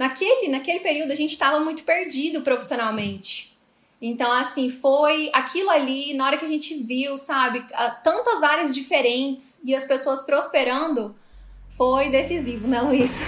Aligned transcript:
naquele, 0.00 0.48
naquele 0.48 0.80
período 0.80 1.12
a 1.12 1.14
gente 1.14 1.32
estava 1.32 1.60
muito 1.60 1.84
perdido 1.84 2.40
profissionalmente. 2.40 3.54
Então, 4.00 4.32
assim, 4.32 4.70
foi 4.70 5.30
aquilo 5.34 5.68
ali, 5.68 6.14
na 6.14 6.24
hora 6.24 6.38
que 6.38 6.44
a 6.46 6.48
gente 6.48 6.72
viu, 6.82 7.18
sabe, 7.18 7.62
tantas 8.02 8.42
áreas 8.42 8.74
diferentes 8.74 9.62
e 9.62 9.74
as 9.74 9.84
pessoas 9.84 10.22
prosperando, 10.22 11.14
foi 11.68 12.08
decisivo, 12.08 12.66
né, 12.66 12.80
Luísa? 12.80 13.22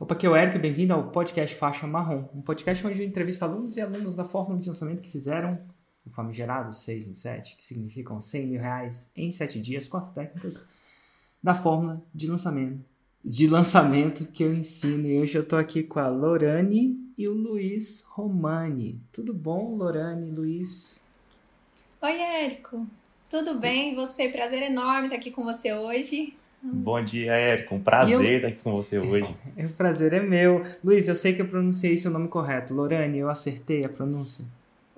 Opa, 0.00 0.14
aqui 0.14 0.24
é 0.24 0.30
o 0.30 0.36
Eric, 0.36 0.58
bem-vindo 0.58 0.94
ao 0.94 1.10
podcast 1.10 1.54
Faixa 1.56 1.86
Marrom, 1.86 2.26
um 2.34 2.40
podcast 2.40 2.86
onde 2.86 3.02
eu 3.02 3.06
entrevisto 3.06 3.44
alunos 3.44 3.76
e 3.76 3.82
alunas 3.82 4.16
da 4.16 4.24
fórmula 4.24 4.58
de 4.58 4.66
lançamento 4.66 5.02
que 5.02 5.10
fizeram 5.10 5.60
o 6.08 6.10
famigerado 6.10 6.74
6 6.74 7.06
em 7.06 7.14
7, 7.14 7.56
que 7.56 7.62
significam 7.62 8.20
100 8.20 8.46
mil 8.46 8.60
reais 8.60 9.12
em 9.16 9.30
7 9.30 9.60
dias 9.60 9.86
com 9.86 9.96
as 9.96 10.12
técnicas 10.12 10.68
da 11.42 11.54
fórmula 11.54 12.02
de 12.14 12.26
lançamento, 12.26 12.84
de 13.24 13.46
lançamento 13.46 14.26
que 14.26 14.42
eu 14.42 14.52
ensino. 14.52 15.06
E 15.06 15.20
hoje 15.20 15.38
eu 15.38 15.42
estou 15.42 15.58
aqui 15.58 15.82
com 15.82 16.00
a 16.00 16.08
Lorane 16.08 16.96
e 17.16 17.28
o 17.28 17.32
Luiz 17.32 18.04
Romani. 18.08 19.00
Tudo 19.12 19.32
bom, 19.32 19.76
Lorane, 19.76 20.30
Luiz? 20.30 21.06
Oi, 22.00 22.12
Érico. 22.12 22.86
Tudo 23.28 23.58
bem? 23.58 23.94
Você, 23.94 24.28
prazer 24.28 24.62
enorme 24.62 25.06
estar 25.06 25.16
aqui 25.16 25.30
com 25.30 25.44
você 25.44 25.72
hoje. 25.72 26.34
Bom 26.62 27.02
dia, 27.02 27.32
Érico. 27.32 27.74
Um 27.74 27.80
prazer 27.80 28.14
eu... 28.14 28.36
estar 28.36 28.48
aqui 28.48 28.62
com 28.62 28.72
você 28.72 28.98
hoje. 28.98 29.34
o 29.56 29.72
prazer 29.74 30.12
é 30.12 30.20
meu. 30.20 30.64
Luiz, 30.82 31.06
eu 31.08 31.14
sei 31.14 31.32
que 31.32 31.42
eu 31.42 31.48
pronunciei 31.48 31.96
seu 31.96 32.10
nome 32.10 32.28
correto. 32.28 32.74
Lorane, 32.74 33.18
eu 33.18 33.28
acertei 33.28 33.84
a 33.84 33.88
pronúncia? 33.88 34.44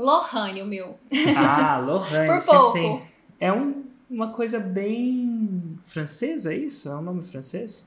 Lohane, 0.01 0.63
o 0.63 0.67
meu. 0.67 0.99
Ah, 1.37 1.79
Lohane. 1.85 2.27
Por 2.27 2.45
pouco. 2.45 2.73
Tem... 2.73 3.03
É 3.39 3.53
um, 3.53 3.85
uma 4.09 4.31
coisa 4.31 4.59
bem 4.59 5.79
francesa, 5.83 6.53
é 6.53 6.57
isso? 6.57 6.89
É 6.89 6.97
um 6.97 7.03
nome 7.03 7.23
francês? 7.23 7.87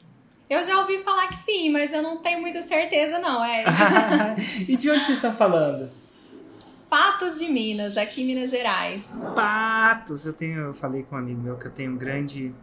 Eu 0.49 0.63
já 0.63 0.79
ouvi 0.79 0.99
falar 0.99 1.27
que 1.27 1.35
sim, 1.35 1.71
mas 1.71 1.93
eu 1.93 2.03
não 2.03 2.17
tenho 2.17 2.39
muita 2.41 2.61
certeza 2.61 3.17
não, 3.19 3.43
é. 3.43 3.65
e 4.67 4.77
de 4.77 4.89
onde 4.89 4.99
você 5.03 5.13
está 5.13 5.31
falando? 5.31 5.89
Patos 6.89 7.39
de 7.39 7.47
Minas, 7.47 7.97
aqui 7.97 8.21
em 8.21 8.25
Minas 8.25 8.51
Gerais. 8.51 9.31
Patos! 9.35 10.25
Eu 10.25 10.33
tenho, 10.33 10.59
eu 10.59 10.73
falei 10.73 11.01
com 11.01 11.15
um 11.15 11.19
amigo 11.19 11.41
meu 11.41 11.57
que 11.57 11.65
eu 11.65 11.71
tenho 11.71 11.93
um 11.93 11.97
grande 11.97 12.53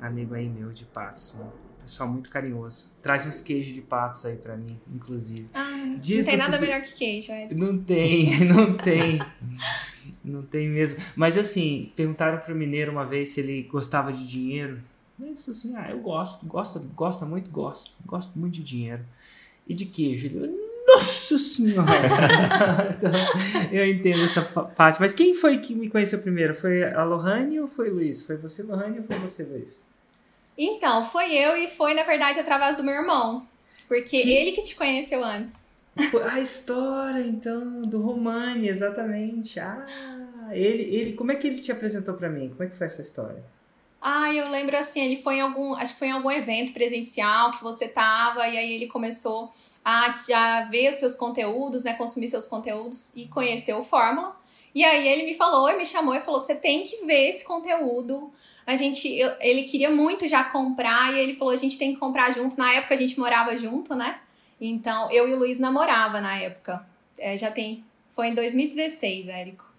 amigo 0.00 0.34
aí 0.34 0.48
meu 0.48 0.70
de 0.70 0.86
Patos, 0.86 1.34
um 1.38 1.63
pessoal 1.84 2.08
muito 2.08 2.28
carinhoso. 2.30 2.86
Traz 3.02 3.26
uns 3.26 3.40
queijos 3.40 3.72
de 3.72 3.80
patos 3.80 4.26
aí 4.26 4.36
para 4.36 4.56
mim, 4.56 4.78
inclusive. 4.92 5.48
Ah, 5.54 5.94
Dito 6.00 6.18
não 6.18 6.24
tem 6.24 6.36
nada 6.36 6.52
tudo... 6.52 6.60
melhor 6.62 6.82
que 6.82 6.94
queijo, 6.94 7.32
é. 7.32 7.48
Não 7.54 7.78
tem, 7.78 8.40
não 8.44 8.76
tem. 8.76 9.22
não 10.24 10.42
tem 10.42 10.68
mesmo. 10.68 10.98
Mas 11.14 11.38
assim, 11.38 11.92
perguntaram 11.94 12.38
pro 12.38 12.54
mineiro 12.54 12.90
uma 12.90 13.04
vez 13.04 13.30
se 13.30 13.40
ele 13.40 13.62
gostava 13.62 14.12
de 14.12 14.26
dinheiro. 14.26 14.80
Ele 15.20 15.36
falou 15.36 15.50
assim: 15.50 15.76
"Ah, 15.76 15.90
eu 15.90 16.00
gosto, 16.00 16.44
gosta, 16.46 16.78
gosta 16.94 17.24
muito, 17.24 17.50
gosto. 17.50 17.96
Gosto 18.04 18.38
muito 18.38 18.54
de 18.54 18.62
dinheiro. 18.62 19.04
E 19.68 19.74
de 19.74 19.86
queijo?" 19.86 20.26
Ele, 20.26 20.52
nossa 20.86 21.38
senhora! 21.38 21.88
então, 22.96 23.12
eu 23.72 23.86
entendo 23.86 24.22
essa 24.22 24.42
parte. 24.42 25.00
Mas 25.00 25.14
quem 25.14 25.34
foi 25.34 25.58
que 25.58 25.74
me 25.74 25.88
conheceu 25.88 26.18
primeiro? 26.18 26.54
Foi 26.54 26.84
a 26.84 27.04
Lohane 27.04 27.60
ou 27.60 27.66
foi 27.66 27.90
o 27.90 27.94
Luiz? 27.94 28.26
Foi 28.26 28.36
você, 28.36 28.62
Lohane, 28.62 28.98
ou 28.98 29.04
foi 29.04 29.18
você, 29.18 29.42
Luiz? 29.42 29.84
Então, 30.56 31.02
foi 31.02 31.32
eu 31.32 31.56
e 31.56 31.68
foi, 31.68 31.94
na 31.94 32.02
verdade, 32.02 32.38
através 32.38 32.76
do 32.76 32.84
meu 32.84 32.94
irmão. 32.94 33.46
Porque 33.88 34.22
que... 34.22 34.32
ele 34.32 34.52
que 34.52 34.62
te 34.62 34.76
conheceu 34.76 35.24
antes. 35.24 35.66
A 36.30 36.40
história, 36.40 37.20
então, 37.20 37.82
do 37.82 38.00
Romani, 38.00 38.68
exatamente. 38.68 39.60
Ah, 39.60 39.86
ele, 40.50 40.82
ele, 40.82 41.12
como 41.12 41.30
é 41.30 41.36
que 41.36 41.46
ele 41.46 41.60
te 41.60 41.70
apresentou 41.70 42.14
para 42.14 42.28
mim? 42.28 42.48
Como 42.48 42.64
é 42.64 42.66
que 42.66 42.76
foi 42.76 42.86
essa 42.86 43.02
história? 43.02 43.44
Ah, 44.06 44.32
eu 44.34 44.50
lembro 44.50 44.76
assim, 44.76 45.00
ele 45.00 45.16
foi 45.16 45.36
em 45.36 45.40
algum, 45.40 45.74
acho 45.74 45.94
que 45.94 45.98
foi 46.00 46.08
em 46.08 46.12
algum 46.12 46.30
evento 46.30 46.74
presencial 46.74 47.52
que 47.52 47.62
você 47.62 47.88
tava, 47.88 48.46
e 48.46 48.58
aí 48.58 48.72
ele 48.74 48.86
começou 48.86 49.50
a 49.82 50.12
já 50.14 50.64
ver 50.64 50.90
os 50.90 50.96
seus 50.96 51.16
conteúdos, 51.16 51.84
né, 51.84 51.94
consumir 51.94 52.28
seus 52.28 52.46
conteúdos 52.46 53.12
e 53.14 53.26
conhecer 53.28 53.72
o 53.72 53.82
Fórmula. 53.82 54.36
E 54.74 54.84
aí 54.84 55.06
ele 55.06 55.24
me 55.24 55.34
falou, 55.34 55.70
e 55.70 55.76
me 55.76 55.86
chamou 55.86 56.14
e 56.14 56.20
falou: 56.20 56.40
"Você 56.40 56.54
tem 56.54 56.82
que 56.82 57.04
ver 57.04 57.28
esse 57.28 57.44
conteúdo, 57.44 58.32
a 58.66 58.74
gente, 58.76 59.08
eu, 59.08 59.32
ele 59.40 59.64
queria 59.64 59.90
muito 59.90 60.26
já 60.26 60.44
comprar 60.44 61.12
e 61.12 61.18
ele 61.18 61.34
falou: 61.34 61.52
a 61.52 61.56
gente 61.56 61.78
tem 61.78 61.92
que 61.92 62.00
comprar 62.00 62.32
junto. 62.32 62.56
Na 62.58 62.72
época 62.72 62.94
a 62.94 62.96
gente 62.96 63.18
morava 63.18 63.56
junto, 63.56 63.94
né? 63.94 64.20
Então 64.60 65.10
eu 65.10 65.28
e 65.28 65.34
o 65.34 65.38
Luiz 65.38 65.58
namorava 65.58 66.20
na 66.20 66.36
época. 66.38 66.86
É, 67.18 67.36
já 67.36 67.50
tem. 67.50 67.84
Foi 68.10 68.28
em 68.28 68.34
2016, 68.34 69.28
Érico. 69.28 69.72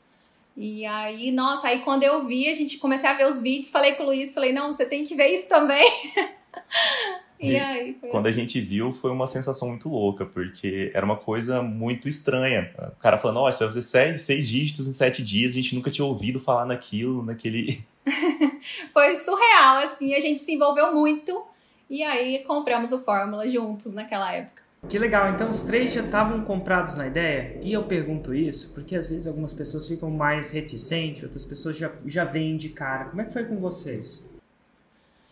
E 0.58 0.86
aí, 0.86 1.32
nossa, 1.32 1.68
aí 1.68 1.80
quando 1.80 2.04
eu 2.04 2.24
vi, 2.24 2.48
a 2.48 2.54
gente 2.54 2.78
comecei 2.78 3.10
a 3.10 3.14
ver 3.14 3.28
os 3.28 3.42
vídeos, 3.42 3.72
falei 3.72 3.94
com 3.94 4.04
o 4.04 4.06
Luiz, 4.06 4.34
falei, 4.34 4.54
não, 4.54 4.72
você 4.72 4.86
tem 4.86 5.04
que 5.04 5.16
ver 5.16 5.28
isso 5.28 5.50
também. 5.50 5.86
e, 7.40 7.52
e, 7.52 7.60
aí, 7.60 7.94
quando 8.12 8.28
assim. 8.28 8.38
a 8.38 8.42
gente 8.42 8.62
viu, 8.62 8.94
foi 8.94 9.12
uma 9.12 9.28
sensação 9.28 9.68
muito 9.68 9.90
louca, 9.90 10.26
porque 10.26 10.92
era 10.94 11.06
uma 11.06 11.18
coisa 11.18 11.62
muito 11.62 12.08
estranha. 12.08 12.72
O 12.96 13.00
cara 13.00 13.18
falando, 13.18 13.42
ó, 13.42 13.52
você 13.52 13.60
vai 13.60 13.68
fazer 13.68 13.82
seis, 13.82 14.22
seis 14.22 14.48
dígitos 14.48 14.88
em 14.88 14.94
sete 14.94 15.24
dias, 15.24 15.52
a 15.52 15.56
gente 15.56 15.76
nunca 15.76 15.92
tinha 15.92 16.06
ouvido 16.06 16.40
falar 16.40 16.66
naquilo, 16.66 17.24
naquele 17.24 17.86
foi 18.94 19.16
surreal, 19.16 19.78
assim, 19.78 20.14
a 20.14 20.20
gente 20.20 20.42
se 20.42 20.54
envolveu 20.54 20.94
muito 20.94 21.46
e 21.90 22.04
aí 22.04 22.40
compramos 22.40 22.92
o 22.92 23.00
Fórmula 23.00 23.48
juntos 23.48 23.94
naquela 23.94 24.32
época. 24.32 24.64
Que 24.88 25.00
legal, 25.00 25.32
então 25.34 25.50
os 25.50 25.62
três 25.62 25.92
já 25.92 26.02
estavam 26.02 26.44
comprados 26.44 26.96
na 26.96 27.08
ideia? 27.08 27.58
E 27.62 27.74
eu 27.74 27.84
pergunto 27.84 28.34
isso 28.36 28.72
porque 28.74 28.96
às 28.96 29.08
vezes 29.08 29.26
algumas 29.26 29.52
pessoas 29.52 29.88
ficam 29.88 30.12
mais 30.12 30.52
reticentes, 30.52 31.24
outras 31.24 31.44
pessoas 31.44 31.76
já, 31.76 31.92
já 32.06 32.24
vêm 32.24 32.56
de 32.56 32.70
cara. 32.70 33.06
Como 33.06 33.20
é 33.22 33.26
que 33.26 33.34
foi 33.34 33.46
com 33.46 33.58
vocês? 33.58 34.30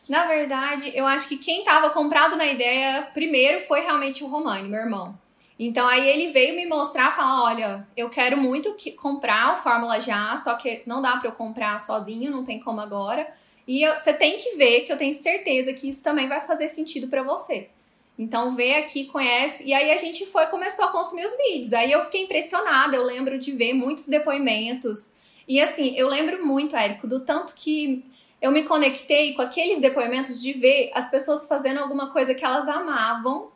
Na 0.08 0.28
verdade, 0.28 0.92
eu 0.94 1.08
acho 1.08 1.28
que 1.28 1.38
quem 1.38 1.60
estava 1.60 1.90
comprado 1.90 2.36
na 2.36 2.46
ideia 2.46 3.10
primeiro 3.14 3.62
foi 3.62 3.82
realmente 3.82 4.24
o 4.24 4.28
Romani, 4.28 4.68
meu 4.68 4.82
irmão. 4.82 5.18
Então 5.58 5.88
aí 5.88 6.08
ele 6.10 6.28
veio 6.28 6.56
me 6.56 6.66
mostrar, 6.66 7.16
falar, 7.16 7.44
olha, 7.44 7.88
eu 7.96 8.10
quero 8.10 8.36
muito 8.38 8.74
que, 8.74 8.92
comprar 8.92 9.54
o 9.54 9.56
Fórmula 9.56 10.00
já, 10.00 10.36
só 10.36 10.56
que 10.56 10.82
não 10.86 11.02
dá 11.02 11.16
para 11.18 11.30
eu 11.30 11.34
comprar 11.34 11.80
sozinho, 11.80 12.32
não 12.32 12.44
tem 12.44 12.60
como 12.60 12.82
agora. 12.82 13.32
E 13.68 13.88
você 13.88 14.14
tem 14.14 14.38
que 14.38 14.56
ver, 14.58 14.82
que 14.82 14.92
eu 14.92 14.98
tenho 14.98 15.14
certeza 15.14 15.74
que 15.74 15.88
isso 15.88 16.04
também 16.04 16.28
vai 16.28 16.42
fazer 16.42 16.68
sentido 16.70 17.08
para 17.08 17.24
você. 17.24 17.70
Então 18.18 18.52
vê 18.52 18.76
aqui, 18.76 19.06
conhece. 19.06 19.64
E 19.64 19.74
aí 19.74 19.92
a 19.92 19.98
gente 19.98 20.26
foi 20.26 20.48
começou 20.48 20.86
a 20.86 20.92
consumir 20.92 21.26
os 21.26 21.36
vídeos. 21.38 21.74
Aí 21.74 21.92
eu 21.92 22.04
fiquei 22.04 22.24
impressionada, 22.24 22.96
eu 22.96 23.04
lembro 23.04 23.38
de 23.40 23.52
ver 23.52 23.74
muitos 23.74 24.08
depoimentos. 24.08 25.16
E 25.48 25.62
assim, 25.62 25.96
eu 25.96 26.10
lembro 26.10 26.46
muito, 26.46 26.76
Érico, 26.76 27.08
do 27.08 27.22
tanto 27.22 27.54
que 27.56 28.04
eu 28.44 28.52
me 28.52 28.64
conectei 28.64 29.34
com 29.34 29.42
aqueles 29.42 29.80
depoimentos 29.80 30.42
de 30.42 30.52
ver 30.52 30.92
as 30.94 31.10
pessoas 31.10 31.46
fazendo 31.46 31.80
alguma 31.80 32.12
coisa 32.12 32.36
que 32.36 32.44
elas 32.44 32.68
amavam 32.68 33.54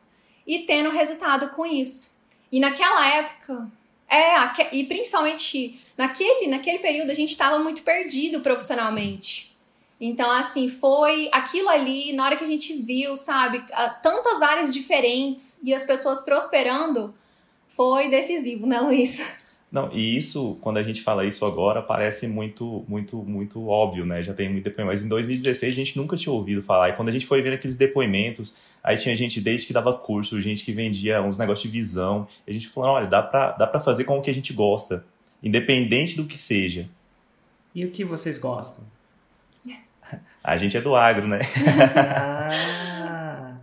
e 0.48 0.59
tendo 0.59 0.90
resultado 0.90 1.50
com 1.50 1.66
isso. 1.66 2.18
E 2.50 2.58
naquela 2.58 3.06
época, 3.06 3.70
é, 4.09 4.34
e 4.72 4.86
principalmente 4.86 5.78
naquele, 5.98 6.48
naquele 6.48 6.80
período 6.80 7.12
a 7.12 7.14
gente 7.14 7.31
estava 7.31 7.59
muito 7.59 7.81
perdido 7.81 8.40
profissionalmente. 8.40 9.58
Então, 10.00 10.31
assim, 10.31 10.70
foi 10.70 11.28
aquilo 11.34 11.68
ali, 11.68 12.14
na 12.14 12.24
hora 12.24 12.38
que 12.38 12.46
a 12.46 12.48
gente 12.48 12.72
viu, 12.81 13.14
sabe, 13.18 13.62
tantas 14.02 14.42
áreas 14.42 14.74
diferentes 14.74 15.59
e 15.66 15.74
as 15.74 15.84
pessoas 15.84 16.22
prosperando, 16.22 17.14
foi 17.68 18.08
decisivo, 18.08 18.66
né, 18.66 18.80
Luísa? 18.80 19.25
Não, 19.70 19.92
e 19.92 20.16
isso, 20.16 20.58
quando 20.62 20.78
a 20.78 20.84
gente 20.84 21.02
fala 21.02 21.26
isso 21.26 21.46
agora, 21.46 21.82
parece 21.82 22.26
muito, 22.26 22.86
muito, 22.88 23.18
muito 23.18 23.68
óbvio, 23.68 24.06
né? 24.06 24.24
Já 24.24 24.34
tem 24.34 24.48
muito 24.50 24.64
depoimento. 24.64 24.94
Mas 24.94 25.04
em 25.04 25.10
2016 25.10 25.74
a 25.74 25.76
gente 25.76 25.98
nunca 25.98 26.16
tinha 26.16 26.32
ouvido 26.32 26.64
falar. 26.64 26.90
E 26.90 26.94
quando 26.94 27.10
a 27.10 27.12
gente 27.12 27.26
foi 27.26 27.42
vendo 27.42 27.56
aqueles 27.56 27.76
depoimentos, 27.76 28.56
aí 28.82 28.98
tinha 28.98 29.14
gente 29.16 29.42
desde 29.42 29.68
que 29.68 29.74
dava 29.74 29.92
curso, 29.92 30.40
gente 30.40 30.64
que 30.64 30.72
vendia 30.72 31.22
uns 31.22 31.38
negócios 31.38 31.70
de 31.70 31.78
visão. 31.78 32.28
E 32.48 32.52
a 32.52 32.54
gente 32.54 32.70
falou, 32.70 32.92
olha, 32.92 33.08
dá 33.08 33.22
pra, 33.22 33.52
dá 33.52 33.68
pra 33.68 33.82
fazer 33.82 34.06
com 34.06 34.18
o 34.18 34.22
que 34.22 34.30
a 34.30 34.34
gente 34.34 34.54
gosta, 34.54 35.04
independente 35.44 36.16
do 36.16 36.26
que 36.26 36.38
seja. 36.38 36.88
E 37.76 37.84
o 37.86 37.92
que 37.92 38.06
vocês 38.06 38.40
gostam? 38.40 38.86
A 40.42 40.56
gente 40.56 40.78
é 40.78 40.82
do 40.82 40.96
agro, 40.96 41.28
né? 41.28 41.42
ah, 42.16 43.58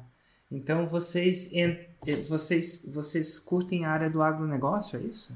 então 0.52 0.86
vocês, 0.86 1.50
vocês, 2.28 2.92
vocês 2.94 3.38
curtem 3.38 3.86
a 3.86 3.90
área 3.90 4.10
do 4.10 4.22
agronegócio, 4.22 5.00
é 5.00 5.02
isso? 5.02 5.34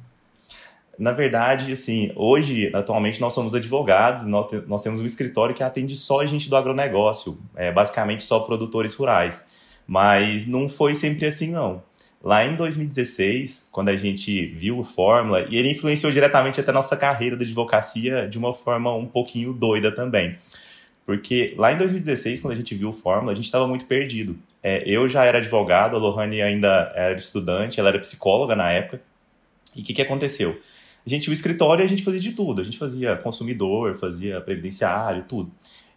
Na 0.98 1.12
verdade, 1.12 1.70
assim, 1.70 2.10
hoje, 2.16 2.70
atualmente, 2.74 3.20
nós 3.20 3.32
somos 3.32 3.54
advogados, 3.54 4.26
nós, 4.26 4.82
temos 4.82 5.00
um 5.00 5.06
escritório 5.06 5.54
que 5.54 5.62
atende 5.62 5.94
só 5.94 6.26
gente 6.26 6.50
do 6.50 6.56
agronegócio, 6.56 7.38
é, 7.54 7.70
basicamente 7.70 8.24
só 8.24 8.40
produtores 8.40 8.94
rurais. 8.94 9.44
Mas 9.86 10.46
não 10.46 10.68
foi 10.68 10.94
sempre 10.94 11.24
assim, 11.24 11.52
não. 11.52 11.82
Lá 12.22 12.44
em 12.44 12.56
2016, 12.56 13.68
quando 13.70 13.90
a 13.90 13.96
gente 13.96 14.46
viu 14.46 14.80
o 14.80 14.84
Fórmula, 14.84 15.46
e 15.48 15.56
ele 15.56 15.70
influenciou 15.70 16.10
diretamente 16.10 16.60
até 16.60 16.70
a 16.70 16.74
nossa 16.74 16.96
carreira 16.96 17.36
de 17.36 17.44
advocacia 17.44 18.28
de 18.28 18.36
uma 18.36 18.52
forma 18.52 18.92
um 18.92 19.06
pouquinho 19.06 19.52
doida 19.52 19.94
também. 19.94 20.36
Porque 21.06 21.54
lá 21.56 21.72
em 21.72 21.78
2016, 21.78 22.40
quando 22.40 22.54
a 22.54 22.56
gente 22.56 22.74
viu 22.74 22.88
o 22.88 22.92
Fórmula, 22.92 23.32
a 23.32 23.34
gente 23.36 23.44
estava 23.44 23.68
muito 23.68 23.86
perdido. 23.86 24.36
É, 24.60 24.82
eu 24.84 25.08
já 25.08 25.24
era 25.24 25.38
advogado, 25.38 25.94
a 25.94 25.98
Lohane 25.98 26.42
ainda 26.42 26.92
era 26.96 27.16
estudante, 27.16 27.78
ela 27.78 27.90
era 27.90 28.00
psicóloga 28.00 28.56
na 28.56 28.72
época. 28.72 29.00
E 29.76 29.80
o 29.80 29.84
que, 29.84 29.94
que 29.94 30.02
aconteceu? 30.02 30.60
A 31.08 31.10
gente, 31.10 31.30
o 31.30 31.32
escritório, 31.32 31.82
a 31.82 31.88
gente 31.88 32.02
fazia 32.02 32.20
de 32.20 32.32
tudo. 32.32 32.60
A 32.60 32.64
gente 32.64 32.76
fazia 32.76 33.16
consumidor, 33.16 33.96
fazia 33.96 34.42
previdenciário, 34.42 35.24
tudo. 35.26 35.50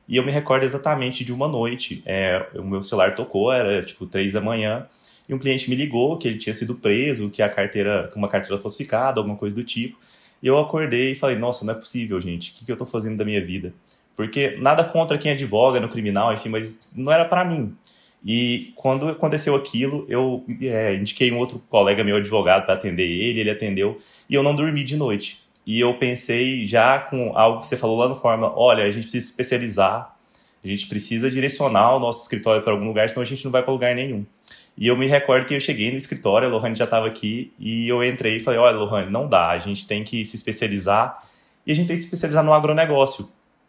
E 0.08 0.16
eu 0.16 0.26
me 0.26 0.32
recordo 0.32 0.64
exatamente 0.64 1.26
de 1.26 1.34
uma 1.34 1.50
noite, 1.50 2.02
é, 2.06 2.48
o 2.56 2.64
meu 2.64 2.82
celular 2.82 3.14
tocou, 3.14 3.52
era 3.52 3.84
tipo 3.84 4.06
três 4.06 4.32
da 4.32 4.40
manhã, 4.40 4.88
e 5.28 5.34
um 5.34 5.38
cliente 5.38 5.70
me 5.70 5.76
ligou 5.76 6.18
que 6.18 6.30
ele 6.30 6.38
tinha 6.38 6.54
sido 6.54 6.76
preso, 6.76 7.30
que 7.30 7.42
a 7.42 7.50
carteira, 7.50 8.08
que 8.10 8.18
uma 8.18 8.30
carteira 8.30 8.58
falsificada, 8.58 9.20
alguma 9.20 9.36
coisa 9.36 9.54
do 9.54 9.66
tipo. 9.66 9.98
E 10.42 10.48
eu 10.48 10.58
acordei 10.58 11.12
e 11.12 11.16
falei, 11.16 11.38
nossa, 11.38 11.66
não 11.66 11.74
é 11.74 11.76
possível, 11.76 12.20
gente, 12.22 12.52
o 12.52 12.56
que, 12.56 12.66
que 12.66 12.72
eu 12.72 12.78
tô 12.78 12.86
fazendo 12.86 13.18
da 13.18 13.26
minha 13.26 13.46
vida? 13.46 13.74
Porque 14.16 14.58
nada 14.62 14.82
contra 14.86 15.18
quem 15.18 15.34
advoga 15.34 15.82
no 15.82 15.90
criminal, 15.90 16.34
enfim, 16.34 16.48
mas 16.48 16.94
não 16.96 17.12
era 17.12 17.26
para 17.26 17.44
mim. 17.44 17.76
E 18.24 18.72
quando 18.76 19.10
aconteceu 19.10 19.56
aquilo, 19.56 20.06
eu 20.08 20.46
é, 20.62 20.94
indiquei 20.96 21.32
um 21.32 21.38
outro 21.38 21.62
colega 21.70 22.04
meu 22.04 22.18
advogado 22.18 22.66
para 22.66 22.76
atender 22.76 23.08
ele, 23.08 23.40
ele 23.40 23.50
atendeu, 23.50 24.00
e 24.30 24.36
eu 24.36 24.44
não 24.44 24.56
dormi 24.56 24.84
de 24.84 24.96
noite. 24.96 25.42
E 25.66 25.80
eu 25.80 25.94
pensei 25.96 26.66
já 26.66 27.00
com 27.00 27.36
algo 27.36 27.62
que 27.62 27.68
você 27.68 27.78
falou 27.78 27.98
lá 27.98 28.08
no 28.08 28.16
Fórmula, 28.16 28.54
olha, 28.56 28.84
a 28.84 28.92
gente 28.92 29.04
precisa 29.04 29.26
se 29.26 29.32
especializar, 29.32 30.16
a 30.64 30.68
gente 30.68 30.88
precisa 30.88 31.30
direcionar 31.32 31.96
o 31.96 32.00
nosso 32.00 32.22
escritório 32.22 32.62
para 32.62 32.74
algum 32.74 32.86
lugar, 32.86 33.10
senão 33.10 33.24
a 33.24 33.26
gente 33.26 33.44
não 33.44 33.52
vai 33.52 33.64
para 33.64 33.72
lugar 33.72 33.96
nenhum. 33.96 34.26
E 34.78 34.88
eu 34.88 34.96
me 34.96 35.08
recordo 35.08 35.48
que 35.48 35.56
eu 35.56 35.60
cheguei 35.60 35.92
no 35.92 35.98
escritório, 35.98 36.48
a 36.48 36.52
Lohane 36.52 36.76
já 36.76 36.86
estava 36.86 37.08
aqui, 37.08 37.52
e 37.60 37.88
eu 37.88 38.04
entrei 38.04 38.38
e 38.38 38.40
falei, 38.40 38.60
olha, 38.60 38.78
Lohane, 38.78 39.12
não 39.12 39.28
dá, 39.28 39.50
a 39.50 39.60
gente 39.60 39.88
tem 39.88 40.04
que 40.04 40.24
se 40.26 40.36
especializar, 40.36 41.24
e 41.66 41.72
a 41.72 41.76
gente 41.76 41.88
tem 41.88 41.96
que 41.96 42.02
se 42.02 42.08
especializar 42.08 42.44
no 42.44 42.54
agronegócio, 42.54 43.28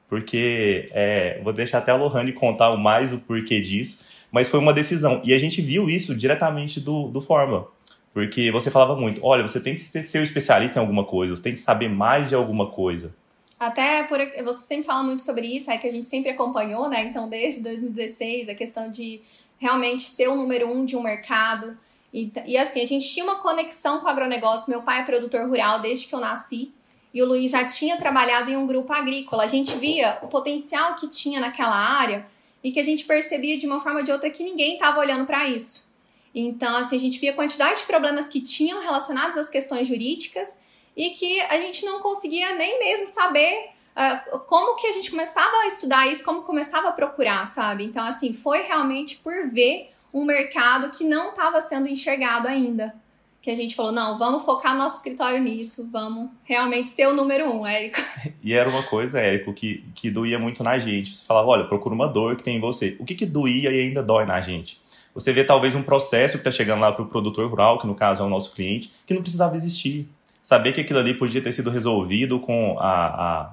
porque 0.09 0.91
é, 0.93 1.41
vou 1.43 1.53
deixar 1.53 1.79
até 1.79 1.91
a 1.91 1.97
Lohane 1.97 2.33
contar 2.33 2.77
mais 2.77 3.13
o 3.13 3.21
porquê 3.21 3.61
disso, 3.61 4.05
mas 4.33 4.49
foi 4.49 4.59
uma 4.59 4.73
decisão. 4.73 5.21
E 5.23 5.35
a 5.35 5.39
gente 5.39 5.61
viu 5.61 5.91
isso 5.91 6.15
diretamente 6.15 6.81
do, 6.81 7.09
do 7.09 7.21
Fórmula. 7.21 7.71
Porque 8.15 8.51
você 8.51 8.71
falava 8.71 8.97
muito, 8.97 9.25
olha, 9.25 9.47
você 9.47 9.61
tem 9.61 9.75
que 9.75 9.81
ser 9.81 10.19
um 10.19 10.23
especialista 10.23 10.79
em 10.79 10.81
alguma 10.81 11.05
coisa, 11.05 11.37
você 11.37 11.43
tem 11.43 11.53
que 11.53 11.61
saber 11.61 11.89
mais 11.89 12.29
de 12.31 12.35
alguma 12.35 12.71
coisa. 12.71 13.15
Até 13.61 14.03
por 14.05 14.19
você 14.45 14.67
sempre 14.67 14.85
fala 14.85 15.03
muito 15.03 15.23
sobre 15.23 15.47
isso, 15.47 15.71
é 15.71 15.79
que 15.79 15.87
a 15.87 15.91
gente 15.91 16.07
sempre 16.07 16.31
acompanhou, 16.31 16.91
né? 16.91 17.05
Então, 17.05 17.29
desde 17.29 17.63
2016, 17.63 18.49
a 18.49 18.55
questão 18.55 18.91
de 18.91 19.21
realmente 19.57 20.03
ser 20.03 20.29
o 20.29 20.35
número 20.35 20.69
um 20.69 20.85
de 20.85 20.97
um 20.97 21.03
mercado. 21.03 21.77
E, 22.13 22.31
e 22.45 22.59
assim, 22.59 22.83
a 22.83 22.87
gente 22.87 23.09
tinha 23.09 23.25
uma 23.25 23.37
conexão 23.37 24.01
com 24.01 24.07
o 24.07 24.11
agronegócio. 24.11 24.69
Meu 24.69 24.83
pai 24.83 25.01
é 25.01 25.05
produtor 25.05 25.49
rural 25.49 25.81
desde 25.81 26.07
que 26.07 26.15
eu 26.15 26.21
nasci. 26.21 26.73
E 27.15 27.23
o 27.23 27.27
Luiz 27.27 27.53
já 27.53 27.65
tinha 27.65 27.97
trabalhado 27.97 28.51
em 28.51 28.57
um 28.57 28.67
grupo 28.67 28.93
agrícola. 28.93 29.45
A 29.45 29.47
gente 29.47 29.77
via 29.77 30.19
o 30.23 30.27
potencial 30.27 30.97
que 30.97 31.09
tinha 31.09 31.41
naquela 31.41 31.77
área 31.77 32.27
e 32.63 32.71
que 32.73 32.81
a 32.81 32.83
gente 32.83 33.05
percebia 33.05 33.57
de 33.59 33.67
uma 33.67 33.81
forma 33.81 34.01
ou 34.01 34.05
de 34.05 34.13
outra 34.13 34.31
que 34.31 34.43
ninguém 34.43 34.75
estava 34.75 35.01
olhando 35.01 35.27
para 35.27 35.49
isso. 35.49 35.91
Então, 36.35 36.77
assim, 36.77 36.97
a 36.97 36.99
gente 36.99 37.19
via 37.19 37.33
a 37.33 37.35
quantidade 37.35 37.81
de 37.81 37.87
problemas 37.87 38.29
que 38.29 38.41
tinham 38.41 38.81
relacionados 38.81 39.37
às 39.37 39.49
questões 39.49 39.87
jurídicas 39.87 40.61
e 40.97 41.11
que 41.11 41.41
a 41.43 41.59
gente 41.59 41.85
não 41.85 42.01
conseguia 42.01 42.55
nem 42.55 42.79
mesmo 42.79 43.07
saber 43.07 43.71
uh, 43.93 44.39
como 44.41 44.77
que 44.77 44.87
a 44.87 44.93
gente 44.93 45.11
começava 45.11 45.55
a 45.59 45.67
estudar 45.67 46.07
isso, 46.07 46.25
como 46.25 46.43
começava 46.43 46.89
a 46.89 46.93
procurar, 46.93 47.47
sabe? 47.47 47.85
Então, 47.85 48.05
assim, 48.05 48.33
foi 48.33 48.63
realmente 48.63 49.17
por 49.17 49.49
ver 49.49 49.91
um 50.13 50.25
mercado 50.25 50.91
que 50.91 51.05
não 51.05 51.31
estava 51.31 51.61
sendo 51.61 51.89
enxergado 51.89 52.49
ainda. 52.49 52.95
Que 53.43 53.51
a 53.51 53.57
gente 53.57 53.75
falou, 53.75 53.93
não, 53.93 54.17
vamos 54.17 54.45
focar 54.45 54.75
nosso 54.75 54.97
escritório 54.97 55.43
nisso, 55.43 55.91
vamos 55.93 56.31
realmente 56.45 56.89
ser 56.89 57.09
o 57.09 57.15
número 57.15 57.53
um, 57.53 57.67
Érico. 57.67 58.01
E 58.43 58.55
era 58.55 58.71
uma 58.71 58.85
coisa, 58.85 59.21
Érico, 59.21 59.53
que, 59.53 59.85
que 59.95 60.11
doía 60.11 60.39
muito 60.39 60.63
na 60.63 60.79
gente. 60.79 61.17
Você 61.17 61.25
falava, 61.25 61.49
olha, 61.49 61.65
procura 61.65 61.95
uma 61.95 62.09
dor 62.09 62.37
que 62.37 62.43
tem 62.43 62.57
em 62.57 62.61
você. 62.61 62.97
O 62.99 63.05
que, 63.05 63.15
que 63.15 63.27
doía 63.27 63.71
e 63.71 63.81
ainda 63.81 64.03
dói 64.03 64.25
na 64.25 64.41
gente? 64.41 64.81
Você 65.15 65.33
vê 65.33 65.45
talvez 65.45 65.75
um 65.75 65.83
processo 65.83 66.35
que 66.35 66.41
está 66.41 66.51
chegando 66.51 66.81
lá 66.81 66.93
para 66.93 67.03
o 67.03 67.07
produtor 67.07 67.49
rural, 67.49 67.79
que 67.79 67.87
no 67.87 67.95
caso 67.95 68.23
é 68.23 68.27
o 68.27 68.29
nosso 68.29 68.53
cliente, 68.55 68.91
que 69.07 69.13
não 69.13 69.23
precisava 69.23 69.57
existir. 69.57 70.09
Saber 70.43 70.73
que 70.73 70.81
aquilo 70.81 70.99
ali 70.99 71.15
podia 71.15 71.43
ter 71.43 71.53
sido 71.53 71.71
resolvido 71.71 72.41
com 72.41 72.79
a, 72.79 73.53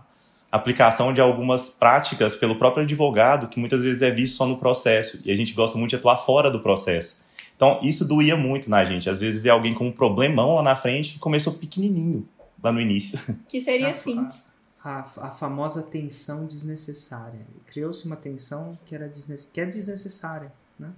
a 0.51 0.57
aplicação 0.57 1.13
de 1.13 1.21
algumas 1.21 1.69
práticas 1.69 2.35
pelo 2.35 2.55
próprio 2.55 2.83
advogado, 2.83 3.47
que 3.47 3.59
muitas 3.59 3.83
vezes 3.83 4.01
é 4.01 4.09
visto 4.09 4.37
só 4.37 4.45
no 4.45 4.57
processo, 4.57 5.19
e 5.25 5.31
a 5.31 5.35
gente 5.35 5.53
gosta 5.53 5.77
muito 5.77 5.91
de 5.91 5.95
atuar 5.97 6.17
fora 6.17 6.49
do 6.49 6.59
processo. 6.59 7.17
Então, 7.59 7.77
isso 7.83 8.05
doía 8.05 8.37
muito 8.37 8.69
na 8.69 8.85
gente. 8.85 9.09
Às 9.09 9.19
vezes, 9.19 9.41
ver 9.41 9.49
alguém 9.49 9.73
com 9.73 9.85
um 9.85 9.91
problemão 9.91 10.55
lá 10.55 10.63
na 10.63 10.77
frente 10.77 11.15
que 11.15 11.19
começou 11.19 11.55
pequenininho, 11.55 12.25
lá 12.63 12.71
no 12.71 12.79
início. 12.79 13.19
Que 13.49 13.59
seria 13.59 13.89
a, 13.89 13.93
simples. 13.93 14.53
A, 14.81 14.99
a, 14.99 15.29
famosa 15.29 15.83
tensão 15.83 16.45
desnecessária. 16.45 17.41
Criou-se 17.65 18.05
uma 18.05 18.15
tensão 18.15 18.79
que, 18.85 18.95
era 18.95 19.09
desnecess... 19.09 19.49
que 19.51 19.59
é 19.59 19.65
desnecessária. 19.65 20.53
Né? 20.79 20.89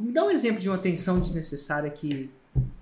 Me 0.00 0.10
dá 0.10 0.24
um 0.24 0.30
exemplo 0.30 0.62
de 0.62 0.70
uma 0.70 0.78
tensão 0.78 1.20
desnecessária 1.20 1.90
que, 1.90 2.30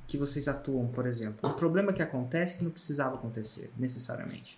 que 0.07 0.17
vocês 0.17 0.47
atuam, 0.47 0.87
por 0.87 1.05
exemplo. 1.05 1.51
Um 1.51 1.55
problema 1.55 1.93
que 1.93 2.03
acontece 2.03 2.59
que 2.59 2.63
não 2.63 2.71
precisava 2.71 3.17
acontecer, 3.17 3.73
necessariamente. 3.77 4.57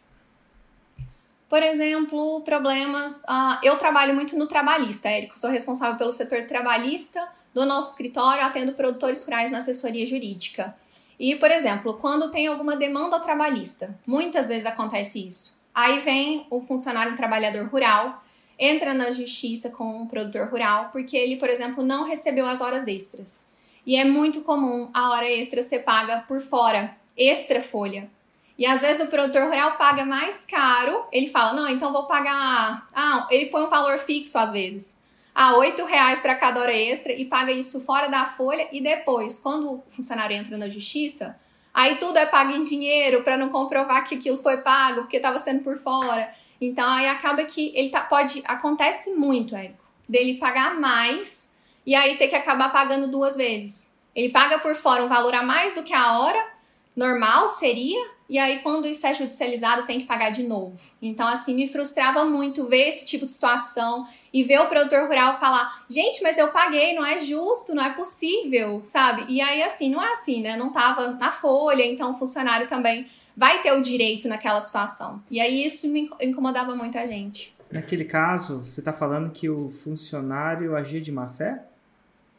Por 1.48 1.62
exemplo, 1.62 2.42
problemas. 2.42 3.22
Uh, 3.22 3.58
eu 3.62 3.78
trabalho 3.78 4.14
muito 4.14 4.36
no 4.36 4.46
trabalhista, 4.46 5.08
Érico. 5.08 5.38
Sou 5.38 5.48
responsável 5.48 5.96
pelo 5.96 6.12
setor 6.12 6.42
trabalhista 6.46 7.26
do 7.54 7.64
nosso 7.64 7.92
escritório, 7.92 8.44
atendo 8.44 8.74
produtores 8.74 9.22
rurais 9.24 9.50
na 9.50 9.58
assessoria 9.58 10.04
jurídica. 10.04 10.74
E, 11.18 11.34
por 11.36 11.50
exemplo, 11.50 11.94
quando 11.94 12.30
tem 12.30 12.46
alguma 12.46 12.76
demanda 12.76 13.18
trabalhista, 13.18 13.98
muitas 14.06 14.48
vezes 14.48 14.66
acontece 14.66 15.26
isso. 15.26 15.58
Aí 15.74 16.00
vem 16.00 16.46
o 16.50 16.60
funcionário 16.60 17.16
trabalhador 17.16 17.66
rural, 17.68 18.22
entra 18.58 18.92
na 18.92 19.10
justiça 19.10 19.70
com 19.70 20.02
o 20.02 20.06
produtor 20.06 20.48
rural, 20.48 20.90
porque 20.92 21.16
ele, 21.16 21.36
por 21.36 21.48
exemplo, 21.48 21.82
não 21.82 22.04
recebeu 22.04 22.46
as 22.46 22.60
horas 22.60 22.86
extras. 22.86 23.46
E 23.86 23.96
é 23.96 24.04
muito 24.04 24.42
comum 24.42 24.90
a 24.92 25.10
hora 25.10 25.28
extra 25.28 25.62
ser 25.62 25.78
paga 25.78 26.24
por 26.28 26.40
fora, 26.40 26.94
extra 27.16 27.60
folha. 27.60 28.10
E 28.58 28.66
às 28.66 28.80
vezes 28.80 29.06
o 29.06 29.08
produtor 29.08 29.44
rural 29.44 29.76
paga 29.76 30.04
mais 30.04 30.44
caro, 30.44 31.04
ele 31.12 31.28
fala, 31.28 31.52
não, 31.52 31.68
então 31.68 31.92
vou 31.92 32.08
pagar. 32.08 32.88
Ah, 32.92 33.24
ele 33.30 33.46
põe 33.46 33.62
um 33.62 33.68
valor 33.68 33.96
fixo 33.98 34.36
às 34.36 34.50
vezes. 34.50 35.00
Ah, 35.32 35.56
oito 35.56 35.84
reais 35.84 36.18
para 36.18 36.34
cada 36.34 36.60
hora 36.60 36.74
extra 36.74 37.12
e 37.12 37.24
paga 37.24 37.52
isso 37.52 37.80
fora 37.80 38.08
da 38.08 38.26
folha 38.26 38.66
e 38.72 38.80
depois, 38.80 39.38
quando 39.38 39.74
o 39.74 39.84
funcionário 39.88 40.34
entra 40.34 40.58
na 40.58 40.68
justiça, 40.68 41.38
aí 41.72 41.94
tudo 41.94 42.18
é 42.18 42.26
pago 42.26 42.50
em 42.50 42.64
dinheiro 42.64 43.22
para 43.22 43.36
não 43.36 43.48
comprovar 43.48 44.02
que 44.02 44.16
aquilo 44.16 44.36
foi 44.36 44.56
pago 44.56 45.02
porque 45.02 45.18
estava 45.18 45.38
sendo 45.38 45.62
por 45.62 45.76
fora. 45.76 46.28
Então 46.60 46.92
aí 46.92 47.06
acaba 47.06 47.44
que 47.44 47.72
ele 47.76 47.90
tá, 47.90 48.00
pode 48.00 48.42
acontece 48.44 49.14
muito, 49.14 49.54
Érico, 49.54 49.84
dele 50.08 50.38
pagar 50.38 50.74
mais 50.74 51.54
e 51.86 51.94
aí 51.94 52.16
ter 52.16 52.26
que 52.26 52.34
acabar 52.34 52.72
pagando 52.72 53.06
duas 53.06 53.36
vezes. 53.36 53.96
Ele 54.16 54.30
paga 54.30 54.58
por 54.58 54.74
fora 54.74 55.04
um 55.04 55.08
valor 55.08 55.36
a 55.36 55.44
mais 55.44 55.72
do 55.72 55.84
que 55.84 55.94
a 55.94 56.18
hora 56.18 56.57
normal 56.98 57.48
seria 57.48 58.18
e 58.28 58.38
aí, 58.38 58.58
quando 58.58 58.86
isso 58.86 59.06
é 59.06 59.14
judicializado, 59.14 59.86
tem 59.86 59.98
que 59.98 60.04
pagar 60.04 60.28
de 60.28 60.42
novo. 60.42 60.78
Então, 61.00 61.26
assim, 61.26 61.54
me 61.54 61.66
frustrava 61.66 62.26
muito 62.26 62.66
ver 62.66 62.88
esse 62.88 63.06
tipo 63.06 63.24
de 63.24 63.32
situação 63.32 64.06
e 64.30 64.42
ver 64.42 64.60
o 64.60 64.66
produtor 64.66 65.06
rural 65.08 65.32
falar: 65.32 65.86
gente, 65.88 66.22
mas 66.22 66.36
eu 66.36 66.48
paguei, 66.48 66.94
não 66.94 67.06
é 67.06 67.16
justo, 67.16 67.74
não 67.74 67.82
é 67.82 67.94
possível, 67.94 68.82
sabe? 68.84 69.24
E 69.28 69.40
aí, 69.40 69.62
assim, 69.62 69.88
não 69.88 70.02
é 70.02 70.12
assim, 70.12 70.42
né? 70.42 70.56
Não 70.56 70.70
tava 70.70 71.12
na 71.12 71.32
folha, 71.32 71.82
então 71.82 72.10
o 72.10 72.14
funcionário 72.14 72.66
também 72.66 73.06
vai 73.34 73.62
ter 73.62 73.72
o 73.72 73.80
direito 73.80 74.28
naquela 74.28 74.60
situação. 74.60 75.22
E 75.30 75.40
aí, 75.40 75.64
isso 75.64 75.88
me 75.88 76.10
incomodava 76.20 76.76
muito 76.76 76.98
a 76.98 77.06
gente. 77.06 77.56
Naquele 77.70 78.04
caso, 78.04 78.58
você 78.58 78.80
está 78.82 78.92
falando 78.92 79.30
que 79.30 79.48
o 79.48 79.70
funcionário 79.70 80.76
agia 80.76 81.00
de 81.00 81.10
má 81.10 81.28
fé? 81.28 81.64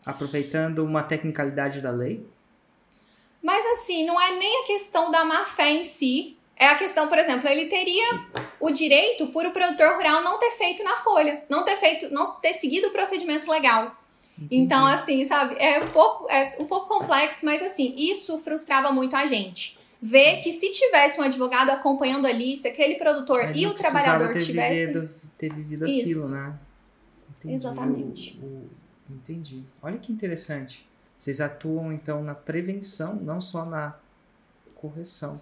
Aproveitando 0.05 0.85
uma 0.85 1.01
tecnicalidade 1.01 1.81
da 1.81 1.89
lei? 1.89 2.23
Mas 3.41 3.65
assim, 3.65 4.05
não 4.05 4.19
é 4.19 4.35
nem 4.35 4.63
a 4.63 4.65
questão 4.65 5.09
da 5.11 5.23
má 5.23 5.45
fé 5.45 5.71
em 5.71 5.83
si. 5.83 6.37
É 6.55 6.67
a 6.67 6.75
questão, 6.75 7.07
por 7.07 7.17
exemplo, 7.17 7.47
ele 7.47 7.65
teria 7.67 8.27
o 8.59 8.69
direito 8.69 9.27
por 9.27 9.45
o 9.45 9.51
produtor 9.51 9.95
rural 9.95 10.21
não 10.21 10.37
ter 10.37 10.51
feito 10.51 10.83
na 10.83 10.97
folha, 10.97 11.41
não 11.49 11.63
ter 11.63 11.77
feito, 11.77 12.13
não 12.13 12.25
ter 12.41 12.51
seguido 12.51 12.89
o 12.89 12.91
procedimento 12.91 13.49
legal. 13.49 13.95
Entendi. 14.37 14.63
Então, 14.63 14.85
assim, 14.85 15.23
sabe, 15.23 15.55
é 15.57 15.79
um 15.81 15.87
pouco, 15.87 16.29
é 16.29 16.57
um 16.59 16.65
pouco 16.65 16.87
complexo, 16.87 17.45
mas 17.45 17.61
assim, 17.61 17.93
isso 17.97 18.37
frustrava 18.37 18.91
muito 18.91 19.15
a 19.15 19.25
gente. 19.25 19.77
Ver 20.01 20.37
que 20.37 20.51
se 20.51 20.71
tivesse 20.71 21.19
um 21.19 21.23
advogado 21.23 21.69
acompanhando 21.69 22.25
ali, 22.25 22.55
se 22.55 22.67
aquele 22.67 22.95
produtor 22.95 23.55
e 23.55 23.67
o 23.67 23.73
trabalhador 23.73 24.33
ter 24.33 24.41
tivesse. 24.41 24.85
Vivido, 24.85 25.09
ter 25.37 25.53
vivido 25.53 25.87
isso. 25.87 26.01
aquilo, 26.01 26.29
né? 26.29 26.59
Entendi. 27.37 27.55
Exatamente. 27.55 28.39
O, 28.41 28.45
o, 28.45 28.69
entendi. 29.09 29.63
Olha 29.81 29.97
que 29.97 30.11
interessante. 30.11 30.88
Vocês 31.19 31.41
atuam 31.41 31.91
então 31.91 32.23
na 32.23 32.33
prevenção, 32.33 33.13
não 33.13 33.41
só 33.41 33.65
na 33.65 33.93
correção. 34.73 35.41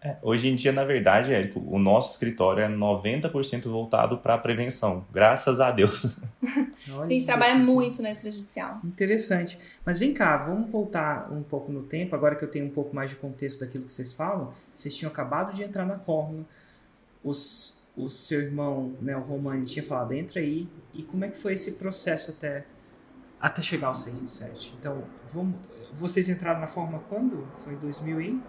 É, 0.00 0.16
hoje 0.22 0.48
em 0.48 0.56
dia, 0.56 0.72
na 0.72 0.86
verdade, 0.86 1.34
Érico, 1.34 1.60
o 1.68 1.78
nosso 1.78 2.12
escritório 2.12 2.64
é 2.64 2.68
90% 2.68 3.68
voltado 3.68 4.16
para 4.16 4.36
a 4.36 4.38
prevenção, 4.38 5.04
graças 5.12 5.60
a 5.60 5.70
Deus. 5.70 6.16
a 7.02 7.06
gente 7.06 7.26
trabalha 7.26 7.56
muito 7.56 8.00
na 8.00 8.10
extrajudicial. 8.10 8.80
Interessante. 8.82 9.58
Mas 9.84 9.98
vem 9.98 10.14
cá, 10.14 10.38
vamos 10.38 10.70
voltar 10.70 11.30
um 11.30 11.42
pouco 11.42 11.70
no 11.70 11.82
tempo, 11.82 12.16
agora 12.16 12.34
que 12.34 12.42
eu 12.42 12.50
tenho 12.50 12.64
um 12.64 12.70
pouco 12.70 12.96
mais 12.96 13.10
de 13.10 13.16
contexto 13.16 13.60
daquilo 13.60 13.84
que 13.84 13.92
vocês 13.92 14.14
falam. 14.14 14.50
Vocês 14.72 14.96
tinham 14.96 15.12
acabado 15.12 15.54
de 15.54 15.62
entrar 15.62 15.84
na 15.84 15.98
fórmula, 15.98 16.46
os, 17.22 17.78
o 17.94 18.08
seu 18.08 18.40
irmão, 18.40 18.94
né, 19.02 19.14
o 19.14 19.20
Romani, 19.20 19.66
tinha 19.66 19.82
falado, 19.82 20.14
entra 20.14 20.40
aí. 20.40 20.66
E 20.94 21.02
como 21.02 21.22
é 21.26 21.28
que 21.28 21.36
foi 21.36 21.52
esse 21.52 21.72
processo 21.72 22.30
até 22.30 22.64
até 23.40 23.62
chegar 23.62 23.88
aos 23.88 23.98
6 23.98 24.22
e 24.22 24.28
7. 24.28 24.74
Então, 24.78 25.04
vamos, 25.30 25.56
vocês 25.92 26.28
entraram 26.28 26.60
na 26.60 26.66
forma 26.66 26.98
quando? 27.08 27.46
Foi 27.56 27.74
em 27.74 27.78
2000 27.78 28.20
e... 28.20 28.40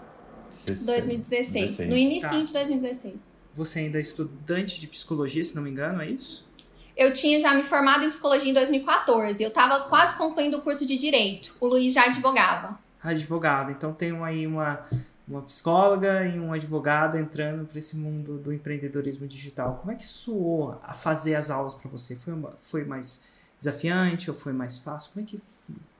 2016, 0.65 1.79
no 1.87 1.95
início 1.95 2.29
tá. 2.29 2.43
de 2.43 2.53
2016. 2.53 3.29
você 3.53 3.79
ainda 3.79 3.99
é 3.99 4.01
estudante 4.01 4.79
de 4.79 4.87
psicologia, 4.87 5.43
se 5.43 5.55
não 5.55 5.61
me 5.61 5.69
engano, 5.69 6.01
é 6.01 6.09
isso? 6.09 6.49
Eu 6.97 7.13
tinha 7.13 7.39
já 7.39 7.53
me 7.53 7.63
formado 7.63 8.03
em 8.03 8.09
psicologia 8.09 8.49
em 8.49 8.53
2014. 8.53 9.41
Eu 9.41 9.49
estava 9.49 9.81
quase 9.81 10.17
concluindo 10.17 10.57
o 10.57 10.61
curso 10.61 10.85
de 10.85 10.97
direito. 10.97 11.55
O 11.61 11.67
Luiz 11.67 11.93
já 11.93 12.05
advogava. 12.05 12.77
Advogado. 13.01 13.71
Então 13.71 13.93
tem 13.93 14.11
aí 14.21 14.45
uma, 14.45 14.85
uma 15.25 15.41
psicóloga 15.43 16.25
e 16.25 16.37
um 16.37 16.51
advogado 16.51 17.17
entrando 17.17 17.65
para 17.65 17.79
esse 17.79 17.95
mundo 17.95 18.37
do 18.37 18.51
empreendedorismo 18.51 19.25
digital. 19.27 19.77
Como 19.77 19.91
é 19.93 19.95
que 19.95 20.05
soou 20.05 20.77
a 20.83 20.93
fazer 20.93 21.35
as 21.35 21.49
aulas 21.49 21.73
para 21.73 21.89
você? 21.89 22.17
Foi, 22.17 22.33
uma, 22.33 22.57
foi 22.59 22.83
mais 22.83 23.23
desafiante 23.59 24.31
ou 24.31 24.35
foi 24.35 24.53
mais 24.53 24.79
fácil? 24.79 25.11
Como 25.11 25.23
é 25.23 25.29
que 25.29 25.39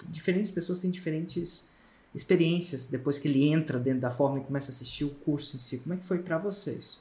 diferentes 0.07 0.49
pessoas 0.49 0.79
têm 0.79 0.89
diferentes 0.89 1.69
experiências 2.15 2.87
depois 2.87 3.19
que 3.19 3.27
ele 3.27 3.47
entra 3.47 3.77
dentro 3.77 3.99
da 3.99 4.09
forma 4.09 4.39
e 4.39 4.43
começa 4.43 4.71
a 4.71 4.73
assistir 4.73 5.03
o 5.03 5.09
curso 5.09 5.55
em 5.55 5.59
si? 5.59 5.77
Como 5.77 5.93
é 5.93 5.97
que 5.97 6.05
foi 6.05 6.19
para 6.19 6.37
vocês? 6.37 6.99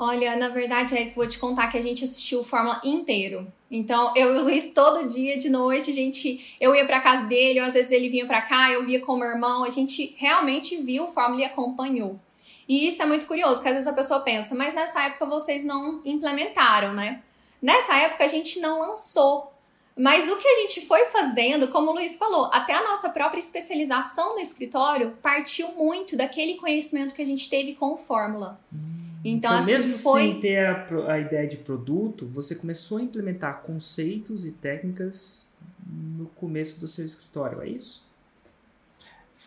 Olha, 0.00 0.36
na 0.36 0.48
verdade, 0.48 0.96
é, 0.96 1.10
vou 1.10 1.26
te 1.26 1.40
contar 1.40 1.66
que 1.66 1.76
a 1.76 1.82
gente 1.82 2.04
assistiu 2.04 2.38
o 2.38 2.44
Fórmula 2.44 2.80
inteiro. 2.84 3.52
Então, 3.68 4.12
eu 4.14 4.32
e 4.32 4.38
o 4.38 4.42
Luiz, 4.44 4.72
todo 4.72 5.08
dia, 5.08 5.36
de 5.36 5.50
noite, 5.50 5.90
a 5.90 5.92
gente, 5.92 6.56
eu 6.60 6.72
ia 6.72 6.86
pra 6.86 7.00
casa 7.00 7.26
dele, 7.26 7.60
ou 7.60 7.66
às 7.66 7.74
vezes 7.74 7.90
ele 7.90 8.08
vinha 8.08 8.24
pra 8.24 8.40
cá, 8.40 8.70
eu 8.70 8.84
via 8.86 9.00
com 9.00 9.14
o 9.14 9.18
meu 9.18 9.26
irmão, 9.26 9.64
a 9.64 9.70
gente 9.70 10.14
realmente 10.16 10.76
viu 10.76 11.02
o 11.02 11.06
Fórmula 11.08 11.42
e 11.42 11.44
acompanhou. 11.44 12.20
E 12.68 12.86
isso 12.86 13.02
é 13.02 13.06
muito 13.06 13.26
curioso, 13.26 13.54
porque 13.54 13.70
às 13.70 13.74
vezes 13.74 13.88
a 13.88 13.92
pessoa 13.92 14.20
pensa, 14.20 14.54
mas 14.54 14.72
nessa 14.72 15.02
época 15.02 15.26
vocês 15.26 15.64
não 15.64 16.00
implementaram, 16.04 16.92
né? 16.92 17.22
Nessa 17.60 17.96
época 17.96 18.24
a 18.24 18.28
gente 18.28 18.60
não 18.60 18.78
lançou. 18.78 19.52
Mas 19.96 20.30
o 20.30 20.36
que 20.36 20.46
a 20.46 20.54
gente 20.60 20.86
foi 20.86 21.06
fazendo, 21.06 21.66
como 21.68 21.90
o 21.90 21.94
Luiz 21.94 22.16
falou, 22.16 22.48
até 22.52 22.72
a 22.72 22.84
nossa 22.84 23.10
própria 23.10 23.40
especialização 23.40 24.34
no 24.34 24.40
escritório 24.40 25.18
partiu 25.20 25.72
muito 25.72 26.16
daquele 26.16 26.54
conhecimento 26.54 27.14
que 27.14 27.22
a 27.22 27.26
gente 27.26 27.50
teve 27.50 27.74
com 27.74 27.96
Fórmula. 27.96 28.60
Hum. 28.72 29.08
Então, 29.24 29.50
então 29.50 29.52
assim, 29.54 29.72
mesmo 29.72 29.98
foi... 29.98 30.22
sem 30.22 30.40
ter 30.40 30.64
a, 30.64 31.12
a 31.12 31.18
ideia 31.18 31.48
de 31.48 31.56
produto, 31.56 32.26
você 32.26 32.54
começou 32.54 32.98
a 32.98 33.02
implementar 33.02 33.62
conceitos 33.62 34.44
e 34.44 34.52
técnicas 34.52 35.50
no 35.84 36.26
começo 36.26 36.78
do 36.78 36.86
seu 36.86 37.04
escritório, 37.04 37.60
é 37.60 37.68
isso? 37.68 38.06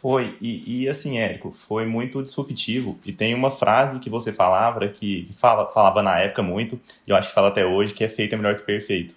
Foi, 0.01 0.35
e, 0.41 0.83
e, 0.83 0.89
assim, 0.89 1.19
Érico, 1.19 1.51
foi 1.51 1.85
muito 1.85 2.23
disruptivo. 2.23 2.99
E 3.05 3.11
tem 3.11 3.35
uma 3.35 3.51
frase 3.51 3.99
que 3.99 4.09
você 4.09 4.33
falava, 4.33 4.87
que, 4.87 5.25
que 5.25 5.33
fala, 5.33 5.67
falava 5.67 6.01
na 6.01 6.19
época 6.19 6.41
muito, 6.41 6.79
e 7.05 7.11
eu 7.11 7.15
acho 7.15 7.29
que 7.29 7.35
fala 7.35 7.49
até 7.49 7.63
hoje, 7.63 7.93
que 7.93 8.03
é 8.03 8.09
feito 8.09 8.33
é 8.33 8.35
melhor 8.35 8.55
que 8.55 8.63
perfeito. 8.63 9.13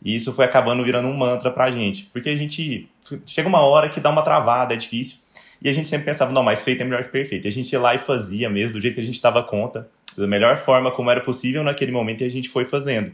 E 0.00 0.14
isso 0.14 0.32
foi 0.32 0.44
acabando 0.44 0.84
virando 0.84 1.08
um 1.08 1.16
mantra 1.16 1.50
pra 1.50 1.72
gente. 1.72 2.04
Porque 2.12 2.30
a 2.30 2.36
gente. 2.36 2.88
Chega 3.26 3.48
uma 3.48 3.62
hora 3.62 3.88
que 3.88 3.98
dá 3.98 4.10
uma 4.10 4.22
travada, 4.22 4.74
é 4.74 4.76
difícil. 4.76 5.18
E 5.60 5.68
a 5.68 5.72
gente 5.72 5.88
sempre 5.88 6.06
pensava, 6.06 6.30
não, 6.30 6.44
mas 6.44 6.62
feito 6.62 6.82
é 6.82 6.84
melhor 6.84 7.02
que 7.02 7.10
perfeito. 7.10 7.46
E 7.46 7.48
a 7.48 7.52
gente 7.52 7.72
ia 7.72 7.80
lá 7.80 7.96
e 7.96 7.98
fazia 7.98 8.48
mesmo, 8.48 8.74
do 8.74 8.80
jeito 8.80 8.94
que 8.94 9.00
a 9.00 9.04
gente 9.04 9.20
dava 9.20 9.42
conta 9.42 9.88
da 10.16 10.26
melhor 10.26 10.56
forma 10.58 10.90
como 10.90 11.10
era 11.10 11.20
possível 11.20 11.64
naquele 11.64 11.92
momento 11.92 12.22
e 12.22 12.24
a 12.24 12.30
gente 12.30 12.48
foi 12.48 12.64
fazendo. 12.64 13.12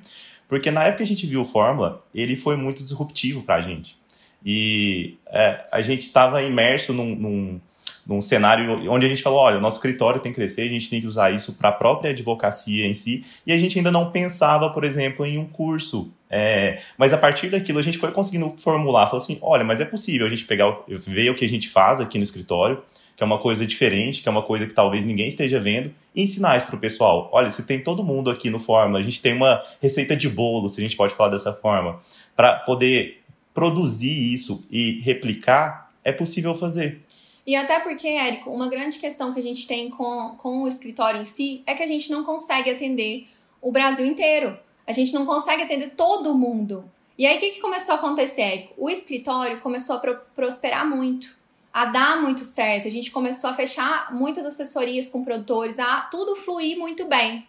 Porque 0.48 0.70
na 0.70 0.84
época 0.84 0.98
que 0.98 1.02
a 1.04 1.06
gente 1.06 1.26
viu 1.26 1.40
o 1.40 1.44
Fórmula, 1.44 2.02
ele 2.14 2.36
foi 2.36 2.56
muito 2.56 2.82
disruptivo 2.82 3.42
para 3.42 3.56
a 3.56 3.60
gente. 3.60 3.96
E 4.44 5.16
é, 5.26 5.64
a 5.72 5.80
gente 5.80 6.02
estava 6.02 6.42
imerso 6.42 6.92
num, 6.92 7.14
num, 7.14 7.60
num, 8.06 8.20
cenário 8.20 8.90
onde 8.90 9.06
a 9.06 9.08
gente 9.08 9.22
falou: 9.22 9.38
olha, 9.38 9.58
nosso 9.58 9.78
escritório 9.78 10.20
tem 10.20 10.32
que 10.32 10.36
crescer, 10.36 10.62
a 10.62 10.70
gente 10.70 10.90
tem 10.90 11.00
que 11.00 11.06
usar 11.06 11.30
isso 11.30 11.54
para 11.54 11.70
a 11.70 11.72
própria 11.72 12.10
advocacia 12.10 12.86
em 12.86 12.94
si. 12.94 13.24
E 13.46 13.52
a 13.52 13.58
gente 13.58 13.78
ainda 13.78 13.90
não 13.90 14.10
pensava, 14.10 14.68
por 14.70 14.84
exemplo, 14.84 15.24
em 15.24 15.38
um 15.38 15.46
curso. 15.46 16.12
É, 16.28 16.80
mas 16.98 17.12
a 17.12 17.18
partir 17.18 17.48
daquilo 17.48 17.78
a 17.78 17.82
gente 17.82 17.96
foi 17.96 18.10
conseguindo 18.10 18.54
formular: 18.58 19.06
falou 19.06 19.22
assim, 19.22 19.38
olha, 19.40 19.64
mas 19.64 19.80
é 19.80 19.84
possível 19.84 20.26
a 20.26 20.30
gente 20.30 20.44
pegar, 20.44 20.76
ver 20.88 21.30
o 21.30 21.34
que 21.34 21.44
a 21.44 21.48
gente 21.48 21.68
faz 21.68 22.00
aqui 22.00 22.18
no 22.18 22.24
escritório 22.24 22.82
que 23.16 23.22
é 23.22 23.26
uma 23.26 23.38
coisa 23.38 23.64
diferente, 23.64 24.22
que 24.22 24.28
é 24.28 24.32
uma 24.32 24.42
coisa 24.42 24.66
que 24.66 24.74
talvez 24.74 25.04
ninguém 25.04 25.28
esteja 25.28 25.60
vendo, 25.60 25.92
e 26.14 26.22
ensinar 26.22 26.56
isso 26.56 26.66
para 26.66 26.76
o 26.76 26.80
pessoal. 26.80 27.30
Olha, 27.32 27.50
se 27.50 27.64
tem 27.64 27.80
todo 27.80 28.02
mundo 28.02 28.30
aqui 28.30 28.50
no 28.50 28.58
Fórmula, 28.58 28.98
a 28.98 29.02
gente 29.02 29.22
tem 29.22 29.34
uma 29.34 29.62
receita 29.80 30.16
de 30.16 30.28
bolo, 30.28 30.68
se 30.68 30.80
a 30.80 30.82
gente 30.82 30.96
pode 30.96 31.14
falar 31.14 31.30
dessa 31.30 31.52
forma, 31.52 32.00
para 32.34 32.54
poder 32.60 33.22
produzir 33.54 34.32
isso 34.32 34.66
e 34.70 35.00
replicar, 35.00 35.94
é 36.02 36.12
possível 36.12 36.54
fazer. 36.54 37.00
E 37.46 37.54
até 37.54 37.78
porque, 37.78 38.08
Érico, 38.08 38.50
uma 38.50 38.68
grande 38.68 38.99
questão 38.99 39.32
que 39.32 39.38
a 39.38 39.42
gente 39.42 39.66
tem 39.66 39.88
com, 39.88 40.34
com 40.37 40.64
o 40.64 40.68
escritório 40.68 41.23
em 41.23 41.25
si 41.25 41.62
é 41.66 41.75
que 41.75 41.82
a 41.82 41.87
gente 41.87 42.11
não 42.11 42.25
consegue 42.25 42.68
atender 42.68 43.28
o 43.62 43.70
Brasil 43.70 44.04
inteiro. 44.04 44.58
A 44.87 44.92
gente 44.92 45.14
não 45.14 45.25
consegue 45.25 45.62
atender 45.62 45.90
todo 45.90 46.34
mundo. 46.34 46.90
E 47.16 47.26
aí, 47.26 47.37
o 47.37 47.40
que, 47.40 47.52
que 47.52 47.61
começou 47.61 47.94
a 47.94 47.99
acontecer, 47.99 48.42
Érico? 48.42 48.75
O 48.76 48.90
escritório 48.90 49.61
começou 49.61 49.96
a 49.96 49.99
pro 49.99 50.18
prosperar 50.34 50.87
muito 50.87 51.42
a 51.75 51.87
dar 51.87 52.23
muito 52.23 52.44
certo. 52.44 52.87
A 52.87 52.90
gente 52.90 53.11
começou 53.11 53.50
a 53.50 53.54
fechar 53.54 54.14
muitas 54.14 54.46
assessorias 54.46 55.08
com 55.08 55.25
produtores, 55.25 55.80
a 55.80 56.02
tudo 56.02 56.37
fluir 56.37 56.78
muito 56.78 57.04
bem. 57.06 57.44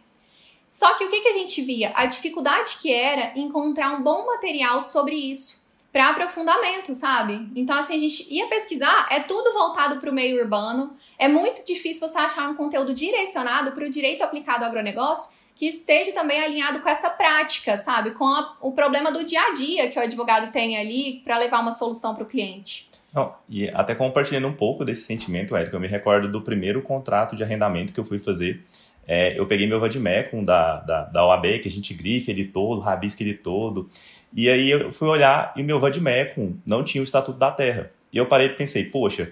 Só 0.68 0.96
que 0.96 1.04
o 1.06 1.10
que, 1.10 1.22
que 1.22 1.28
a 1.28 1.34
gente 1.34 1.62
via? 1.62 1.92
A 1.94 2.08
dificuldade 2.08 2.78
que 2.82 2.92
era 2.92 3.38
encontrar 3.38 3.92
um 3.92 4.02
bom 4.02 4.26
material 4.26 4.82
sobre 4.82 5.16
isso 5.16 5.64
para 5.96 6.10
aprofundamento, 6.10 6.94
sabe? 6.94 7.50
Então, 7.56 7.74
assim, 7.78 7.96
a 7.96 7.98
gente 7.98 8.28
ia 8.30 8.48
pesquisar, 8.48 9.08
é 9.10 9.22
tudo 9.22 9.54
voltado 9.54 9.98
para 9.98 10.10
o 10.10 10.14
meio 10.14 10.42
urbano. 10.42 10.94
É 11.18 11.30
muito 11.30 11.66
difícil 11.66 12.06
você 12.06 12.18
achar 12.18 12.50
um 12.50 12.54
conteúdo 12.54 12.94
direcionado 12.94 13.72
para 13.72 13.86
o 13.86 13.90
direito 13.90 14.22
aplicado 14.22 14.66
ao 14.66 14.70
agronegócio 14.70 15.32
que 15.56 15.66
esteja 15.66 16.12
também 16.12 16.44
alinhado 16.44 16.82
com 16.82 16.90
essa 16.90 17.10
prática, 17.10 17.78
sabe? 17.78 18.12
Com 18.12 18.26
a, 18.26 18.58
o 18.60 18.74
problema 18.74 19.10
do 19.10 19.24
dia 19.24 19.40
a 19.42 19.54
dia 19.54 19.90
que 19.90 19.98
o 19.98 20.02
advogado 20.02 20.52
tem 20.52 20.78
ali 20.78 21.22
para 21.24 21.38
levar 21.38 21.62
uma 21.62 21.72
solução 21.72 22.14
para 22.14 22.26
o 22.26 22.28
cliente. 22.28 22.90
Não, 23.14 23.34
e 23.48 23.70
até 23.70 23.96
compartilhando 23.96 24.50
um 24.50 24.54
pouco 24.54 24.84
desse 24.84 25.04
sentimento, 25.04 25.56
Érico, 25.56 25.78
eu 25.78 25.80
me 25.80 25.88
recordo 25.88 26.30
do 26.30 26.42
primeiro 26.42 26.82
contrato 26.82 27.38
de 27.38 27.44
arrendamento 27.44 27.94
que 27.94 28.00
eu 28.02 28.06
fui 28.06 28.20
fazer. 28.20 28.62
É, 29.08 29.40
eu 29.40 29.46
peguei 29.46 29.66
meu 29.66 29.80
Vadimecum 29.80 30.44
da, 30.44 30.82
da, 30.82 31.04
da 31.04 31.26
OAB, 31.26 31.60
que 31.62 31.70
a 31.70 31.72
gente 31.72 31.94
grife 31.94 32.32
ele 32.32 32.44
todo, 32.46 32.82
rabisca 32.82 33.24
ele 33.24 33.36
todo. 33.36 33.88
E 34.36 34.50
aí 34.50 34.70
eu 34.70 34.92
fui 34.92 35.08
olhar 35.08 35.54
e 35.56 35.64
meu 35.64 35.80
Vadimecum 35.80 36.58
não 36.66 36.84
tinha 36.84 37.02
o 37.02 37.06
Estatuto 37.06 37.40
da 37.40 37.52
Terra. 37.52 37.92
E 38.12 38.18
eu 38.18 38.26
parei 38.26 38.48
e 38.48 38.54
pensei, 38.54 38.86
poxa, 38.86 39.32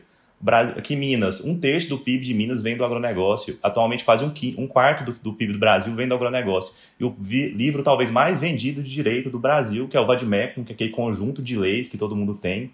aqui 0.76 0.96
Minas, 0.96 1.42
um 1.42 1.60
terço 1.60 1.90
do 1.90 2.00
PIB 2.00 2.24
de 2.24 2.34
Minas 2.34 2.62
vem 2.62 2.78
do 2.78 2.86
agronegócio. 2.86 3.60
Atualmente, 3.62 4.06
quase 4.06 4.24
um, 4.24 4.34
um 4.58 4.68
quarto 4.68 5.04
do, 5.04 5.14
do, 5.14 5.34
PIB 5.34 5.54
do 5.54 5.60
Brasil 5.60 5.94
vem 5.94 6.08
do 6.08 6.16
agronegócio. 6.16 6.74
E 7.00 7.04
o 7.04 7.16
vi, 7.20 7.50
livro 7.50 7.84
talvez 7.84 8.10
mais 8.10 8.40
vendido 8.40 8.82
de 8.82 8.90
direito 8.90 9.30
do 9.30 9.40
Brasil, 9.40 9.88
que 9.88 9.98
é 9.98 10.00
o 10.00 10.06
Vadimecum, 10.06 10.64
que 10.64 10.72
é 10.72 10.76
aquele 10.76 10.92
conjunto 10.92 11.42
de 11.42 11.58
leis 11.58 11.90
que 11.90 11.98
todo 11.98 12.16
mundo 12.16 12.36
tem 12.36 12.72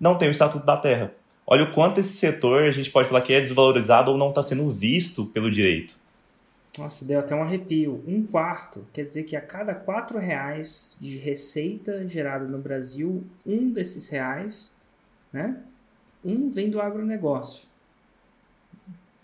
não 0.00 0.16
tem 0.16 0.28
o 0.28 0.30
Estatuto 0.30 0.64
da 0.64 0.78
Terra. 0.78 1.12
Olha 1.46 1.64
o 1.64 1.72
quanto 1.72 2.00
esse 2.00 2.16
setor 2.16 2.62
a 2.62 2.70
gente 2.70 2.90
pode 2.90 3.08
falar 3.08 3.20
que 3.20 3.32
é 3.32 3.40
desvalorizado 3.40 4.10
ou 4.10 4.16
não 4.16 4.30
está 4.30 4.42
sendo 4.42 4.70
visto 4.70 5.26
pelo 5.26 5.50
direito. 5.50 5.94
Nossa, 6.78 7.04
deu 7.04 7.18
até 7.18 7.34
um 7.34 7.42
arrepio. 7.42 8.02
Um 8.06 8.24
quarto 8.26 8.86
quer 8.92 9.04
dizer 9.04 9.24
que 9.24 9.36
a 9.36 9.40
cada 9.40 9.74
quatro 9.74 10.18
reais 10.18 10.96
de 11.00 11.18
receita 11.18 12.06
gerada 12.08 12.46
no 12.46 12.58
Brasil, 12.58 13.24
um 13.44 13.70
desses 13.70 14.08
reais, 14.08 14.74
né? 15.32 15.62
Um 16.24 16.50
vem 16.50 16.70
do 16.70 16.80
agronegócio. 16.80 17.68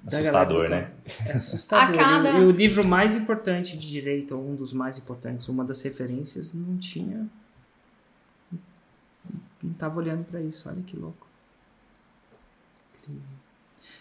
Assustador, 0.07 0.71
né? 0.71 0.93
É 1.27 1.33
assustador. 1.33 1.97
Cada... 1.97 2.31
E, 2.39 2.45
o 2.45 2.51
livro 2.51 2.87
mais 2.87 3.17
importante 3.17 3.77
de 3.77 3.89
direito, 3.89 4.37
ou 4.37 4.51
um 4.51 4.55
dos 4.55 4.73
mais 4.73 4.99
importantes, 4.99 5.49
uma 5.49 5.65
das 5.65 5.83
referências, 5.83 6.53
não 6.53 6.77
tinha 6.77 7.29
não 9.67 9.73
estava 9.73 9.99
olhando 9.99 10.25
para 10.25 10.41
isso. 10.41 10.69
Olha 10.69 10.83
que 10.83 10.97
louco. 10.97 11.27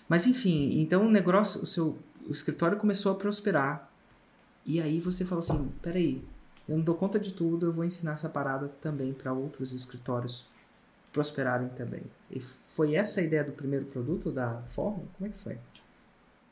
Mas 0.07 0.27
enfim, 0.27 0.79
então 0.79 1.07
o 1.07 1.11
negócio, 1.11 1.61
o 1.61 1.65
seu 1.65 1.97
o 2.27 2.31
escritório 2.31 2.77
começou 2.77 3.11
a 3.11 3.15
prosperar. 3.15 3.89
E 4.65 4.81
aí 4.81 4.99
você 4.99 5.23
falou 5.23 5.39
assim: 5.39 5.71
peraí, 5.81 6.23
eu 6.67 6.77
não 6.77 6.83
dou 6.83 6.95
conta 6.95 7.19
de 7.19 7.33
tudo, 7.33 7.67
eu 7.67 7.73
vou 7.73 7.85
ensinar 7.85 8.13
essa 8.13 8.29
parada 8.29 8.67
também 8.81 9.13
para 9.13 9.31
outros 9.33 9.73
escritórios 9.73 10.45
prosperarem 11.13 11.69
também. 11.69 12.01
E 12.29 12.39
foi 12.39 12.95
essa 12.95 13.21
a 13.21 13.23
ideia 13.23 13.43
do 13.43 13.53
primeiro 13.53 13.85
produto 13.85 14.31
da 14.31 14.61
Fórmula? 14.69 15.07
Como 15.17 15.29
é 15.29 15.31
que 15.31 15.37
foi? 15.37 15.57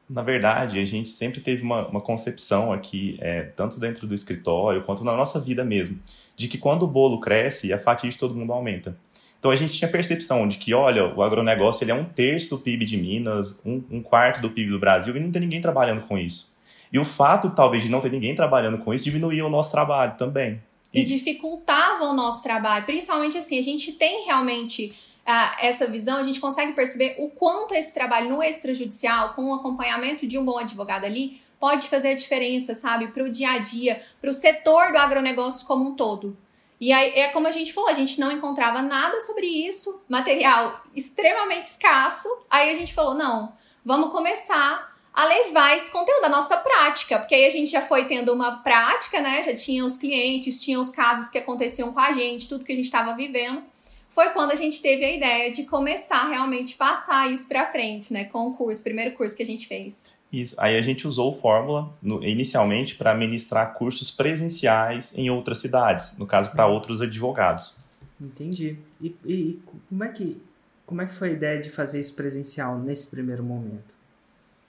Na 0.10 0.22
verdade, 0.22 0.80
a 0.80 0.86
gente 0.86 1.10
sempre 1.10 1.42
teve 1.42 1.63
uma, 1.63 1.88
uma 1.88 2.01
concepção 2.01 2.72
aqui, 2.72 3.18
é, 3.20 3.44
tanto 3.44 3.80
dentro 3.80 4.06
do 4.06 4.13
escritório 4.13 4.84
quanto 4.84 5.03
na 5.03 5.15
nossa 5.15 5.39
vida 5.39 5.65
mesmo, 5.65 6.00
de 6.36 6.48
que 6.48 6.58
quando 6.58 6.84
o 6.84 6.88
bolo 6.88 7.20
cresce, 7.20 7.74
a 7.74 7.80
fatia 7.80 8.10
de 8.10 8.18
todo 8.18 8.36
mundo 8.36 8.53
aumenta. 8.53 8.96
Então 9.43 9.51
a 9.51 9.57
gente 9.57 9.73
tinha 9.73 9.91
percepção 9.91 10.47
de 10.47 10.57
que, 10.57 10.73
olha, 10.73 11.13
o 11.13 11.21
agronegócio 11.21 11.83
ele 11.83 11.91
é 11.91 11.93
um 11.93 12.05
terço 12.05 12.51
do 12.51 12.57
PIB 12.57 12.85
de 12.85 12.95
Minas, 12.95 13.59
um, 13.65 13.83
um 13.91 14.01
quarto 14.01 14.39
do 14.39 14.50
PIB 14.50 14.71
do 14.71 14.79
Brasil, 14.79 15.17
e 15.17 15.19
não 15.19 15.33
tem 15.33 15.41
ninguém 15.41 15.59
trabalhando 15.59 16.03
com 16.03 16.17
isso. 16.17 16.50
E 16.89 16.97
o 16.97 17.03
fato, 17.03 17.50
talvez, 17.50 17.83
de 17.83 17.91
não 17.91 18.00
ter 18.00 18.09
ninguém 18.09 18.33
trabalhando 18.33 18.77
com 18.77 18.93
isso, 18.93 19.03
diminuía 19.03 19.45
o 19.45 19.50
nosso 19.50 19.69
trabalho 19.69 20.15
também. 20.17 20.63
E, 20.93 21.01
e 21.01 21.03
dificultava 21.03 22.05
o 22.05 22.13
nosso 22.13 22.41
trabalho. 22.41 22.85
Principalmente 22.85 23.38
assim, 23.38 23.59
a 23.59 23.62
gente 23.62 23.91
tem 23.91 24.23
realmente 24.23 24.93
uh, 25.27 25.57
essa 25.59 25.88
visão, 25.88 26.19
a 26.19 26.23
gente 26.23 26.39
consegue 26.39 26.71
perceber 26.71 27.17
o 27.19 27.27
quanto 27.27 27.75
esse 27.75 27.93
trabalho 27.93 28.29
no 28.29 28.41
extrajudicial, 28.41 29.33
com 29.33 29.51
o 29.51 29.55
acompanhamento 29.55 30.25
de 30.25 30.38
um 30.38 30.45
bom 30.45 30.57
advogado 30.57 31.03
ali, 31.03 31.41
pode 31.59 31.89
fazer 31.89 32.12
a 32.12 32.15
diferença, 32.15 32.73
sabe, 32.73 33.07
para 33.07 33.25
o 33.25 33.29
dia 33.29 33.51
a 33.51 33.57
dia, 33.57 34.01
para 34.21 34.29
o 34.29 34.33
setor 34.33 34.93
do 34.93 34.97
agronegócio 35.00 35.67
como 35.67 35.89
um 35.89 35.95
todo. 35.97 36.38
E 36.84 36.92
aí 36.92 37.13
é 37.18 37.30
como 37.30 37.48
a 37.48 37.52
gente 37.52 37.72
falou, 37.72 37.90
a 37.90 37.94
gente 37.94 38.20
não 38.20 38.30
encontrava 38.30 38.82
nada 38.82 39.18
sobre 39.22 39.48
isso, 39.48 40.04
material 40.10 40.82
extremamente 40.94 41.68
escasso. 41.68 42.28
Aí 42.50 42.70
a 42.70 42.74
gente 42.74 42.94
falou: 42.94 43.13
não, 43.13 43.54
vamos 43.86 44.12
começar 44.12 44.94
a 45.13 45.24
levar 45.24 45.78
esse 45.78 45.90
conteúdo, 45.90 46.25
a 46.25 46.30
nossa 46.30 46.58
prática, 46.58 47.20
porque 47.20 47.36
aí 47.36 47.46
a 47.46 47.50
gente 47.50 47.72
já 47.72 47.82
foi 47.82 48.04
tendo 48.04 48.34
uma 48.34 48.58
prática, 48.58 49.22
né? 49.22 49.42
Já 49.42 49.56
tinha 49.56 49.86
os 49.86 49.98
clientes, 49.98 50.62
tinha 50.62 50.78
os 50.78 50.92
casos 50.92 51.30
que 51.30 51.38
aconteciam 51.38 51.94
com 51.94 52.02
a 52.02 52.12
gente, 52.12 52.50
tudo 52.50 52.66
que 52.66 52.74
a 52.74 52.75
gente 52.75 52.84
estava 52.84 53.16
vivendo. 53.16 53.63
Foi 54.10 54.32
quando 54.32 54.52
a 54.52 54.56
gente 54.56 54.82
teve 54.82 55.06
a 55.06 55.12
ideia 55.16 55.50
de 55.50 55.63
começar 55.63 56.28
realmente 56.28 56.75
passar 56.75 57.32
isso 57.32 57.48
para 57.48 57.66
frente, 57.66 58.12
né? 58.12 58.25
Com 58.25 58.48
o 58.48 58.58
curso, 58.58 58.84
primeiro 58.84 59.16
curso 59.16 59.38
que 59.38 59.44
a 59.44 59.46
gente 59.46 59.70
fez. 59.70 60.08
Isso. 60.34 60.56
Aí 60.58 60.75
a 60.75 60.82
gente 60.82 61.08
usou 61.08 61.32
o 61.32 61.40
Fórmula 61.40 61.96
no, 62.02 62.24
inicialmente 62.24 62.96
para 62.96 63.13
ministrar 63.13 63.75
cursos 63.75 64.10
presenciais 64.10 65.16
em 65.16 65.30
outras 65.30 65.60
cidades, 65.60 66.18
no 66.18 66.25
caso 66.25 66.50
para 66.52 66.66
outros 66.66 67.02
advogados. 67.02 67.75
Entendi. 68.20 68.80
E, 69.00 69.16
e, 69.24 69.60
como 69.88 70.04
é 70.04 70.08
que 70.08 70.42
como 70.88 71.02
é 71.02 71.06
que 71.06 71.13
foi 71.13 71.30
a 71.30 71.34
ideia 71.34 71.62
de 71.62 71.70
fazer 71.70 72.00
isso 72.00 72.13
presencial 72.13 72.78
nesse 72.78 73.08
primeiro 73.08 73.44
momento? 73.44 73.94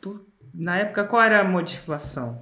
Por, 0.00 0.24
na 0.54 0.78
época, 0.78 1.04
qual 1.04 1.22
era 1.22 1.40
a 1.40 1.44
motivação? 1.44 2.40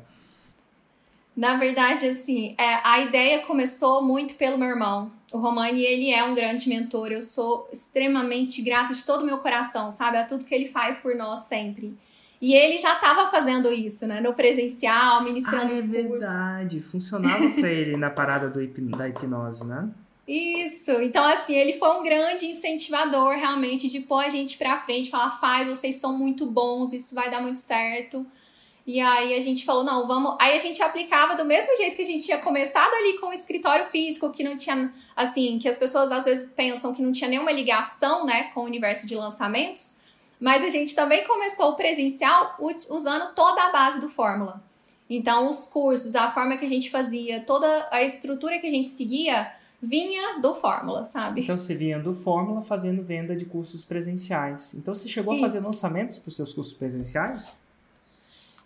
Na 1.34 1.56
verdade, 1.56 2.06
assim, 2.06 2.54
é, 2.58 2.74
a 2.84 3.00
ideia 3.00 3.40
começou 3.40 4.02
muito 4.02 4.34
pelo 4.34 4.58
meu 4.58 4.68
irmão. 4.68 5.10
O 5.32 5.38
Romani, 5.38 5.82
ele 5.82 6.10
é 6.10 6.22
um 6.22 6.34
grande 6.34 6.68
mentor. 6.68 7.10
Eu 7.10 7.22
sou 7.22 7.68
extremamente 7.72 8.60
grata 8.60 8.92
de 8.92 9.04
todo 9.04 9.22
o 9.22 9.26
meu 9.26 9.38
coração, 9.38 9.90
sabe? 9.90 10.18
A 10.18 10.24
tudo 10.24 10.44
que 10.44 10.54
ele 10.54 10.66
faz 10.66 10.98
por 10.98 11.14
nós 11.14 11.40
sempre. 11.40 11.96
E 12.42 12.54
ele 12.54 12.76
já 12.76 12.94
estava 12.94 13.28
fazendo 13.28 13.72
isso, 13.72 14.04
né? 14.04 14.20
No 14.20 14.34
presencial, 14.34 15.22
ministrando 15.22 15.66
ah, 15.66 15.70
é 15.70 15.72
os 15.74 15.86
cursos. 15.86 15.94
É 15.94 16.02
verdade. 16.02 16.80
Funcionava 16.80 17.48
para 17.50 17.70
ele 17.70 17.96
na 17.96 18.10
parada 18.10 18.50
do, 18.50 18.66
da 18.96 19.08
hipnose, 19.08 19.64
né? 19.64 19.88
Isso. 20.26 20.90
Então, 21.02 21.24
assim, 21.24 21.54
ele 21.54 21.74
foi 21.74 21.88
um 21.90 22.02
grande 22.02 22.46
incentivador, 22.46 23.36
realmente, 23.36 23.88
de 23.88 24.00
pôr 24.00 24.24
a 24.24 24.28
gente 24.28 24.58
pra 24.58 24.76
frente, 24.76 25.08
falar, 25.08 25.30
faz, 25.30 25.68
vocês 25.68 25.94
são 26.00 26.18
muito 26.18 26.44
bons, 26.44 26.92
isso 26.92 27.14
vai 27.14 27.30
dar 27.30 27.40
muito 27.40 27.60
certo. 27.60 28.26
E 28.84 29.00
aí 29.00 29.34
a 29.36 29.40
gente 29.40 29.64
falou, 29.64 29.84
não, 29.84 30.08
vamos. 30.08 30.34
Aí 30.40 30.56
a 30.56 30.58
gente 30.58 30.82
aplicava 30.82 31.36
do 31.36 31.44
mesmo 31.44 31.76
jeito 31.76 31.94
que 31.94 32.02
a 32.02 32.04
gente 32.04 32.24
tinha 32.24 32.38
começado 32.38 32.92
ali 32.92 33.20
com 33.20 33.28
o 33.28 33.32
escritório 33.32 33.84
físico, 33.84 34.32
que 34.32 34.42
não 34.42 34.56
tinha, 34.56 34.92
assim, 35.14 35.60
que 35.60 35.68
as 35.68 35.76
pessoas 35.76 36.10
às 36.10 36.24
vezes 36.24 36.52
pensam 36.52 36.92
que 36.92 37.02
não 37.02 37.12
tinha 37.12 37.30
nenhuma 37.30 37.52
ligação, 37.52 38.26
né, 38.26 38.50
com 38.52 38.62
o 38.62 38.64
universo 38.64 39.06
de 39.06 39.14
lançamentos. 39.14 40.01
Mas 40.42 40.64
a 40.64 40.68
gente 40.70 40.92
também 40.96 41.24
começou 41.24 41.70
o 41.70 41.76
presencial 41.76 42.56
usando 42.90 43.32
toda 43.32 43.62
a 43.62 43.70
base 43.70 44.00
do 44.00 44.08
Fórmula. 44.08 44.60
Então, 45.08 45.48
os 45.48 45.68
cursos, 45.68 46.16
a 46.16 46.28
forma 46.28 46.56
que 46.56 46.64
a 46.64 46.68
gente 46.68 46.90
fazia, 46.90 47.38
toda 47.44 47.86
a 47.92 48.02
estrutura 48.02 48.58
que 48.58 48.66
a 48.66 48.70
gente 48.70 48.88
seguia 48.88 49.52
vinha 49.80 50.40
do 50.40 50.52
Fórmula, 50.52 51.04
sabe? 51.04 51.42
Então 51.42 51.56
você 51.56 51.76
vinha 51.76 51.98
do 52.00 52.12
Fórmula 52.12 52.60
fazendo 52.60 53.04
venda 53.04 53.36
de 53.36 53.44
cursos 53.44 53.84
presenciais. 53.84 54.74
Então 54.74 54.92
você 54.92 55.06
chegou 55.06 55.32
Isso. 55.34 55.44
a 55.44 55.48
fazer 55.48 55.64
lançamentos 55.64 56.18
para 56.18 56.28
os 56.28 56.34
seus 56.34 56.52
cursos 56.52 56.72
presenciais? 56.72 57.52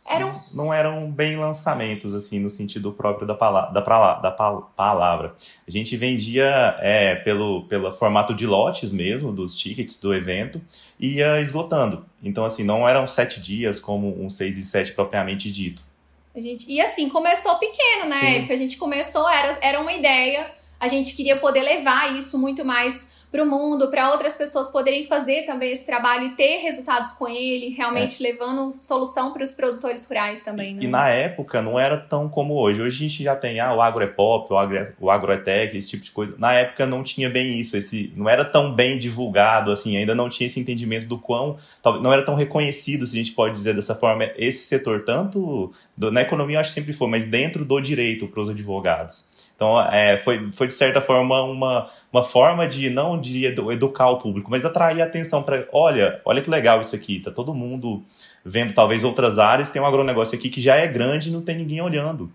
Eram... 0.08 0.42
Não, 0.52 0.72
eram 0.72 1.10
bem 1.10 1.36
lançamentos, 1.36 2.14
assim, 2.14 2.38
no 2.38 2.48
sentido 2.48 2.92
próprio 2.92 3.26
da, 3.26 3.34
palavra, 3.34 3.72
da, 3.72 4.14
da 4.20 4.30
palavra. 4.30 5.34
A 5.66 5.70
gente 5.70 5.96
vendia 5.96 6.76
é, 6.80 7.16
pelo, 7.16 7.64
pelo 7.64 7.92
formato 7.92 8.34
de 8.34 8.46
lotes 8.46 8.92
mesmo, 8.92 9.32
dos 9.32 9.54
tickets 9.56 9.98
do 9.98 10.14
evento, 10.14 10.60
e 10.98 11.16
ia 11.16 11.40
esgotando. 11.40 12.04
Então, 12.22 12.44
assim, 12.44 12.62
não 12.62 12.88
eram 12.88 13.06
sete 13.06 13.40
dias 13.40 13.80
como 13.80 14.22
um 14.22 14.30
seis 14.30 14.56
e 14.56 14.64
sete 14.64 14.92
propriamente 14.92 15.50
dito. 15.50 15.82
A 16.34 16.40
gente, 16.40 16.70
e 16.70 16.80
assim, 16.80 17.08
começou 17.08 17.56
pequeno, 17.56 18.08
né? 18.08 18.46
Que 18.46 18.52
a 18.52 18.56
gente 18.56 18.76
começou, 18.76 19.28
era, 19.28 19.58
era 19.60 19.80
uma 19.80 19.92
ideia 19.92 20.54
a 20.78 20.88
gente 20.88 21.14
queria 21.14 21.36
poder 21.36 21.62
levar 21.62 22.16
isso 22.16 22.38
muito 22.38 22.64
mais 22.64 23.08
para 23.30 23.42
o 23.42 23.46
mundo, 23.46 23.90
para 23.90 24.10
outras 24.10 24.36
pessoas 24.36 24.70
poderem 24.70 25.04
fazer 25.04 25.42
também 25.42 25.72
esse 25.72 25.84
trabalho 25.84 26.24
e 26.24 26.30
ter 26.30 26.58
resultados 26.58 27.12
com 27.12 27.28
ele, 27.28 27.70
realmente 27.70 28.24
é. 28.24 28.30
levando 28.30 28.74
solução 28.78 29.32
para 29.32 29.42
os 29.42 29.52
produtores 29.52 30.04
rurais 30.04 30.42
também. 30.42 30.74
Né? 30.74 30.84
E 30.84 30.86
na 30.86 31.08
época 31.08 31.60
não 31.60 31.78
era 31.78 31.96
tão 31.96 32.28
como 32.28 32.54
hoje. 32.54 32.80
Hoje 32.80 32.96
a 32.96 33.08
gente 33.08 33.24
já 33.24 33.36
tem 33.36 33.60
ah, 33.60 33.74
o 33.74 33.80
agro 33.80 34.04
é 34.04 34.06
pop, 34.06 34.52
o 34.52 34.56
agro, 34.56 34.76
é, 34.76 34.92
o 35.00 35.10
agro 35.10 35.32
é 35.32 35.36
tech, 35.36 35.76
esse 35.76 35.88
tipo 35.88 36.04
de 36.04 36.10
coisa. 36.10 36.34
Na 36.38 36.52
época 36.52 36.86
não 36.86 37.02
tinha 37.02 37.28
bem 37.28 37.60
isso, 37.60 37.76
esse 37.76 38.12
não 38.16 38.28
era 38.28 38.44
tão 38.44 38.72
bem 38.72 38.98
divulgado, 38.98 39.70
assim, 39.70 39.96
ainda 39.96 40.14
não 40.14 40.28
tinha 40.28 40.46
esse 40.46 40.60
entendimento 40.60 41.06
do 41.06 41.18
quão, 41.18 41.58
não 41.84 42.12
era 42.12 42.24
tão 42.24 42.34
reconhecido, 42.34 43.06
se 43.06 43.16
a 43.16 43.18
gente 43.18 43.32
pode 43.32 43.54
dizer 43.54 43.74
dessa 43.74 43.94
forma, 43.94 44.30
esse 44.36 44.66
setor, 44.66 45.04
tanto 45.04 45.72
do, 45.96 46.10
na 46.10 46.22
economia 46.22 46.56
eu 46.56 46.60
acho 46.60 46.70
que 46.70 46.74
sempre 46.74 46.92
foi, 46.92 47.08
mas 47.08 47.24
dentro 47.24 47.64
do 47.64 47.80
direito 47.80 48.26
para 48.28 48.40
os 48.40 48.50
advogados. 48.50 49.24
Então, 49.56 49.80
é, 49.80 50.18
foi, 50.22 50.52
foi 50.52 50.66
de 50.66 50.74
certa 50.74 51.00
forma 51.00 51.42
uma, 51.42 51.90
uma 52.12 52.22
forma 52.22 52.68
de 52.68 52.90
não 52.90 53.18
de 53.18 53.46
educar 53.46 54.10
o 54.10 54.18
público, 54.18 54.50
mas 54.50 54.64
atrair 54.64 55.00
atenção 55.00 55.42
para, 55.42 55.66
olha, 55.72 56.20
olha 56.26 56.42
que 56.42 56.50
legal 56.50 56.82
isso 56.82 56.94
aqui, 56.94 57.20
tá 57.20 57.30
todo 57.30 57.54
mundo 57.54 58.04
vendo 58.44 58.74
talvez 58.74 59.02
outras 59.02 59.38
áreas, 59.38 59.70
tem 59.70 59.80
um 59.80 59.86
agronegócio 59.86 60.36
aqui 60.36 60.50
que 60.50 60.60
já 60.60 60.76
é 60.76 60.86
grande 60.86 61.30
e 61.30 61.32
não 61.32 61.40
tem 61.40 61.56
ninguém 61.56 61.80
olhando. 61.80 62.30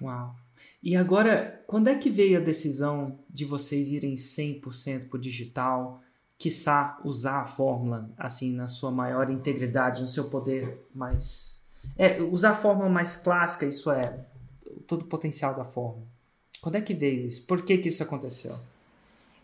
Uau. 0.00 0.34
E 0.80 0.96
agora, 0.96 1.60
quando 1.66 1.88
é 1.88 1.96
que 1.96 2.08
veio 2.08 2.38
a 2.38 2.42
decisão 2.42 3.18
de 3.28 3.44
vocês 3.44 3.90
irem 3.90 4.14
100% 4.14 5.08
para 5.08 5.16
o 5.16 5.20
digital, 5.20 6.00
quiçá 6.38 6.98
usar 7.04 7.40
a 7.40 7.44
fórmula 7.44 8.08
assim 8.16 8.54
na 8.54 8.68
sua 8.68 8.92
maior 8.92 9.28
integridade, 9.28 10.00
no 10.00 10.08
seu 10.08 10.30
poder 10.30 10.78
mais 10.94 11.60
é, 11.98 12.22
usar 12.22 12.50
a 12.50 12.54
fórmula 12.54 12.88
mais 12.88 13.16
clássica, 13.16 13.66
isso 13.66 13.90
é 13.90 14.20
todo 14.86 15.02
o 15.02 15.06
potencial 15.06 15.54
da 15.54 15.64
fórmula. 15.64 16.06
Quando 16.60 16.76
é 16.76 16.80
que 16.80 16.94
veio 16.94 17.28
isso? 17.28 17.42
Por 17.42 17.62
que, 17.62 17.78
que 17.78 17.88
isso 17.88 18.02
aconteceu? 18.02 18.54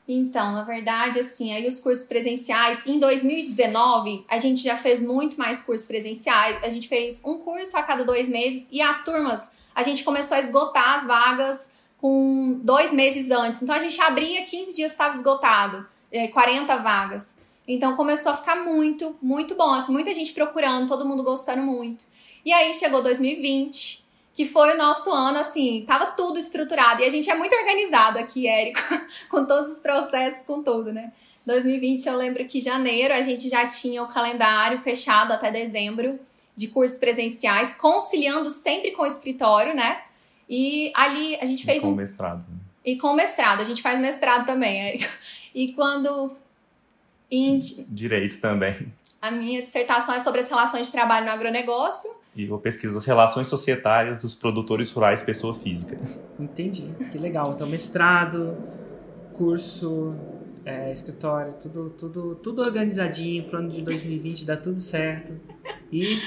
Então, 0.09 0.53
na 0.53 0.63
verdade, 0.63 1.19
assim, 1.19 1.53
aí 1.53 1.67
os 1.67 1.81
cursos 1.81 2.07
presenciais, 2.07 2.87
em 2.87 2.99
2019, 2.99 4.25
a 4.29 4.39
gente 4.39 4.63
já 4.63 4.77
fez 4.77 5.01
muito 5.01 5.37
mais 5.37 5.61
cursos 5.61 5.87
presenciais. 5.87 6.63
A 6.63 6.69
gente 6.69 6.87
fez 6.87 7.21
um 7.25 7.39
curso 7.39 7.77
a 7.77 7.83
cada 7.83 8.05
dois 8.05 8.29
meses 8.29 8.69
e 8.71 8.81
as 8.81 9.03
turmas, 9.03 9.51
a 9.75 9.83
gente 9.83 10.05
começou 10.05 10.37
a 10.37 10.41
esgotar 10.41 10.95
as 10.95 11.05
vagas 11.05 11.73
com 11.99 12.61
dois 12.63 12.93
meses 12.93 13.31
antes. 13.31 13.63
Então, 13.63 13.75
a 13.75 13.81
gente 13.81 14.01
abria, 14.01 14.45
15 14.45 14.77
dias 14.77 14.93
estava 14.93 15.15
esgotado, 15.15 15.85
40 16.33 16.73
é, 16.73 16.79
vagas. 16.79 17.37
Então, 17.67 17.97
começou 17.97 18.31
a 18.31 18.37
ficar 18.37 18.65
muito, 18.65 19.17
muito 19.21 19.57
bom. 19.57 19.73
Assim, 19.73 19.91
muita 19.91 20.15
gente 20.15 20.33
procurando, 20.33 20.87
todo 20.87 21.05
mundo 21.05 21.25
gostando 21.25 21.63
muito. 21.63 22.07
E 22.45 22.53
aí, 22.53 22.73
chegou 22.73 23.03
2020, 23.03 24.06
que 24.37 24.45
foi 24.45 24.75
o 24.75 24.77
nosso 24.77 25.11
ano, 25.11 25.39
assim, 25.39 25.83
tava 25.87 26.09
tudo 26.09 26.39
estruturado. 26.39 27.01
E 27.01 27.07
a 27.07 27.11
gente 27.11 27.31
é 27.31 27.35
muito 27.35 27.57
organizado 27.57 28.19
aqui, 28.19 28.47
Érico, 28.47 28.81
com 29.31 29.47
todos 29.47 29.73
os 29.73 29.79
processos, 29.79 30.43
com 30.43 30.63
tudo, 30.63 30.93
né? 30.93 31.11
2020, 31.47 32.07
eu 32.07 32.17
lembro 32.17 32.45
que 32.45 32.61
janeiro 32.61 33.15
a 33.15 33.23
gente 33.23 33.49
já 33.49 33.67
tinha 33.67 34.03
o 34.03 34.09
calendário 34.09 34.79
fechado 34.79 35.33
até 35.33 35.51
dezembro 35.51 36.21
de 36.55 36.69
cursos 36.69 36.99
presenciais, 36.99 37.73
conciliando 37.73 38.51
sempre 38.51 38.91
com 38.91 39.05
o 39.05 39.07
escritório, 39.07 39.75
né? 39.75 40.03
E 40.47 40.93
ali 40.95 41.37
a 41.37 41.47
gente 41.47 41.65
fez 41.65 41.79
e 41.79 41.87
com 41.87 41.93
um. 41.93 41.95
mestrado. 41.95 42.43
Né? 42.43 42.59
E 42.85 42.97
com 42.97 43.15
mestrado, 43.15 43.63
a 43.63 43.65
gente 43.65 43.81
faz 43.81 43.99
mestrado 43.99 44.45
também, 44.45 44.89
Érico. 44.89 45.11
E 45.55 45.73
quando. 45.73 46.37
Em... 47.31 47.57
Direito 47.89 48.39
também. 48.39 48.93
A 49.23 49.31
minha 49.31 49.63
dissertação 49.63 50.15
é 50.15 50.19
sobre 50.19 50.43
as 50.43 50.51
relações 50.51 50.87
de 50.87 50.93
trabalho 50.93 51.25
no 51.25 51.33
agronegócio. 51.33 52.11
E 52.37 52.49
eu 52.49 52.59
pesquiso 52.59 52.99
as 52.99 53.07
relações 53.07 53.49
societárias 53.49 54.21
dos 54.21 54.35
produtores 54.35 54.93
rurais 54.93 55.23
pessoa 55.23 55.55
física. 55.55 55.99
Entendi, 56.39 56.91
que 57.11 57.17
legal. 57.17 57.53
Então, 57.55 57.67
mestrado, 57.67 58.59
curso, 59.33 60.15
é, 60.65 60.93
escritório, 60.93 61.55
tudo, 61.55 61.91
tudo, 61.99 62.35
tudo 62.35 62.61
organizadinho 62.61 63.45
para 63.45 63.61
o 63.61 63.63
ano 63.63 63.71
de 63.71 63.81
2020 63.81 64.45
dar 64.45 64.59
tudo 64.59 64.79
certo. 64.79 65.33
E. 65.91 66.21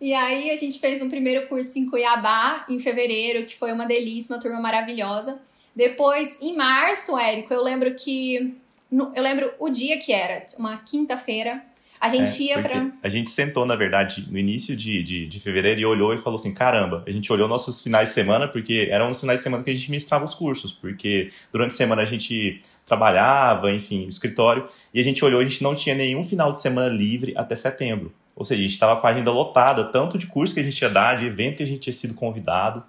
E 0.00 0.12
aí 0.12 0.50
a 0.50 0.56
gente 0.56 0.78
fez 0.78 1.00
um 1.00 1.08
primeiro 1.08 1.48
curso 1.48 1.78
em 1.78 1.86
Cuiabá, 1.86 2.66
em 2.68 2.78
fevereiro, 2.78 3.46
que 3.46 3.56
foi 3.56 3.72
uma 3.72 3.86
delícia, 3.86 4.34
uma 4.34 4.40
turma 4.40 4.60
maravilhosa. 4.60 5.40
Depois, 5.74 6.38
em 6.40 6.54
março, 6.54 7.18
Érico, 7.18 7.52
eu 7.52 7.62
lembro 7.62 7.94
que. 7.94 8.54
Eu 8.92 9.22
lembro 9.22 9.52
o 9.58 9.68
dia 9.68 9.98
que 9.98 10.12
era, 10.12 10.46
uma 10.58 10.76
quinta-feira. 10.76 11.64
A 12.06 12.08
gente 12.08 12.42
é, 12.42 12.56
ia 12.56 12.62
pra. 12.62 12.90
A 13.02 13.08
gente 13.08 13.28
sentou, 13.28 13.66
na 13.66 13.74
verdade, 13.74 14.26
no 14.30 14.38
início 14.38 14.76
de, 14.76 15.02
de, 15.02 15.26
de, 15.26 15.40
fevereiro 15.40 15.80
e 15.80 15.84
olhou 15.84 16.14
e 16.14 16.18
falou 16.18 16.38
assim: 16.38 16.54
caramba, 16.54 17.02
a 17.06 17.10
gente 17.10 17.32
olhou 17.32 17.48
nossos 17.48 17.82
finais 17.82 18.10
de 18.10 18.14
semana, 18.14 18.46
porque 18.46 18.88
eram 18.90 19.10
os 19.10 19.20
finais 19.20 19.40
de 19.40 19.44
semana 19.44 19.64
que 19.64 19.70
a 19.70 19.74
gente 19.74 19.90
ministrava 19.90 20.24
os 20.24 20.34
cursos, 20.34 20.72
porque 20.72 21.30
durante 21.52 21.72
a 21.72 21.76
semana 21.76 22.02
a 22.02 22.04
gente 22.04 22.60
trabalhava, 22.86 23.72
enfim, 23.72 24.02
no 24.02 24.08
escritório, 24.08 24.68
e 24.94 25.00
a 25.00 25.02
gente 25.02 25.24
olhou, 25.24 25.40
a 25.40 25.44
gente 25.44 25.62
não 25.62 25.74
tinha 25.74 25.94
nenhum 25.94 26.24
final 26.24 26.52
de 26.52 26.60
semana 26.60 26.88
livre 26.88 27.34
até 27.36 27.56
setembro. 27.56 28.14
Ou 28.36 28.44
seja, 28.44 28.60
a 28.60 28.62
gente 28.62 28.72
estava 28.72 29.00
com 29.00 29.06
a 29.06 29.10
agenda 29.10 29.30
lotada, 29.32 29.84
tanto 29.84 30.16
de 30.16 30.26
curso 30.26 30.54
que 30.54 30.60
a 30.60 30.62
gente 30.62 30.80
ia 30.80 30.90
dar, 30.90 31.16
de 31.16 31.26
evento 31.26 31.56
que 31.56 31.62
a 31.62 31.66
gente 31.66 31.80
tinha 31.80 31.92
sido 31.92 32.14
convidado. 32.14 32.84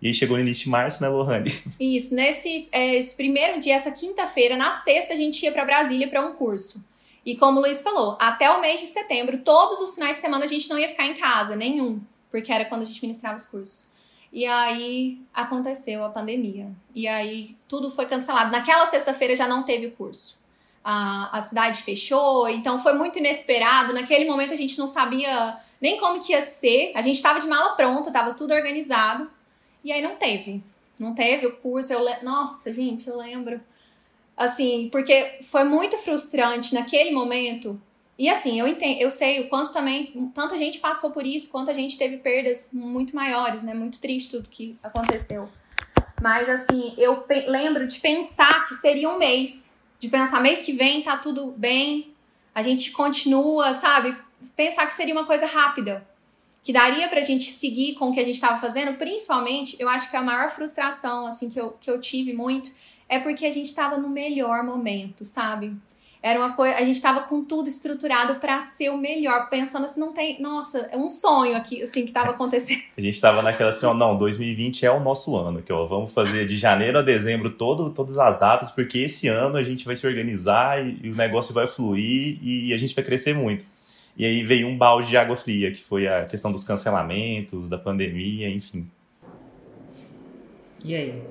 E 0.00 0.08
aí 0.08 0.14
chegou 0.14 0.36
no 0.36 0.42
início 0.42 0.64
de 0.64 0.70
março, 0.70 1.02
né, 1.02 1.08
Lohane? 1.08 1.52
Isso, 1.78 2.14
nesse 2.14 2.68
é, 2.72 2.98
primeiro 3.16 3.58
dia, 3.58 3.74
essa 3.74 3.90
quinta-feira, 3.90 4.56
na 4.56 4.70
sexta, 4.70 5.12
a 5.12 5.16
gente 5.16 5.42
ia 5.42 5.52
para 5.52 5.64
Brasília 5.64 6.08
para 6.08 6.24
um 6.24 6.34
curso. 6.34 6.82
E 7.28 7.36
como 7.36 7.58
o 7.58 7.62
Luiz 7.62 7.82
falou, 7.82 8.16
até 8.18 8.50
o 8.50 8.58
mês 8.58 8.80
de 8.80 8.86
setembro, 8.86 9.36
todos 9.40 9.80
os 9.80 9.94
finais 9.94 10.16
de 10.16 10.22
semana 10.22 10.46
a 10.46 10.48
gente 10.48 10.66
não 10.70 10.78
ia 10.78 10.88
ficar 10.88 11.04
em 11.04 11.12
casa, 11.12 11.54
nenhum, 11.54 12.00
porque 12.30 12.50
era 12.50 12.64
quando 12.64 12.80
a 12.80 12.84
gente 12.86 13.02
ministrava 13.02 13.36
os 13.36 13.44
cursos. 13.44 13.86
E 14.32 14.46
aí 14.46 15.20
aconteceu 15.34 16.02
a 16.02 16.08
pandemia. 16.08 16.72
E 16.94 17.06
aí 17.06 17.54
tudo 17.68 17.90
foi 17.90 18.06
cancelado. 18.06 18.50
Naquela 18.50 18.86
sexta-feira 18.86 19.36
já 19.36 19.46
não 19.46 19.62
teve 19.62 19.88
o 19.88 19.92
curso. 19.92 20.38
a, 20.82 21.36
a 21.36 21.40
cidade 21.42 21.82
fechou, 21.82 22.48
então 22.48 22.78
foi 22.78 22.94
muito 22.94 23.18
inesperado. 23.18 23.92
Naquele 23.92 24.24
momento 24.24 24.54
a 24.54 24.56
gente 24.56 24.78
não 24.78 24.86
sabia 24.86 25.54
nem 25.82 25.98
como 25.98 26.18
que 26.18 26.32
ia 26.32 26.40
ser. 26.40 26.92
A 26.94 27.02
gente 27.02 27.16
estava 27.16 27.38
de 27.38 27.46
mala 27.46 27.74
pronta, 27.74 28.08
estava 28.08 28.32
tudo 28.32 28.54
organizado. 28.54 29.30
E 29.84 29.92
aí 29.92 30.00
não 30.00 30.16
teve. 30.16 30.62
Não 30.98 31.14
teve 31.14 31.46
o 31.46 31.56
curso. 31.56 31.92
Eu 31.92 32.02
le... 32.02 32.22
Nossa, 32.22 32.72
gente, 32.72 33.06
eu 33.06 33.18
lembro. 33.18 33.60
Assim, 34.38 34.88
porque 34.90 35.40
foi 35.42 35.64
muito 35.64 35.98
frustrante 35.98 36.72
naquele 36.72 37.10
momento. 37.10 37.78
E 38.16 38.30
assim, 38.30 38.58
eu 38.58 38.66
entendo, 38.66 39.00
eu 39.00 39.10
sei 39.10 39.40
o 39.40 39.48
quanto 39.48 39.72
também, 39.72 40.30
tanta 40.34 40.56
gente 40.56 40.78
passou 40.78 41.10
por 41.10 41.26
isso, 41.26 41.50
quanto 41.50 41.70
a 41.70 41.74
gente 41.74 41.98
teve 41.98 42.18
perdas 42.18 42.70
muito 42.72 43.14
maiores, 43.14 43.62
né? 43.62 43.74
Muito 43.74 44.00
triste 44.00 44.30
tudo 44.30 44.48
que 44.48 44.78
aconteceu. 44.82 45.48
Mas 46.22 46.48
assim, 46.48 46.94
eu 46.96 47.24
lembro 47.46 47.86
de 47.86 48.00
pensar 48.00 48.66
que 48.66 48.74
seria 48.74 49.08
um 49.08 49.18
mês 49.18 49.78
de 49.98 50.08
pensar 50.08 50.40
mês 50.40 50.60
que 50.60 50.72
vem 50.72 51.02
tá 51.02 51.16
tudo 51.16 51.52
bem, 51.56 52.12
a 52.54 52.62
gente 52.62 52.92
continua, 52.92 53.74
sabe? 53.74 54.16
Pensar 54.54 54.86
que 54.86 54.94
seria 54.94 55.14
uma 55.14 55.26
coisa 55.26 55.46
rápida, 55.46 56.06
que 56.62 56.72
daria 56.72 57.08
pra 57.08 57.20
gente 57.20 57.50
seguir 57.50 57.94
com 57.94 58.08
o 58.08 58.12
que 58.12 58.20
a 58.20 58.24
gente 58.24 58.36
estava 58.36 58.58
fazendo, 58.58 58.96
principalmente, 58.96 59.76
eu 59.78 59.88
acho 59.88 60.10
que 60.10 60.16
a 60.16 60.22
maior 60.22 60.50
frustração, 60.50 61.26
assim, 61.26 61.48
que 61.48 61.60
eu, 61.60 61.72
que 61.80 61.90
eu 61.90 62.00
tive 62.00 62.32
muito, 62.32 62.70
é 63.08 63.18
porque 63.18 63.46
a 63.46 63.50
gente 63.50 63.66
estava 63.66 63.96
no 63.96 64.08
melhor 64.08 64.62
momento, 64.62 65.24
sabe? 65.24 65.72
Era 66.20 66.40
uma 66.40 66.52
coisa, 66.54 66.76
a 66.76 66.80
gente 66.80 66.96
estava 66.96 67.20
com 67.20 67.44
tudo 67.44 67.68
estruturado 67.68 68.36
para 68.36 68.60
ser 68.60 68.90
o 68.90 68.98
melhor, 68.98 69.48
pensando 69.48 69.84
assim, 69.84 70.00
não 70.00 70.12
tem, 70.12 70.40
nossa, 70.42 70.78
é 70.90 70.96
um 70.96 71.08
sonho 71.08 71.56
aqui 71.56 71.80
assim 71.80 72.02
que 72.02 72.10
estava 72.10 72.30
acontecendo. 72.30 72.82
A 72.98 73.00
gente 73.00 73.14
estava 73.14 73.40
naquela 73.40 73.70
assim, 73.70 73.86
ó, 73.86 73.94
não, 73.94 74.16
2020 74.18 74.84
é 74.84 74.90
o 74.90 74.98
nosso 74.98 75.36
ano, 75.36 75.62
que 75.62 75.72
ó, 75.72 75.84
vamos 75.86 76.12
fazer 76.12 76.44
de 76.44 76.58
janeiro 76.58 76.98
a 76.98 77.02
dezembro 77.02 77.50
todo, 77.50 77.90
todas 77.90 78.18
as 78.18 78.38
datas, 78.38 78.72
porque 78.72 78.98
esse 78.98 79.28
ano 79.28 79.56
a 79.56 79.62
gente 79.62 79.86
vai 79.86 79.94
se 79.94 80.04
organizar 80.04 80.84
e, 80.84 80.98
e 81.04 81.08
o 81.08 81.14
negócio 81.14 81.54
vai 81.54 81.68
fluir 81.68 82.38
e 82.42 82.74
a 82.74 82.76
gente 82.76 82.96
vai 82.96 83.04
crescer 83.04 83.32
muito. 83.32 83.64
E 84.16 84.24
aí 84.24 84.42
veio 84.42 84.66
um 84.66 84.76
balde 84.76 85.10
de 85.10 85.16
água 85.16 85.36
fria, 85.36 85.70
que 85.70 85.80
foi 85.80 86.08
a 86.08 86.24
questão 86.24 86.50
dos 86.50 86.64
cancelamentos, 86.64 87.68
da 87.68 87.78
pandemia, 87.78 88.50
enfim. 88.50 88.90
E 90.84 90.96
aí? 90.96 91.22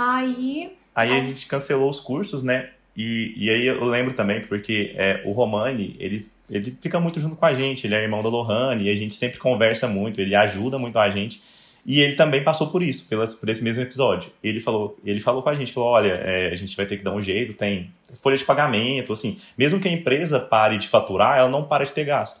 Aí. 0.00 0.72
Aí 0.94 1.12
a 1.12 1.20
gente 1.20 1.46
cancelou 1.46 1.90
os 1.90 2.00
cursos, 2.00 2.42
né? 2.42 2.70
E, 2.96 3.34
e 3.36 3.50
aí 3.50 3.66
eu 3.66 3.84
lembro 3.84 4.14
também, 4.14 4.40
porque 4.40 4.92
é, 4.96 5.22
o 5.24 5.32
Romani, 5.32 5.96
ele, 5.98 6.28
ele 6.50 6.76
fica 6.80 6.98
muito 6.98 7.20
junto 7.20 7.36
com 7.36 7.46
a 7.46 7.54
gente, 7.54 7.86
ele 7.86 7.94
é 7.94 8.02
irmão 8.02 8.22
da 8.22 8.28
Lohane, 8.28 8.84
e 8.84 8.90
a 8.90 8.94
gente 8.94 9.14
sempre 9.14 9.38
conversa 9.38 9.86
muito, 9.86 10.20
ele 10.20 10.34
ajuda 10.34 10.78
muito 10.78 10.98
a 10.98 11.08
gente. 11.10 11.40
E 11.84 12.00
ele 12.00 12.14
também 12.14 12.44
passou 12.44 12.68
por 12.68 12.82
isso, 12.82 13.08
pela, 13.08 13.26
por 13.26 13.48
esse 13.48 13.62
mesmo 13.62 13.82
episódio. 13.82 14.30
Ele 14.42 14.60
falou, 14.60 14.98
ele 15.04 15.20
falou 15.20 15.42
com 15.42 15.48
a 15.48 15.54
gente, 15.54 15.72
falou, 15.72 15.90
olha, 15.90 16.12
é, 16.12 16.50
a 16.50 16.54
gente 16.54 16.76
vai 16.76 16.84
ter 16.84 16.98
que 16.98 17.04
dar 17.04 17.14
um 17.14 17.20
jeito, 17.20 17.54
tem 17.54 17.90
folha 18.20 18.36
de 18.36 18.44
pagamento, 18.44 19.12
assim, 19.12 19.38
mesmo 19.56 19.80
que 19.80 19.88
a 19.88 19.92
empresa 19.92 20.40
pare 20.40 20.76
de 20.76 20.88
faturar, 20.88 21.38
ela 21.38 21.48
não 21.48 21.64
para 21.64 21.84
de 21.84 21.92
ter 21.92 22.04
gasto. 22.04 22.40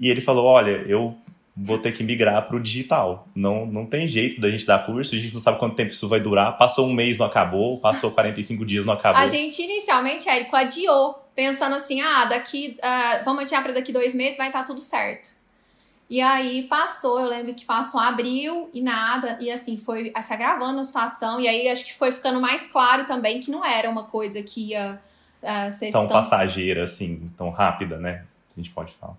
E 0.00 0.10
ele 0.10 0.20
falou, 0.20 0.44
olha, 0.44 0.84
eu 0.86 1.16
vou 1.56 1.78
ter 1.78 1.92
que 1.92 2.04
migrar 2.04 2.46
para 2.46 2.56
o 2.56 2.60
digital. 2.60 3.26
Não, 3.34 3.64
não 3.64 3.86
tem 3.86 4.06
jeito 4.06 4.40
da 4.40 4.50
gente 4.50 4.66
dar 4.66 4.84
curso, 4.84 5.14
a 5.14 5.18
gente 5.18 5.32
não 5.32 5.40
sabe 5.40 5.58
quanto 5.58 5.74
tempo 5.74 5.90
isso 5.90 6.06
vai 6.06 6.20
durar. 6.20 6.58
Passou 6.58 6.86
um 6.86 6.92
mês, 6.92 7.16
não 7.16 7.24
acabou. 7.24 7.80
Passou 7.80 8.10
45 8.10 8.66
dias, 8.66 8.84
não 8.84 8.92
acabou. 8.92 9.22
A 9.22 9.26
gente 9.26 9.62
inicialmente, 9.62 10.28
Érico, 10.28 10.54
adiou, 10.54 11.14
pensando 11.34 11.74
assim, 11.74 12.02
ah, 12.02 12.26
daqui, 12.26 12.76
uh, 12.78 13.24
vamos 13.24 13.44
adiar 13.44 13.62
para 13.62 13.72
daqui 13.72 13.90
dois 13.90 14.14
meses, 14.14 14.36
vai 14.36 14.48
estar 14.48 14.60
tá 14.60 14.66
tudo 14.66 14.80
certo. 14.80 15.34
E 16.10 16.20
aí 16.20 16.64
passou, 16.64 17.18
eu 17.18 17.28
lembro 17.28 17.54
que 17.54 17.64
passou 17.64 17.98
abril 17.98 18.70
e 18.72 18.80
nada, 18.80 19.38
e 19.40 19.50
assim, 19.50 19.76
foi 19.76 20.12
se 20.22 20.32
agravando 20.32 20.78
a 20.78 20.84
situação, 20.84 21.40
e 21.40 21.48
aí 21.48 21.68
acho 21.68 21.84
que 21.84 21.94
foi 21.94 22.12
ficando 22.12 22.40
mais 22.40 22.68
claro 22.68 23.06
também 23.06 23.40
que 23.40 23.50
não 23.50 23.64
era 23.64 23.90
uma 23.90 24.04
coisa 24.04 24.40
que 24.40 24.68
ia 24.68 25.00
uh, 25.42 25.72
ser 25.72 25.90
tão, 25.90 26.06
tão 26.06 26.16
passageira, 26.16 26.84
assim, 26.84 27.28
tão 27.36 27.50
rápida, 27.50 27.96
né? 27.96 28.24
A 28.56 28.60
gente 28.60 28.70
pode 28.70 28.92
falar. 28.92 29.16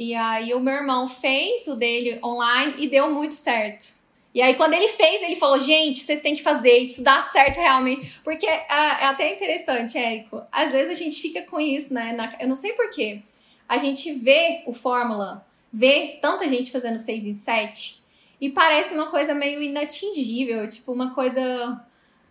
E 0.00 0.14
aí 0.14 0.54
o 0.54 0.60
meu 0.60 0.72
irmão 0.72 1.06
fez 1.06 1.66
o 1.68 1.76
dele 1.76 2.18
online 2.24 2.72
e 2.78 2.88
deu 2.88 3.10
muito 3.12 3.34
certo. 3.34 3.92
E 4.34 4.40
aí, 4.40 4.54
quando 4.54 4.72
ele 4.72 4.88
fez, 4.88 5.20
ele 5.20 5.36
falou: 5.36 5.60
gente, 5.60 6.00
vocês 6.00 6.22
têm 6.22 6.34
que 6.34 6.42
fazer, 6.42 6.78
isso 6.78 7.02
dá 7.02 7.20
certo 7.20 7.58
realmente. 7.58 8.18
Porque 8.24 8.46
é, 8.46 8.64
é 8.70 9.04
até 9.04 9.30
interessante, 9.30 9.98
Érico. 9.98 10.40
Às 10.50 10.72
vezes 10.72 10.92
a 10.92 10.94
gente 10.94 11.20
fica 11.20 11.42
com 11.42 11.60
isso, 11.60 11.92
né? 11.92 12.12
Na, 12.12 12.32
eu 12.40 12.48
não 12.48 12.54
sei 12.54 12.72
porquê. 12.72 13.20
A 13.68 13.76
gente 13.76 14.10
vê 14.14 14.62
o 14.64 14.72
Fórmula, 14.72 15.46
vê 15.70 16.18
tanta 16.22 16.48
gente 16.48 16.70
fazendo 16.70 16.96
6 16.96 17.26
em 17.26 17.34
7, 17.34 18.02
e 18.40 18.48
parece 18.48 18.94
uma 18.94 19.10
coisa 19.10 19.34
meio 19.34 19.62
inatingível, 19.62 20.66
tipo, 20.66 20.92
uma 20.92 21.14
coisa. 21.14 21.84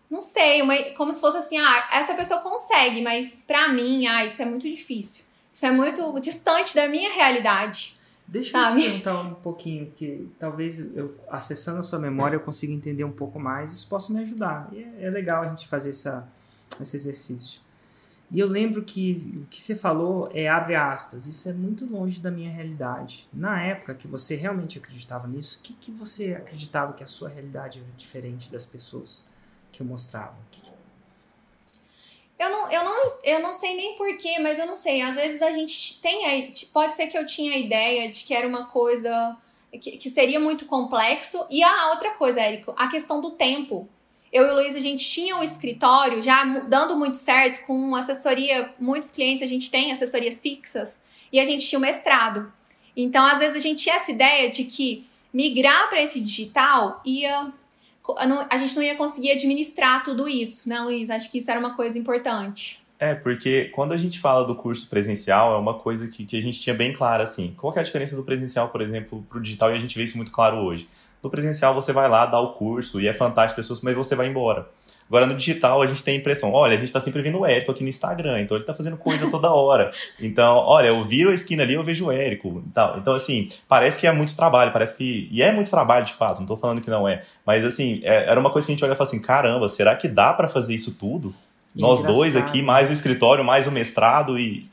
Não 0.10 0.22
sei, 0.22 0.64
uma, 0.64 0.76
como 0.98 1.14
se 1.14 1.22
fosse 1.22 1.38
assim: 1.38 1.60
ah, 1.60 1.88
essa 1.94 2.16
pessoa 2.16 2.40
consegue, 2.40 3.00
mas 3.00 3.44
pra 3.46 3.70
mim, 3.70 4.08
ah, 4.08 4.26
isso 4.26 4.42
é 4.42 4.46
muito 4.46 4.68
difícil. 4.68 5.29
Isso 5.52 5.66
é 5.66 5.72
muito 5.72 6.20
distante 6.20 6.76
da 6.76 6.88
minha 6.88 7.12
realidade. 7.14 7.98
Deixa 8.28 8.52
sabe? 8.52 8.76
eu 8.76 8.84
te 8.84 8.90
perguntar 8.90 9.22
um 9.22 9.34
pouquinho, 9.34 9.92
que 9.96 10.30
talvez 10.38 10.80
eu, 10.96 11.16
acessando 11.30 11.80
a 11.80 11.84
sua 11.84 11.98
memória, 11.98 12.36
eu 12.36 12.40
consiga 12.40 12.72
entender 12.72 13.04
um 13.04 13.12
pouco 13.12 13.40
mais, 13.40 13.74
isso 13.74 13.88
possa 13.88 14.14
me 14.14 14.20
ajudar. 14.20 14.70
E 14.72 14.84
é, 14.84 15.06
é 15.06 15.10
legal 15.10 15.44
a 15.44 15.48
gente 15.48 15.68
fazer 15.68 15.90
essa, 15.90 16.28
esse 16.80 16.96
exercício. 16.96 17.62
E 18.32 18.40
eu 18.40 18.48
lembro 18.48 18.84
que 18.84 19.42
o 19.44 19.46
que 19.48 19.60
você 19.60 19.76
falou 19.76 20.30
é 20.32 20.48
abre 20.48 20.76
aspas, 20.76 21.26
isso 21.26 21.50
é 21.50 21.54
muito 21.54 21.88
longe 21.88 22.22
da 22.22 22.30
minha 22.30 22.52
realidade. 22.52 23.28
Na 23.34 23.60
época 23.64 23.96
que 23.96 24.08
você 24.08 24.36
realmente 24.36 24.78
acreditava 24.78 25.28
nisso, 25.28 25.58
o 25.58 25.64
que, 25.64 25.74
que 25.74 25.92
você 25.92 26.34
acreditava 26.36 26.94
que 26.94 27.04
a 27.04 27.08
sua 27.08 27.30
realidade 27.30 27.80
era 27.80 27.88
diferente 27.98 28.52
das 28.52 28.66
pessoas 28.66 29.26
que 29.72 29.82
eu 29.82 29.88
mostrava? 29.88 30.34
O 30.34 30.52
que, 30.52 30.62
eu 32.40 32.50
não, 32.50 32.72
eu, 32.72 32.84
não, 32.86 33.14
eu 33.24 33.40
não 33.42 33.54
sei 33.54 33.76
nem 33.76 33.96
porquê, 33.96 34.40
mas 34.40 34.58
eu 34.58 34.66
não 34.66 34.76
sei. 34.76 35.02
Às 35.02 35.16
vezes 35.16 35.42
a 35.42 35.52
gente 35.52 36.00
tem. 36.02 36.52
Pode 36.74 36.96
ser 36.96 37.08
que 37.08 37.18
eu 37.18 37.26
tinha 37.26 37.54
a 37.54 37.58
ideia 37.58 38.08
de 38.08 38.24
que 38.24 38.34
era 38.34 38.48
uma 38.48 38.66
coisa 38.66 39.38
que, 39.74 39.98
que 39.98 40.10
seria 40.10 40.40
muito 40.40 40.66
complexo. 40.66 41.46
E 41.50 41.62
a 41.62 41.90
outra 41.90 42.12
coisa, 42.12 42.40
Érico, 42.40 42.74
a 42.78 42.88
questão 42.88 43.22
do 43.22 43.32
tempo. 43.32 43.90
Eu 44.32 44.46
e 44.46 44.52
o 44.52 44.54
Luiz, 44.54 44.76
a 44.76 44.80
gente 44.80 45.04
tinha 45.04 45.36
um 45.36 45.44
escritório 45.44 46.22
já 46.22 46.44
dando 46.46 46.96
muito 46.96 47.18
certo, 47.18 47.66
com 47.66 47.96
assessoria, 47.96 48.74
muitos 48.80 49.10
clientes, 49.10 49.42
a 49.42 49.48
gente 49.48 49.72
tem 49.72 49.92
assessorias 49.92 50.40
fixas, 50.40 51.06
e 51.34 51.40
a 51.40 51.46
gente 51.46 51.68
tinha 51.68 51.80
o 51.80 51.82
mestrado. 51.82 52.54
Então, 52.96 53.26
às 53.26 53.40
vezes, 53.40 53.56
a 53.56 53.60
gente 53.60 53.82
tinha 53.82 53.96
essa 53.96 54.12
ideia 54.12 54.48
de 54.48 54.66
que 54.66 55.04
migrar 55.34 55.90
para 55.90 56.00
esse 56.00 56.20
digital 56.20 57.02
ia 57.04 57.52
a 58.18 58.58
gente 58.58 58.76
não 58.76 58.84
ia 58.84 58.96
conseguir 58.96 59.32
administrar 59.32 60.04
tudo 60.04 60.28
isso, 60.28 60.68
né, 60.68 60.80
Luiz? 60.80 61.10
Acho 61.10 61.30
que 61.32 61.38
isso 61.38 61.50
era 61.50 61.60
uma 61.60 61.76
coisa 61.76 61.98
importante. 61.98 62.80
É, 63.00 63.16
porque 63.16 63.72
quando 63.74 63.94
a 63.94 63.98
gente 63.98 64.20
fala 64.20 64.46
do 64.46 64.54
curso 64.54 64.88
presencial, 64.90 65.56
é 65.56 65.58
uma 65.58 65.76
coisa 65.76 66.08
que, 66.08 66.26
que 66.26 66.38
a 66.38 66.42
gente 66.42 66.60
tinha 66.60 66.76
bem 66.76 66.92
clara, 66.92 67.24
assim. 67.24 67.54
Qual 67.58 67.74
é 67.74 67.80
a 67.80 67.84
diferença 67.84 68.16
do 68.16 68.24
presencial, 68.24 68.70
por 68.70 68.82
exemplo, 68.82 69.26
para 69.30 69.38
o 69.38 69.42
digital? 69.42 69.72
E 69.72 69.76
a 69.76 69.80
gente 69.80 69.98
vê 69.98 70.04
isso 70.04 70.18
muito 70.18 70.32
claro 70.32 70.58
hoje. 70.58 70.88
No 71.24 71.30
presencial, 71.30 71.74
você 71.74 71.94
vai 71.94 72.10
lá, 72.10 72.26
dá 72.26 72.40
o 72.40 72.54
curso, 72.54 73.00
e 73.00 73.08
é 73.08 73.14
fantástico, 73.14 73.56
pessoas, 73.56 73.80
mas 73.82 73.96
você 73.96 74.16
vai 74.16 74.28
embora. 74.28 74.70
Agora, 75.10 75.26
no 75.26 75.34
digital, 75.34 75.82
a 75.82 75.88
gente 75.88 76.04
tem 76.04 76.16
a 76.16 76.20
impressão, 76.20 76.54
olha, 76.54 76.76
a 76.76 76.80
gente 76.80 76.94
tá 76.94 77.02
sempre 77.02 77.24
vendo 77.24 77.40
o 77.40 77.46
Érico 77.46 77.72
aqui 77.72 77.82
no 77.82 77.90
Instagram, 77.90 78.42
então 78.42 78.56
ele 78.56 78.64
tá 78.64 78.76
fazendo 78.76 78.96
coisa 78.96 79.30
toda 79.30 79.52
hora. 79.52 79.92
Então, 80.22 80.58
olha, 80.58 80.88
eu 80.88 81.04
viro 81.06 81.32
a 81.32 81.34
esquina 81.34 81.64
ali, 81.64 81.74
eu 81.74 81.84
vejo 81.84 82.06
o 82.06 82.12
Érico 82.12 82.62
e 82.68 82.72
tal. 82.72 82.98
Então, 82.98 83.14
assim, 83.14 83.48
parece 83.68 83.98
que 83.98 84.06
é 84.06 84.12
muito 84.12 84.36
trabalho, 84.36 84.72
parece 84.72 84.96
que... 84.96 85.28
E 85.32 85.42
é 85.42 85.52
muito 85.52 85.72
trabalho, 85.72 86.06
de 86.06 86.14
fato, 86.14 86.40
não 86.40 86.46
tô 86.46 86.58
falando 86.58 86.82
que 86.82 86.90
não 86.90 87.08
é. 87.08 87.24
Mas, 87.46 87.66
assim, 87.66 88.02
é, 88.04 88.30
era 88.30 88.40
uma 88.40 88.52
coisa 88.52 88.66
que 88.66 88.72
a 88.72 88.76
gente 88.76 88.84
olha 88.84 88.94
e 88.94 88.96
fala 88.96 89.08
assim, 89.08 89.22
caramba, 89.22 89.68
será 89.70 89.96
que 89.96 90.08
dá 90.08 90.34
para 90.34 90.48
fazer 90.48 90.76
isso 90.76 90.96
tudo? 90.96 91.34
Nós 91.76 92.02
dois 92.02 92.36
aqui, 92.36 92.62
mais 92.62 92.90
o 92.90 92.94
escritório, 92.94 93.44
mais 93.44 93.66
o 93.66 93.72
mestrado 93.72 94.38
e... 94.38 94.68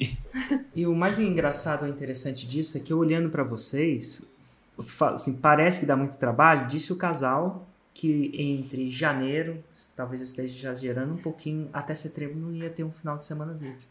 E 0.75 0.87
o 0.87 0.95
mais 0.95 1.19
engraçado 1.19 1.87
e 1.87 1.91
interessante 1.91 2.47
disso 2.47 2.77
é 2.77 2.81
que, 2.81 2.93
olhando 2.93 3.31
para 3.31 3.45
vocês, 3.45 4.23
assim, 5.01 5.37
parece 5.37 5.81
que 5.81 5.87
dá 5.87 5.97
muito 5.97 6.19
trabalho, 6.19 6.67
disse 6.67 6.93
o 6.93 6.97
casal 6.97 7.67
que 7.97 8.31
entre 8.35 8.91
janeiro, 8.91 9.65
talvez 9.97 10.21
eu 10.21 10.27
esteja 10.27 10.55
exagerando 10.55 11.15
um 11.15 11.23
pouquinho, 11.23 11.71
até 11.73 11.95
setembro 11.95 12.37
não 12.37 12.53
ia 12.53 12.69
ter 12.69 12.85
um 12.85 12.93
final 12.93 13.17
de 13.17 13.25
semana 13.25 13.57
livre. 13.59 13.87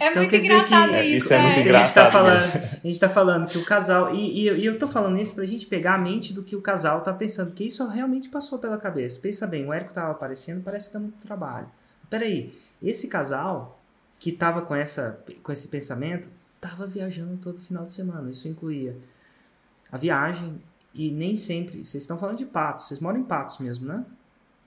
É 0.00 0.08
então, 0.08 0.22
muito 0.22 0.36
engraçado 0.36 0.90
que, 0.90 1.00
isso. 1.00 1.26
Isso 1.26 1.34
é, 1.34 1.36
é 1.36 1.42
muito 1.42 1.60
engraçado. 1.60 1.76
A 1.76 1.84
gente, 1.84 1.94
tá 1.94 2.10
falando, 2.10 2.80
a 2.84 2.86
gente 2.86 3.00
tá 3.00 3.08
falando 3.08 3.46
que 3.48 3.58
o 3.58 3.64
casal. 3.64 4.14
E, 4.14 4.46
e, 4.46 4.50
e, 4.50 4.64
eu 4.64 4.78
tô 4.78 4.86
falando 4.86 5.20
isso 5.20 5.34
pra 5.34 5.44
gente 5.44 5.66
pegar 5.66 5.94
a 5.94 5.98
mente 5.98 6.32
do 6.32 6.44
que 6.44 6.54
o 6.54 6.62
casal 6.62 7.00
tá 7.00 7.12
pensando, 7.12 7.52
que 7.52 7.64
isso 7.64 7.86
realmente 7.88 8.28
passou 8.28 8.60
pela 8.60 8.78
cabeça. 8.78 9.18
Pensa 9.20 9.44
bem, 9.46 9.66
o 9.66 9.72
Érico 9.72 9.92
tava 9.92 10.12
aparecendo, 10.12 10.62
parece 10.62 10.86
que 10.86 10.94
dá 10.94 11.00
muito 11.00 11.18
trabalho. 11.18 11.66
Peraí, 12.08 12.56
esse 12.80 13.08
casal 13.08 13.80
que 14.20 14.30
tava 14.30 14.62
com, 14.62 14.74
essa, 14.76 15.20
com 15.42 15.50
esse 15.50 15.66
pensamento, 15.66 16.28
tava 16.60 16.86
viajando 16.86 17.36
todo 17.38 17.60
final 17.60 17.84
de 17.84 17.92
semana. 17.92 18.30
Isso 18.30 18.46
incluía 18.46 18.96
a 19.90 19.96
viagem, 19.96 20.62
e 20.94 21.10
nem 21.10 21.36
sempre. 21.36 21.84
Vocês 21.84 22.02
estão 22.02 22.18
falando 22.18 22.38
de 22.38 22.46
Patos, 22.46 22.88
vocês 22.88 23.00
moram 23.00 23.20
em 23.20 23.24
Patos 23.24 23.58
mesmo, 23.58 23.86
né? 23.86 24.04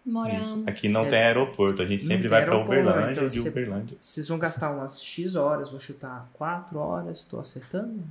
Moramos. 0.06 0.46
Isso. 0.46 0.64
Aqui 0.68 0.88
não 0.88 1.06
é. 1.06 1.10
tem 1.10 1.20
aeroporto, 1.20 1.82
a 1.82 1.86
gente 1.86 2.04
sempre 2.04 2.28
vai 2.28 2.46
para 2.46 2.58
Uberlândia 2.58 3.22
então, 3.22 3.28
de 3.28 3.40
Uberlândia. 3.48 3.98
Vocês 4.00 4.28
vão 4.28 4.38
gastar 4.38 4.72
umas 4.72 5.02
X 5.02 5.36
horas, 5.36 5.72
vou 5.72 5.80
chutar 5.80 6.30
4 6.34 6.78
horas, 6.78 7.20
estou 7.20 7.40
acertando? 7.40 8.04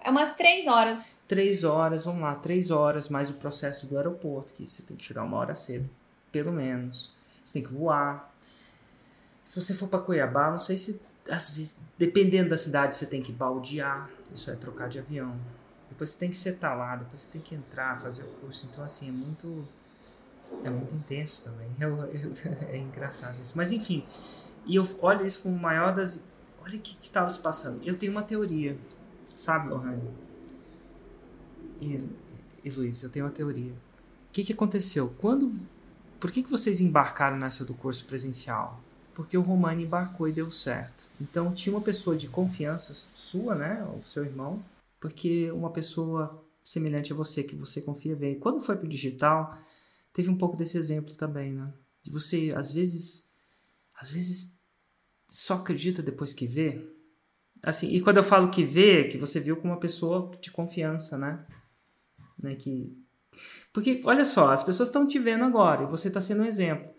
É 0.00 0.10
umas 0.10 0.32
3 0.32 0.66
horas. 0.66 1.22
3 1.28 1.64
horas, 1.64 2.04
vamos 2.04 2.22
lá, 2.22 2.34
3 2.34 2.70
horas 2.70 3.08
mais 3.08 3.28
o 3.28 3.34
processo 3.34 3.86
do 3.86 3.98
aeroporto, 3.98 4.54
que 4.54 4.66
você 4.66 4.82
tem 4.82 4.96
que 4.96 5.04
chegar 5.04 5.22
uma 5.24 5.36
hora 5.36 5.54
cedo, 5.54 5.88
pelo 6.32 6.52
menos. 6.52 7.12
você 7.42 7.54
tem 7.54 7.62
que 7.62 7.72
voar. 7.72 8.32
Se 9.42 9.60
você 9.60 9.74
for 9.74 9.88
para 9.88 10.00
Cuiabá, 10.00 10.50
não 10.50 10.58
sei 10.58 10.78
se 10.78 11.00
às 11.28 11.56
vezes, 11.56 11.78
dependendo 11.98 12.50
da 12.50 12.56
cidade, 12.56 12.94
você 12.94 13.06
tem 13.06 13.22
que 13.22 13.32
baldear, 13.32 14.10
isso 14.34 14.50
é 14.50 14.54
trocar 14.54 14.88
de 14.88 14.98
avião. 14.98 15.34
Depois 15.88 16.10
você 16.10 16.18
tem 16.18 16.30
que 16.30 16.36
setar 16.36 16.76
lá, 16.76 16.96
depois 16.96 17.22
você 17.22 17.30
tem 17.30 17.40
que 17.40 17.54
entrar, 17.54 18.00
fazer 18.00 18.22
o 18.22 18.28
curso. 18.40 18.66
Então, 18.70 18.84
assim, 18.84 19.08
é 19.08 19.12
muito. 19.12 19.64
É 20.62 20.70
muito 20.70 20.94
intenso 20.94 21.42
também. 21.42 21.68
é 22.68 22.76
engraçado 22.78 23.40
isso. 23.40 23.54
Mas, 23.56 23.72
enfim. 23.72 24.04
E 24.66 24.76
eu 24.76 24.86
olho 25.00 25.26
isso 25.26 25.40
com 25.40 25.50
o 25.50 25.58
maior 25.58 25.94
das. 25.94 26.20
Olha 26.62 26.76
o 26.76 26.80
que, 26.80 26.94
que 26.94 27.04
estava 27.04 27.28
se 27.28 27.38
passando. 27.38 27.82
Eu 27.84 27.96
tenho 27.98 28.12
uma 28.12 28.22
teoria, 28.22 28.76
sabe, 29.36 29.68
Lohane? 29.68 30.02
E, 31.80 32.08
e 32.64 32.70
Luiz, 32.70 33.02
eu 33.02 33.10
tenho 33.10 33.26
uma 33.26 33.32
teoria. 33.32 33.72
O 33.72 34.32
que, 34.32 34.44
que 34.44 34.52
aconteceu? 34.52 35.14
Quando. 35.18 35.54
Por 36.18 36.30
que, 36.30 36.42
que 36.42 36.50
vocês 36.50 36.80
embarcaram 36.80 37.36
nessa 37.36 37.64
do 37.64 37.74
curso 37.74 38.06
presencial? 38.06 38.80
Porque 39.14 39.36
o 39.36 39.42
Romani 39.42 39.84
embarcou 39.84 40.26
e 40.26 40.32
deu 40.32 40.50
certo. 40.50 41.04
Então 41.20 41.52
tinha 41.52 41.74
uma 41.74 41.82
pessoa 41.82 42.16
de 42.16 42.28
confiança 42.28 42.94
sua, 43.14 43.54
né? 43.54 43.86
O 44.02 44.06
seu 44.08 44.24
irmão, 44.24 44.62
porque 45.04 45.50
uma 45.52 45.70
pessoa 45.70 46.42
semelhante 46.64 47.12
a 47.12 47.14
você, 47.14 47.42
que 47.44 47.54
você 47.54 47.82
confia, 47.82 48.16
veio. 48.16 48.40
Quando 48.40 48.58
foi 48.58 48.74
para 48.74 48.86
o 48.86 48.88
digital, 48.88 49.54
teve 50.14 50.30
um 50.30 50.38
pouco 50.38 50.56
desse 50.56 50.78
exemplo 50.78 51.14
também, 51.14 51.52
né? 51.52 51.70
De 52.02 52.10
você, 52.10 52.54
às 52.56 52.72
vezes, 52.72 53.30
às 53.94 54.10
vezes 54.10 54.62
só 55.28 55.56
acredita 55.56 56.02
depois 56.02 56.32
que 56.32 56.46
vê. 56.46 56.90
Assim, 57.62 57.94
e 57.94 58.00
quando 58.00 58.16
eu 58.16 58.22
falo 58.22 58.50
que 58.50 58.64
vê, 58.64 59.04
que 59.04 59.18
você 59.18 59.38
viu 59.38 59.58
com 59.58 59.68
uma 59.68 59.78
pessoa 59.78 60.30
de 60.40 60.50
confiança, 60.50 61.18
né? 61.18 61.46
né? 62.42 62.54
Que... 62.54 62.96
Porque, 63.74 64.00
olha 64.06 64.24
só, 64.24 64.52
as 64.52 64.62
pessoas 64.62 64.88
estão 64.88 65.06
te 65.06 65.18
vendo 65.18 65.44
agora 65.44 65.82
e 65.82 65.86
você 65.86 66.08
está 66.08 66.18
sendo 66.18 66.44
um 66.44 66.46
exemplo. 66.46 66.90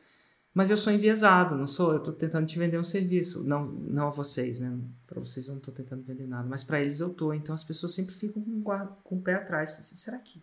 Mas 0.55 0.71
eu 0.71 0.77
sou 0.77 0.93
enviesado, 0.93 1.53
não 1.53 1.67
sou. 1.67 1.91
Eu 1.91 1.97
estou 1.97 2.13
tentando 2.13 2.47
te 2.47 2.57
vender 2.57 2.79
um 2.79 2.83
serviço. 2.83 3.43
Não, 3.43 3.65
não 3.65 4.07
a 4.07 4.09
vocês, 4.09 4.61
né? 4.61 4.73
Para 5.05 5.19
vocês 5.19 5.47
eu 5.47 5.51
não 5.51 5.59
estou 5.59 5.73
tentando 5.73 6.01
vender 6.01 6.25
nada. 6.25 6.47
Mas 6.47 6.63
para 6.63 6.79
eles 6.79 7.01
eu 7.01 7.09
tô. 7.09 7.33
Então 7.33 7.53
as 7.53 7.61
pessoas 7.61 7.93
sempre 7.93 8.15
ficam 8.15 8.41
com, 8.41 8.63
com 9.03 9.17
o 9.17 9.21
pé 9.21 9.33
atrás. 9.33 9.69
Assim, 9.77 9.97
será 9.97 10.17
que. 10.17 10.41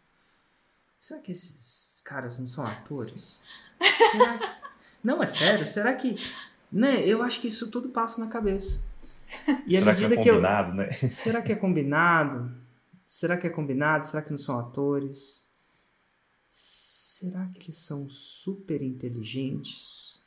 Será 1.01 1.19
que 1.19 1.33
esses 1.33 2.03
caras 2.05 2.39
não 2.39 2.47
são 2.47 2.63
atores? 2.63 3.41
Será 4.13 4.37
que, 4.37 4.51
não, 5.03 5.23
é 5.23 5.27
sério. 5.27 5.67
Será 5.67 5.95
que. 5.95 6.15
Né? 6.71 7.03
Eu 7.09 7.23
acho 7.23 7.41
que 7.41 7.49
isso 7.49 7.71
tudo 7.71 7.89
passa 7.89 8.21
na 8.21 8.27
cabeça. 8.27 8.83
E 9.67 9.79
será 9.79 9.95
que 9.95 10.05
é 10.05 10.17
combinado, 10.17 10.71
eu, 10.71 10.75
né? 10.75 10.93
Será 10.93 11.43
que 11.43 11.53
é 11.53 11.57
combinado? 11.57 12.55
Será 13.07 13.39
que 13.39 13.47
é 13.47 13.51
combinado? 13.51 14.05
Será 14.05 14.23
que 14.23 14.31
não 14.31 14.37
são 14.37 14.59
atores? 14.59 15.47
Será 17.23 17.47
que 17.47 17.61
eles 17.61 17.77
são 17.77 18.09
super 18.09 18.83
inteligentes? 18.83 20.21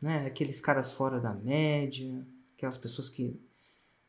Né? 0.00 0.26
Aqueles 0.26 0.60
caras 0.60 0.92
fora 0.92 1.18
da 1.18 1.32
média, 1.32 2.26
aquelas 2.54 2.76
pessoas 2.76 3.08
que. 3.08 3.40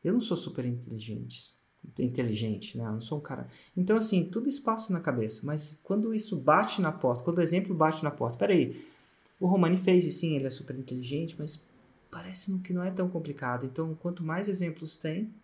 Eu 0.04 0.12
não 0.12 0.20
sou 0.20 0.36
super 0.36 0.64
inteligente, 0.64 1.54
inteligente, 1.98 2.78
né? 2.78 2.84
Eu 2.84 2.92
não 2.92 3.00
sou 3.00 3.18
um 3.18 3.20
cara. 3.20 3.48
Então, 3.76 3.96
assim, 3.96 4.24
tudo 4.24 4.48
passa 4.62 4.92
na 4.92 5.00
cabeça, 5.00 5.44
mas 5.44 5.80
quando 5.82 6.14
isso 6.14 6.40
bate 6.40 6.80
na 6.80 6.92
porta, 6.92 7.24
quando 7.24 7.38
o 7.38 7.42
exemplo 7.42 7.74
bate 7.74 8.04
na 8.04 8.10
porta, 8.10 8.38
peraí, 8.38 8.86
o 9.40 9.46
Romani 9.46 9.76
fez 9.76 10.06
e 10.06 10.12
sim, 10.12 10.36
ele 10.36 10.46
é 10.46 10.50
super 10.50 10.78
inteligente, 10.78 11.34
mas 11.38 11.66
parece 12.10 12.56
que 12.60 12.72
não 12.72 12.84
é 12.84 12.90
tão 12.90 13.08
complicado. 13.08 13.66
Então, 13.66 13.94
quanto 13.94 14.22
mais 14.22 14.48
exemplos 14.48 14.96
tem, 14.96 15.34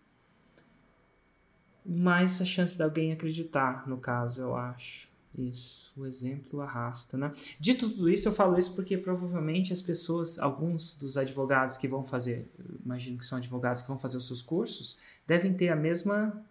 mais 1.84 2.40
a 2.40 2.44
chance 2.44 2.76
de 2.76 2.82
alguém 2.82 3.12
acreditar, 3.12 3.88
no 3.88 3.98
caso, 3.98 4.40
eu 4.40 4.54
acho. 4.54 5.13
Isso, 5.36 5.92
o 5.96 6.06
exemplo 6.06 6.60
arrasta, 6.60 7.16
né? 7.18 7.32
Dito 7.58 7.90
tudo 7.90 8.08
isso, 8.08 8.28
eu 8.28 8.32
falo 8.32 8.56
isso 8.56 8.72
porque 8.74 8.96
provavelmente 8.96 9.72
as 9.72 9.82
pessoas, 9.82 10.38
alguns 10.38 10.94
dos 10.94 11.18
advogados 11.18 11.76
que 11.76 11.88
vão 11.88 12.04
fazer, 12.04 12.48
imagino 12.84 13.18
que 13.18 13.26
são 13.26 13.38
advogados 13.38 13.82
que 13.82 13.88
vão 13.88 13.98
fazer 13.98 14.16
os 14.16 14.26
seus 14.26 14.42
cursos, 14.42 14.96
devem 15.26 15.52
ter 15.52 15.70
a 15.70 15.76
mesma 15.76 16.44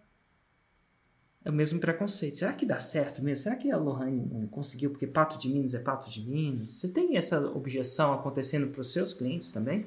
o 1.46 1.52
mesmo 1.52 1.78
preconceito. 1.78 2.38
Será 2.38 2.52
que 2.54 2.64
dá 2.64 2.80
certo 2.80 3.22
mesmo? 3.22 3.44
Será 3.44 3.56
que 3.56 3.70
a 3.70 3.76
Lohane 3.76 4.48
conseguiu 4.50 4.90
porque 4.90 5.06
pato 5.06 5.38
de 5.38 5.48
Minas 5.48 5.74
é 5.74 5.78
pato 5.78 6.08
de 6.08 6.22
Minas? 6.22 6.70
Você 6.70 6.88
tem 6.88 7.16
essa 7.16 7.38
objeção 7.38 8.12
acontecendo 8.14 8.68
para 8.68 8.80
os 8.80 8.92
seus 8.92 9.12
clientes 9.12 9.50
também? 9.50 9.86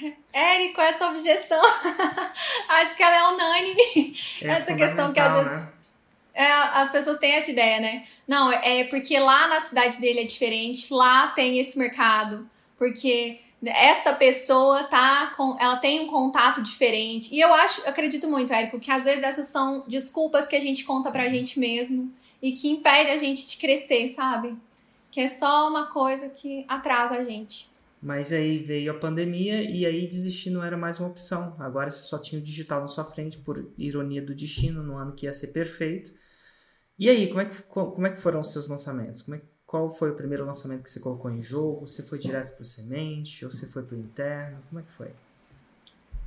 Érico, 0.32 0.80
essa 0.80 1.08
objeção, 1.08 1.60
acho 2.68 2.96
que 2.96 3.02
ela 3.02 3.16
é 3.16 3.34
unânime. 3.34 4.14
É 4.40 4.48
essa 4.48 4.74
questão 4.74 5.12
que 5.12 5.20
às 5.20 5.32
vezes 5.32 5.64
né? 5.64 5.72
É, 6.40 6.52
as 6.52 6.90
pessoas 6.90 7.18
têm 7.18 7.32
essa 7.32 7.50
ideia, 7.50 7.78
né? 7.78 8.04
Não, 8.26 8.50
é 8.50 8.84
porque 8.84 9.18
lá 9.18 9.46
na 9.46 9.60
cidade 9.60 10.00
dele 10.00 10.20
é 10.20 10.24
diferente, 10.24 10.90
lá 10.90 11.26
tem 11.26 11.58
esse 11.58 11.78
mercado, 11.78 12.48
porque 12.78 13.38
essa 13.62 14.14
pessoa 14.14 14.84
tá 14.84 15.34
com, 15.36 15.54
ela 15.60 15.76
tem 15.76 16.00
um 16.00 16.06
contato 16.06 16.62
diferente. 16.62 17.28
E 17.30 17.38
eu 17.38 17.52
acho, 17.52 17.82
eu 17.82 17.90
acredito 17.90 18.26
muito, 18.26 18.54
Érico, 18.54 18.80
que 18.80 18.90
às 18.90 19.04
vezes 19.04 19.22
essas 19.22 19.48
são 19.48 19.84
desculpas 19.86 20.46
que 20.46 20.56
a 20.56 20.60
gente 20.60 20.82
conta 20.82 21.10
pra 21.10 21.28
gente 21.28 21.60
mesmo 21.60 22.10
e 22.40 22.52
que 22.52 22.70
impede 22.70 23.10
a 23.10 23.18
gente 23.18 23.46
de 23.46 23.58
crescer, 23.58 24.08
sabe? 24.08 24.56
Que 25.10 25.20
é 25.20 25.26
só 25.26 25.68
uma 25.68 25.88
coisa 25.90 26.30
que 26.30 26.64
atrasa 26.66 27.16
a 27.16 27.22
gente. 27.22 27.68
Mas 28.00 28.32
aí 28.32 28.56
veio 28.56 28.92
a 28.92 28.98
pandemia 28.98 29.60
e 29.60 29.84
aí 29.84 30.06
desistir 30.06 30.48
não 30.48 30.64
era 30.64 30.74
mais 30.74 30.98
uma 30.98 31.10
opção. 31.10 31.54
Agora 31.58 31.90
você 31.90 32.02
só 32.02 32.16
tinha 32.18 32.40
o 32.40 32.42
digital 32.42 32.80
na 32.80 32.88
sua 32.88 33.04
frente, 33.04 33.36
por 33.36 33.70
ironia 33.76 34.22
do 34.22 34.34
destino, 34.34 34.82
no 34.82 34.96
ano 34.96 35.12
que 35.12 35.26
ia 35.26 35.32
ser 35.34 35.48
perfeito. 35.48 36.18
E 37.00 37.08
aí, 37.08 37.28
como 37.28 37.40
é 37.40 37.46
que, 37.46 37.62
como 37.62 38.06
é 38.06 38.10
que 38.10 38.20
foram 38.20 38.42
os 38.42 38.52
seus 38.52 38.68
lançamentos? 38.68 39.22
Como 39.22 39.34
é, 39.34 39.40
qual 39.66 39.90
foi 39.90 40.10
o 40.10 40.14
primeiro 40.14 40.44
lançamento 40.44 40.82
que 40.82 40.90
você 40.90 41.00
colocou 41.00 41.30
em 41.30 41.42
jogo? 41.42 41.88
Você 41.88 42.02
foi 42.02 42.18
direto 42.18 42.56
para 42.56 42.62
o 42.62 42.64
semente 42.64 43.42
ou 43.42 43.50
você 43.50 43.66
foi 43.66 43.82
para 43.82 43.96
o 43.96 43.98
interno? 43.98 44.58
Como 44.68 44.80
é 44.80 44.84
que 44.84 44.92
foi? 44.92 45.08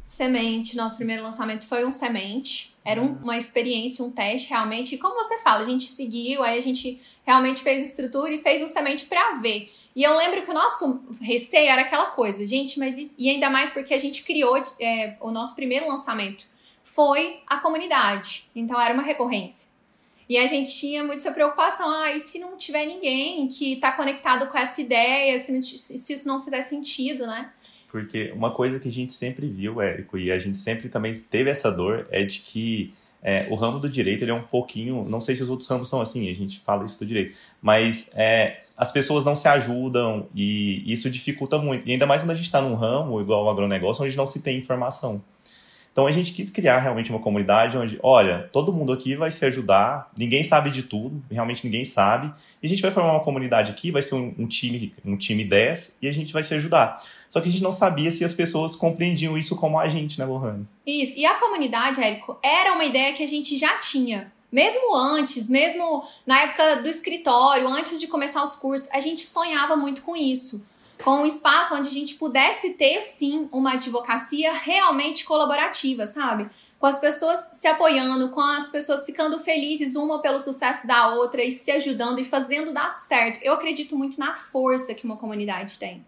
Semente, 0.04 0.76
nosso 0.76 0.98
primeiro 0.98 1.22
lançamento 1.22 1.68
foi 1.68 1.86
um 1.86 1.92
semente. 1.92 2.76
Era 2.84 3.00
um, 3.00 3.20
uma 3.22 3.38
experiência, 3.38 4.04
um 4.04 4.10
teste 4.10 4.50
realmente. 4.50 4.96
E 4.96 4.98
como 4.98 5.14
você 5.14 5.38
fala, 5.38 5.62
a 5.62 5.70
gente 5.70 5.84
seguiu, 5.84 6.42
aí 6.42 6.58
a 6.58 6.62
gente 6.62 7.00
realmente 7.24 7.62
fez 7.62 7.86
estrutura 7.86 8.34
e 8.34 8.40
fez 8.40 8.60
um 8.60 8.68
semente 8.68 9.06
para 9.06 9.36
ver. 9.36 9.72
E 9.96 10.02
eu 10.02 10.18
lembro 10.18 10.42
que 10.42 10.50
o 10.50 10.56
nosso 10.56 11.06
receio 11.22 11.70
era 11.70 11.84
aquela 11.84 12.08
coisa, 12.08 12.48
gente, 12.48 12.80
mas 12.80 13.14
e 13.16 13.30
ainda 13.30 13.48
mais 13.48 13.70
porque 13.70 13.94
a 13.94 14.00
gente 14.00 14.24
criou 14.24 14.58
é, 14.82 15.18
o 15.22 15.30
nosso 15.30 15.56
primeiro 15.56 15.88
lançamento 15.88 16.48
foi 16.82 17.42
a 17.46 17.58
comunidade. 17.58 18.50
Então 18.56 18.82
era 18.82 18.92
uma 18.92 19.04
recorrência. 19.04 19.73
E 20.30 20.38
a 20.38 20.48
gente 20.48 20.74
tinha 20.74 21.04
muito 21.04 21.20
essa 21.20 21.32
preocupação, 21.32 21.90
ah, 21.90 22.12
e 22.12 22.20
se 22.20 22.40
não 22.40 22.58
tiver 22.58 22.86
ninguém 22.86 23.48
que 23.48 23.74
está 23.74 23.92
conectado 23.92 24.48
com 24.48 24.58
essa 24.58 24.82
ideia, 24.82 25.38
se, 25.38 25.52
não, 25.52 25.62
se 25.62 26.14
isso 26.14 26.28
não 26.28 26.44
fizer 26.44 26.62
sentido, 26.62 27.28
né? 27.28 27.52
Porque 27.90 28.32
uma 28.36 28.52
coisa 28.52 28.80
que 28.80 28.88
a 28.88 28.92
gente 28.92 29.14
sempre 29.14 29.48
viu, 29.48 29.80
Érico, 29.82 30.18
e 30.18 30.32
a 30.32 30.40
gente 30.40 30.58
sempre 30.58 30.90
também 30.90 31.14
teve 31.14 31.50
essa 31.50 31.72
dor, 31.72 32.08
é 32.10 32.24
de 32.24 32.40
que 32.40 32.94
é, 33.22 33.48
o 33.50 33.56
ramo 33.56 33.80
do 33.80 33.88
direito 33.88 34.24
ele 34.24 34.32
é 34.32 34.34
um 34.34 34.44
pouquinho. 34.44 35.06
Não 35.08 35.22
sei 35.22 35.36
se 35.36 35.44
os 35.44 35.50
outros 35.50 35.70
ramos 35.70 35.88
são 35.88 36.02
assim, 36.02 36.30
a 36.30 36.34
gente 36.34 36.60
fala 36.60 36.86
isso 36.86 37.00
do 37.00 37.06
direito, 37.06 37.36
mas 37.62 38.12
é, 38.14 38.64
as 38.76 38.92
pessoas 38.92 39.24
não 39.24 39.36
se 39.36 39.48
ajudam 39.48 40.28
e 40.36 40.84
isso 40.92 41.10
dificulta 41.10 41.58
muito. 41.58 41.88
E 41.88 41.92
ainda 41.92 42.06
mais 42.06 42.22
quando 42.22 42.32
a 42.32 42.36
gente 42.36 42.46
está 42.46 42.62
num 42.62 42.74
ramo 42.74 43.22
igual 43.22 43.46
o 43.46 43.50
agronegócio, 43.50 44.04
onde 44.04 44.18
não 44.18 44.28
se 44.28 44.42
tem 44.42 44.58
informação. 44.58 45.24
Então 45.94 46.08
a 46.08 46.12
gente 46.12 46.34
quis 46.34 46.50
criar 46.50 46.80
realmente 46.80 47.12
uma 47.12 47.20
comunidade 47.20 47.78
onde, 47.78 48.00
olha, 48.02 48.50
todo 48.52 48.74
mundo 48.74 48.92
aqui 48.92 49.16
vai 49.16 49.32
se 49.32 49.46
ajudar, 49.46 50.12
ninguém 50.18 50.44
sabe 50.44 50.72
de 50.72 50.82
tudo, 50.82 51.24
realmente 51.30 51.64
ninguém 51.64 51.86
sabe, 51.86 52.34
e 52.62 52.66
a 52.66 52.68
gente 52.68 52.82
vai 52.82 52.90
formar 52.90 53.12
uma 53.12 53.24
comunidade 53.24 53.70
aqui, 53.70 53.92
vai 53.92 54.02
ser 54.02 54.16
um, 54.16 54.34
um 54.40 54.48
time, 54.48 54.92
um 55.06 55.16
time 55.16 55.46
10, 55.46 56.00
e 56.02 56.10
a 56.10 56.12
gente 56.12 56.34
vai 56.34 56.44
se 56.44 56.52
ajudar. 56.56 57.00
Só 57.30 57.40
que 57.40 57.48
a 57.48 57.52
gente 57.52 57.62
não 57.62 57.72
sabia 57.72 58.10
se 58.10 58.26
as 58.26 58.34
pessoas 58.34 58.76
compreendiam 58.76 59.38
isso 59.38 59.56
como 59.56 59.80
a 59.80 59.88
gente, 59.88 60.18
né, 60.18 60.26
Lohane? 60.26 60.68
Isso. 60.86 61.14
E 61.16 61.28
a 61.28 61.36
comunidade, 61.36 62.02
Érico, 62.02 62.40
era 62.42 62.74
uma 62.74 62.86
ideia 62.86 63.14
que 63.14 63.24
a 63.24 63.28
gente 63.28 63.56
já 63.56 63.78
tinha. 63.78 64.34
Mesmo 64.52 64.96
antes, 64.96 65.48
mesmo 65.48 66.04
na 66.26 66.42
época 66.42 66.78
do 66.78 66.90
escritório, 66.90 67.68
antes 67.68 68.00
de 68.00 68.08
começar 68.08 68.44
os 68.44 68.56
cursos, 68.56 68.90
a 68.92 69.00
gente 69.00 69.22
sonhava 69.22 69.76
muito 69.76 70.02
com 70.02 70.16
isso 70.16 70.64
com 71.04 71.22
um 71.22 71.26
espaço 71.26 71.76
onde 71.76 71.90
a 71.90 71.92
gente 71.92 72.16
pudesse 72.16 72.76
ter 72.76 73.02
sim 73.02 73.50
uma 73.52 73.74
advocacia 73.74 74.54
realmente 74.54 75.26
colaborativa, 75.26 76.08
sabe? 76.08 76.50
Com 76.80 76.86
as 76.86 76.98
pessoas 76.98 77.40
se 77.40 77.68
apoiando, 77.68 78.30
com 78.30 78.42
as 78.42 78.70
pessoas 78.70 79.06
ficando 79.06 79.38
felizes 79.38 79.96
uma 79.96 80.22
pelo 80.22 80.40
sucesso 80.40 80.88
da 80.88 81.10
outra 81.10 81.44
e 81.44 81.52
se 81.52 81.72
ajudando 81.72 82.20
e 82.20 82.24
fazendo 82.24 82.74
dar 82.74 82.90
certo. 82.90 83.40
Eu 83.44 83.54
acredito 83.54 83.96
muito 83.98 84.20
na 84.20 84.34
força 84.34 84.94
que 84.94 85.06
uma 85.06 85.18
comunidade 85.18 85.78
tem. 85.78 86.06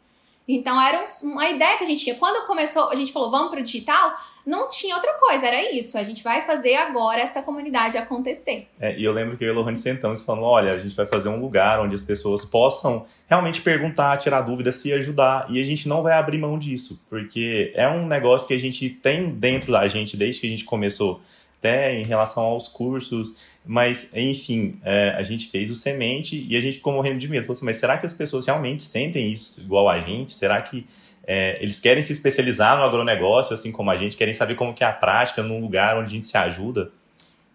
Então 0.47 0.79
era 0.79 1.03
uma 1.23 1.49
ideia 1.49 1.77
que 1.77 1.84
a 1.84 1.88
gente 1.88 2.03
tinha. 2.03 2.15
Quando 2.15 2.45
começou, 2.45 2.89
a 2.89 2.95
gente 2.95 3.12
falou, 3.12 3.31
vamos 3.31 3.49
para 3.49 3.60
o 3.60 3.63
digital, 3.63 4.13
não 4.45 4.69
tinha 4.69 4.95
outra 4.95 5.13
coisa, 5.13 5.47
era 5.47 5.71
isso. 5.71 5.97
A 5.97 6.03
gente 6.03 6.23
vai 6.23 6.41
fazer 6.43 6.75
agora 6.75 7.19
essa 7.19 7.41
comunidade 7.41 7.97
acontecer. 7.97 8.67
É, 8.79 8.95
e 8.97 9.03
eu 9.03 9.12
lembro 9.12 9.38
que 9.38 9.43
eu 9.43 9.47
e 9.47 9.51
a 9.51 9.53
Lohane 9.53 9.77
sentamos 9.77 10.21
falamos, 10.21 10.47
olha, 10.47 10.73
a 10.73 10.77
gente 10.77 10.95
vai 10.95 11.05
fazer 11.05 11.29
um 11.29 11.39
lugar 11.39 11.79
onde 11.79 11.95
as 11.95 12.03
pessoas 12.03 12.45
possam 12.45 13.05
realmente 13.27 13.62
perguntar, 13.62 14.17
tirar 14.17 14.41
dúvidas, 14.41 14.75
se 14.75 14.93
ajudar. 14.93 15.47
E 15.49 15.60
a 15.60 15.63
gente 15.63 15.88
não 15.89 16.03
vai 16.03 16.13
abrir 16.13 16.38
mão 16.38 16.60
disso, 16.60 17.01
porque 17.10 17.71
é 17.75 17.88
um 17.88 18.05
negócio 18.05 18.47
que 18.47 18.53
a 18.53 18.60
gente 18.60 18.89
tem 18.89 19.29
dentro 19.31 19.71
da 19.71 19.88
gente 19.88 20.15
desde 20.15 20.41
que 20.41 20.47
a 20.47 20.49
gente 20.49 20.63
começou 20.63 21.21
até 21.58 22.00
em 22.00 22.04
relação 22.04 22.44
aos 22.44 22.68
cursos, 22.68 23.36
mas 23.65 24.10
enfim, 24.13 24.80
é, 24.84 25.10
a 25.18 25.24
gente 25.24 25.48
fez 25.48 25.72
o 25.72 25.76
semente 25.76 26.46
e 26.48 26.56
a 26.56 26.62
gente 26.62 26.78
ficou 26.78 26.94
morrendo 26.94 27.20
de 27.20 27.28
medo. 27.28 27.44
Falou 27.44 27.56
assim, 27.56 27.65
mas 27.65 27.78
será 27.78 27.98
que 27.98 28.06
as 28.06 28.13
pessoas 28.13 28.46
realmente 28.46 28.84
sentem 28.84 29.32
isso 29.32 29.62
igual 29.62 29.89
a 29.89 30.00
gente? 30.00 30.34
Será 30.34 30.62
que 30.62 30.86
é, 31.28 31.58
eles 31.62 31.80
querem 31.80 32.04
se 32.04 32.13
especializar 32.13 32.78
no 32.78 32.84
agronegócio, 32.84 33.54
assim 33.54 33.72
como 33.72 33.89
a 33.89 33.98
gente, 33.98 34.15
querem 34.15 34.34
saber 34.34 34.56
como 34.56 34.74
que 34.74 34.84
é 34.84 34.88
a 34.88 34.94
prática 34.94 35.41
num 35.41 35.60
lugar 35.60 35.98
onde 35.98 36.08
a 36.08 36.12
gente 36.12 36.28
se 36.28 36.38
ajuda? 36.38 36.91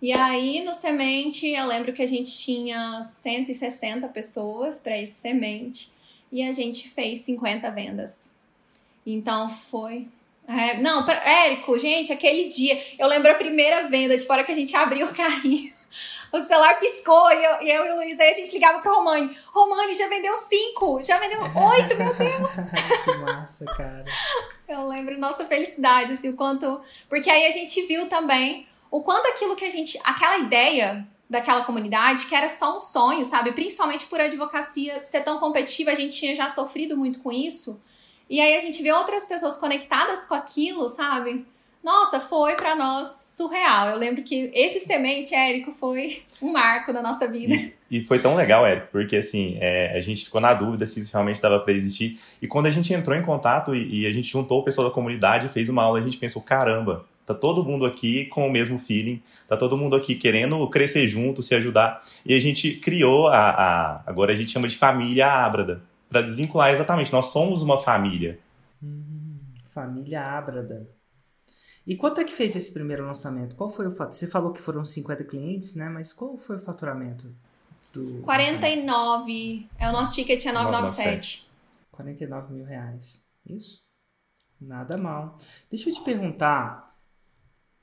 E 0.02 0.12
aí, 0.12 0.64
no 0.64 0.72
semente, 0.72 1.46
eu 1.46 1.66
lembro 1.66 1.92
que 1.92 2.02
a 2.02 2.06
gente 2.06 2.36
tinha 2.36 3.02
160 3.02 4.08
pessoas 4.08 4.80
para 4.80 4.98
esse 4.98 5.12
semente 5.12 5.92
e 6.32 6.42
a 6.42 6.52
gente 6.52 6.88
fez 6.88 7.18
50 7.18 7.70
vendas. 7.70 8.34
Então 9.04 9.48
foi. 9.48 10.08
É, 10.50 10.78
não, 10.78 11.04
pra, 11.04 11.14
Érico, 11.24 11.78
gente, 11.78 12.12
aquele 12.12 12.48
dia, 12.48 12.76
eu 12.98 13.06
lembro 13.06 13.30
a 13.30 13.34
primeira 13.34 13.86
venda, 13.86 14.16
de 14.16 14.26
hora 14.28 14.42
que 14.42 14.50
a 14.50 14.54
gente 14.54 14.74
abriu 14.74 15.06
o 15.06 15.14
carrinho. 15.14 15.72
O 16.32 16.38
celular 16.38 16.78
piscou 16.78 17.28
e 17.32 17.44
eu, 17.44 17.62
e 17.62 17.70
eu 17.72 17.86
e 17.86 17.90
o 17.90 17.96
Luiz, 17.96 18.20
aí 18.20 18.30
a 18.30 18.32
gente 18.32 18.52
ligava 18.52 18.78
pro 18.78 18.94
Romani. 18.94 19.36
Romani, 19.52 19.92
já 19.92 20.06
vendeu 20.06 20.32
cinco, 20.34 21.02
já 21.02 21.18
vendeu 21.18 21.40
oito, 21.42 21.96
meu 21.96 22.14
Deus! 22.14 22.52
que 23.04 23.18
massa, 23.18 23.64
cara. 23.64 24.04
Eu 24.68 24.86
lembro 24.86 25.18
nossa 25.18 25.44
felicidade, 25.44 26.12
assim, 26.12 26.28
o 26.28 26.36
quanto. 26.36 26.80
Porque 27.08 27.28
aí 27.28 27.44
a 27.46 27.50
gente 27.50 27.82
viu 27.84 28.08
também 28.08 28.64
o 28.92 29.02
quanto 29.02 29.26
aquilo 29.26 29.56
que 29.56 29.64
a 29.64 29.70
gente. 29.70 29.98
aquela 30.04 30.38
ideia 30.38 31.04
daquela 31.28 31.64
comunidade, 31.64 32.26
que 32.26 32.34
era 32.36 32.48
só 32.48 32.76
um 32.76 32.80
sonho, 32.80 33.24
sabe? 33.24 33.50
Principalmente 33.50 34.06
por 34.06 34.20
a 34.20 34.26
advocacia 34.26 35.02
ser 35.02 35.22
tão 35.22 35.40
competitiva, 35.40 35.90
a 35.90 35.96
gente 35.96 36.16
tinha 36.16 36.32
já 36.32 36.48
sofrido 36.48 36.96
muito 36.96 37.18
com 37.18 37.32
isso. 37.32 37.80
E 38.30 38.40
aí 38.40 38.54
a 38.54 38.60
gente 38.60 38.80
vê 38.80 38.92
outras 38.92 39.26
pessoas 39.26 39.56
conectadas 39.56 40.24
com 40.24 40.34
aquilo, 40.34 40.88
sabe? 40.88 41.44
Nossa, 41.82 42.20
foi 42.20 42.54
para 42.54 42.76
nós 42.76 43.08
surreal. 43.36 43.88
Eu 43.88 43.96
lembro 43.96 44.22
que 44.22 44.50
esse 44.54 44.80
semente, 44.80 45.34
Érico, 45.34 45.72
foi 45.72 46.22
um 46.40 46.52
marco 46.52 46.92
na 46.92 47.02
nossa 47.02 47.26
vida. 47.26 47.54
E, 47.90 47.98
e 47.98 48.02
foi 48.04 48.20
tão 48.20 48.36
legal, 48.36 48.64
Érico, 48.64 48.88
porque 48.92 49.16
assim, 49.16 49.56
é, 49.60 49.96
a 49.96 50.00
gente 50.00 50.26
ficou 50.26 50.40
na 50.40 50.54
dúvida 50.54 50.86
se 50.86 51.00
isso 51.00 51.12
realmente 51.12 51.36
estava 51.36 51.58
para 51.58 51.72
existir. 51.72 52.20
E 52.40 52.46
quando 52.46 52.66
a 52.66 52.70
gente 52.70 52.92
entrou 52.92 53.16
em 53.16 53.22
contato 53.22 53.74
e, 53.74 54.02
e 54.02 54.06
a 54.06 54.12
gente 54.12 54.28
juntou 54.28 54.60
o 54.60 54.64
pessoal 54.64 54.88
da 54.88 54.94
comunidade, 54.94 55.48
fez 55.48 55.68
uma 55.68 55.82
aula, 55.82 55.98
a 55.98 56.02
gente 56.02 56.18
pensou, 56.18 56.40
caramba, 56.40 57.04
Tá 57.30 57.34
todo 57.34 57.62
mundo 57.62 57.86
aqui 57.86 58.24
com 58.24 58.44
o 58.44 58.50
mesmo 58.50 58.76
feeling, 58.76 59.22
tá 59.46 59.56
todo 59.56 59.78
mundo 59.78 59.94
aqui 59.94 60.16
querendo 60.16 60.66
crescer 60.68 61.06
junto, 61.06 61.44
se 61.44 61.54
ajudar. 61.54 62.02
E 62.26 62.34
a 62.34 62.40
gente 62.40 62.72
criou 62.72 63.28
a, 63.28 63.50
a 63.50 64.02
agora 64.04 64.32
a 64.32 64.34
gente 64.34 64.50
chama 64.50 64.66
de 64.66 64.76
família 64.76 65.28
Ábrada, 65.28 65.80
para 66.10 66.22
desvincular 66.22 66.72
exatamente. 66.72 67.12
Nós 67.12 67.26
somos 67.26 67.62
uma 67.62 67.78
família. 67.78 68.38
Hum, 68.82 69.38
família 69.72 70.22
Ábrada. 70.22 70.90
E 71.86 71.96
quanto 71.96 72.20
é 72.20 72.24
que 72.24 72.32
fez 72.32 72.54
esse 72.54 72.72
primeiro 72.72 73.06
lançamento? 73.06 73.56
Qual 73.56 73.70
foi 73.70 73.86
o 73.86 73.90
fato? 73.90 74.14
Você 74.14 74.26
falou 74.26 74.52
que 74.52 74.60
foram 74.60 74.84
50 74.84 75.24
clientes, 75.24 75.74
né? 75.74 75.88
Mas 75.88 76.12
qual 76.12 76.36
foi 76.36 76.56
o 76.56 76.60
faturamento 76.60 77.34
do 77.92 78.20
49. 78.22 79.32
Lançamento? 79.32 79.70
É 79.78 79.88
o 79.88 79.92
nosso 79.92 80.14
ticket 80.14 80.44
é 80.44 80.52
997. 80.52 81.48
49 81.90 82.52
mil 82.52 82.64
reais. 82.64 83.24
Isso? 83.46 83.82
Nada 84.60 84.96
mal. 84.96 85.38
Deixa 85.70 85.88
eu 85.88 85.94
te 85.94 86.02
perguntar, 86.02 86.94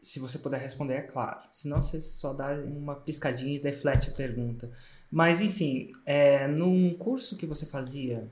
se 0.01 0.19
você 0.19 0.37
puder 0.37 0.61
responder, 0.61 0.93
é 0.95 1.01
claro. 1.01 1.39
Senão 1.49 1.81
você 1.81 1.99
só 1.99 2.33
dá 2.33 2.51
uma 2.51 2.95
piscadinha 2.95 3.55
e 3.55 3.59
deflete 3.59 4.09
a 4.09 4.13
pergunta. 4.13 4.71
Mas, 5.11 5.41
enfim, 5.41 5.91
é, 6.05 6.47
num 6.47 6.93
curso 6.93 7.37
que 7.37 7.45
você 7.45 7.65
fazia, 7.65 8.29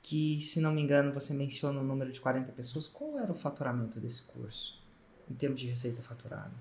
que, 0.00 0.40
se 0.40 0.60
não 0.60 0.72
me 0.72 0.80
engano, 0.80 1.12
você 1.12 1.34
menciona 1.34 1.80
o 1.80 1.84
número 1.84 2.10
de 2.10 2.20
40 2.20 2.52
pessoas, 2.52 2.86
qual 2.86 3.18
era 3.18 3.32
o 3.32 3.34
faturamento 3.34 3.98
desse 3.98 4.22
curso, 4.22 4.78
em 5.30 5.34
termos 5.34 5.60
de 5.60 5.66
receita 5.66 6.02
faturada? 6.02 6.52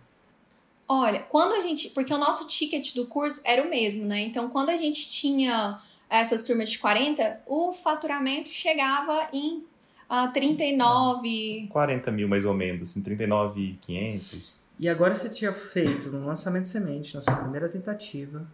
Olha, 0.87 1.21
quando 1.21 1.53
a 1.53 1.59
gente. 1.59 1.89
Porque 1.89 2.13
o 2.13 2.17
nosso 2.17 2.47
ticket 2.47 2.93
do 2.93 3.05
curso 3.05 3.41
era 3.43 3.63
o 3.63 3.69
mesmo, 3.69 4.05
né? 4.05 4.21
Então, 4.21 4.49
quando 4.49 4.69
a 4.69 4.75
gente 4.75 5.09
tinha 5.09 5.79
essas 6.09 6.43
turmas 6.43 6.69
de 6.69 6.77
40, 6.77 7.41
o 7.47 7.71
faturamento 7.71 8.49
chegava 8.49 9.29
em 9.31 9.63
a 10.09 10.27
39. 10.27 11.67
40 11.71 12.11
mil 12.11 12.27
mais 12.27 12.45
ou 12.45 12.53
menos, 12.53 12.83
assim, 12.83 13.01
39,500. 13.01 14.59
E 14.79 14.89
agora 14.89 15.15
você 15.15 15.29
tinha 15.29 15.53
feito 15.53 16.09
no 16.09 16.25
lançamento 16.25 16.67
semente, 16.67 17.15
na 17.15 17.21
sua 17.21 17.35
primeira 17.35 17.69
tentativa, 17.69 18.45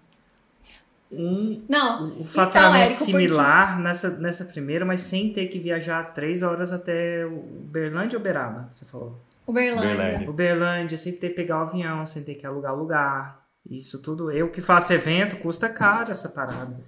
um 1.12 1.64
Não, 1.68 2.04
o 2.04 2.12
então, 2.12 2.24
faturamento 2.24 2.86
Érico, 2.86 3.06
similar 3.06 3.68
porque... 3.70 3.84
nessa, 3.84 4.10
nessa 4.18 4.46
primeira, 4.46 4.86
mas 4.86 5.02
sem 5.02 5.34
ter 5.34 5.48
que 5.48 5.58
viajar 5.58 6.14
três 6.14 6.44
horas 6.44 6.72
até 6.72 7.26
Uberlândia 7.26 8.18
ou 8.18 8.24
Beraba, 8.24 8.68
você 8.72 8.86
falou? 8.86 9.20
Uberlândia. 9.48 9.94
Uberlândia. 9.94 10.30
Uberlândia, 10.30 10.98
sem 10.98 11.14
ter 11.14 11.30
que 11.30 11.36
pegar 11.36 11.60
o 11.60 11.62
avião, 11.64 12.06
sem 12.06 12.24
ter 12.24 12.36
que 12.36 12.46
alugar 12.46 12.76
lugar. 12.76 13.40
Isso 13.70 14.00
tudo. 14.00 14.32
Eu 14.32 14.50
que 14.50 14.62
faço 14.62 14.94
evento, 14.94 15.38
custa 15.38 15.68
caro 15.68 16.12
essa 16.12 16.30
parada. 16.30 16.80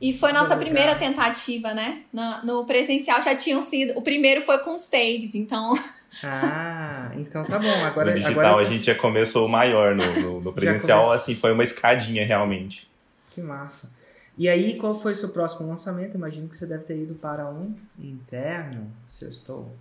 E 0.00 0.12
foi 0.12 0.32
nossa 0.32 0.54
primeira 0.56 0.94
tentativa, 0.96 1.72
né? 1.72 2.02
No, 2.12 2.44
no, 2.44 2.66
presencial 2.66 3.22
já 3.22 3.34
tinham 3.34 3.62
sido. 3.62 3.96
O 3.96 4.02
primeiro 4.02 4.42
foi 4.42 4.58
com 4.58 4.76
seis, 4.76 5.34
então. 5.34 5.72
Ah, 6.22 7.10
então 7.16 7.44
tá 7.44 7.58
bom. 7.58 7.84
Agora, 7.84 8.12
no 8.12 8.16
digital 8.16 8.46
agora 8.46 8.62
a 8.62 8.64
gente 8.64 8.84
já 8.84 8.94
começou 8.94 9.48
maior, 9.48 9.96
no, 9.96 10.20
no, 10.20 10.40
no 10.42 10.52
presencial, 10.54 11.10
assim, 11.10 11.34
foi 11.34 11.52
uma 11.52 11.64
escadinha 11.64 12.24
realmente. 12.24 12.88
Que 13.34 13.42
massa. 13.42 13.90
E 14.38 14.48
aí, 14.48 14.78
qual 14.78 14.94
foi 14.94 15.12
o 15.12 15.16
seu 15.16 15.28
próximo 15.28 15.68
lançamento? 15.68 16.14
Imagino 16.14 16.48
que 16.48 16.56
você 16.56 16.66
deve 16.66 16.84
ter 16.84 16.96
ido 16.96 17.14
para 17.14 17.50
um 17.50 17.74
interno, 17.98 18.90
se 19.06 19.24
eu 19.24 19.30
estou. 19.30 19.74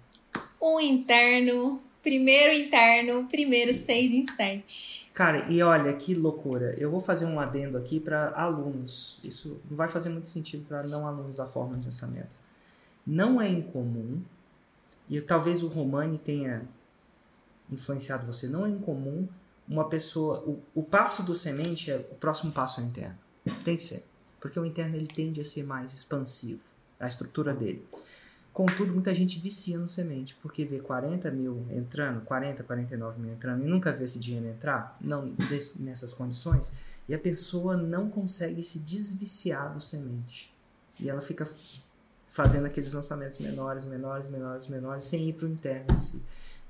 Um 0.61 0.79
interno 0.79 1.81
Primeiro 2.03 2.53
interno, 2.53 3.25
primeiro 3.29 3.71
seis 3.71 4.11
em 4.11 4.23
sete. 4.23 5.09
Cara, 5.13 5.49
e 5.49 5.63
olha 5.63 5.93
que 5.93 6.13
loucura. 6.13 6.75
Eu 6.77 6.91
vou 6.91 6.99
fazer 6.99 7.25
um 7.25 7.39
adendo 7.39 7.77
aqui 7.77 7.97
para 7.97 8.31
alunos. 8.35 9.21
Isso 9.23 9.57
não 9.69 9.77
vai 9.77 9.87
fazer 9.87 10.09
muito 10.09 10.27
sentido 10.27 10.65
para 10.67 10.83
não 10.83 11.07
alunos 11.07 11.37
da 11.37 11.45
forma 11.45 11.77
de 11.77 11.85
lançamento. 11.85 12.35
Não 13.07 13.41
é 13.41 13.47
incomum, 13.47 14.21
e 15.09 15.21
talvez 15.21 15.63
o 15.63 15.67
Romani 15.67 16.17
tenha 16.17 16.63
influenciado 17.71 18.25
você, 18.25 18.47
não 18.47 18.65
é 18.65 18.69
incomum 18.69 19.25
uma 19.65 19.87
pessoa. 19.87 20.39
O, 20.41 20.61
o 20.75 20.83
passo 20.83 21.23
do 21.23 21.33
semente 21.33 21.89
é 21.89 21.95
o 21.95 22.15
próximo 22.15 22.51
passo 22.51 22.81
é 22.81 22.83
interno. 22.83 23.17
Tem 23.63 23.75
que 23.75 23.83
ser. 23.83 24.03
Porque 24.39 24.59
o 24.59 24.65
interno 24.65 24.95
ele 24.95 25.07
tende 25.07 25.39
a 25.39 25.43
ser 25.43 25.63
mais 25.63 25.93
expansivo, 25.93 26.61
a 26.99 27.07
estrutura 27.07 27.53
dele. 27.53 27.85
Contudo, 28.51 28.93
muita 28.93 29.15
gente 29.15 29.39
vicia 29.39 29.79
no 29.79 29.87
semente, 29.87 30.35
porque 30.41 30.63
vê 30.63 30.79
40 30.79 31.31
mil 31.31 31.65
entrando, 31.71 32.21
40, 32.21 32.63
49 32.63 33.19
mil 33.19 33.33
entrando, 33.33 33.63
e 33.63 33.67
nunca 33.67 33.91
vê 33.91 34.03
esse 34.03 34.19
dinheiro 34.19 34.47
entrar, 34.47 34.95
não 35.01 35.29
desse, 35.49 35.81
nessas 35.81 36.13
condições, 36.13 36.71
e 37.09 37.15
a 37.15 37.19
pessoa 37.19 37.75
não 37.75 38.09
consegue 38.09 38.61
se 38.61 38.77
desviciar 38.79 39.73
do 39.73 39.81
semente. 39.81 40.53
E 40.99 41.09
ela 41.09 41.19
fica 41.19 41.49
fazendo 42.27 42.67
aqueles 42.67 42.93
lançamentos 42.93 43.39
menores, 43.39 43.85
menores, 43.85 44.27
menores, 44.27 44.67
menores, 44.67 45.05
sem 45.05 45.29
ir 45.29 45.33
para 45.33 45.47
o 45.47 45.49
interno 45.49 45.95
em 45.95 45.99
si. 45.99 46.21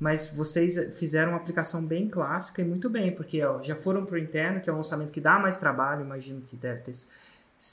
Mas 0.04 0.28
vocês 0.28 0.98
fizeram 1.00 1.32
uma 1.32 1.38
aplicação 1.38 1.82
bem 1.82 2.10
clássica 2.10 2.62
e 2.62 2.66
muito 2.66 2.90
bem, 2.90 3.16
porque 3.16 3.42
ó, 3.42 3.64
já 3.64 3.74
foram 3.74 4.06
para 4.06 4.16
o 4.16 4.18
interno, 4.18 4.60
que 4.60 4.70
é 4.70 4.74
um 4.74 4.76
lançamento 4.76 5.12
que 5.12 5.22
dá 5.22 5.40
mais 5.40 5.56
trabalho, 5.56 6.02
imagino 6.02 6.42
que 6.42 6.58
deve 6.58 6.82
ter 6.82 6.92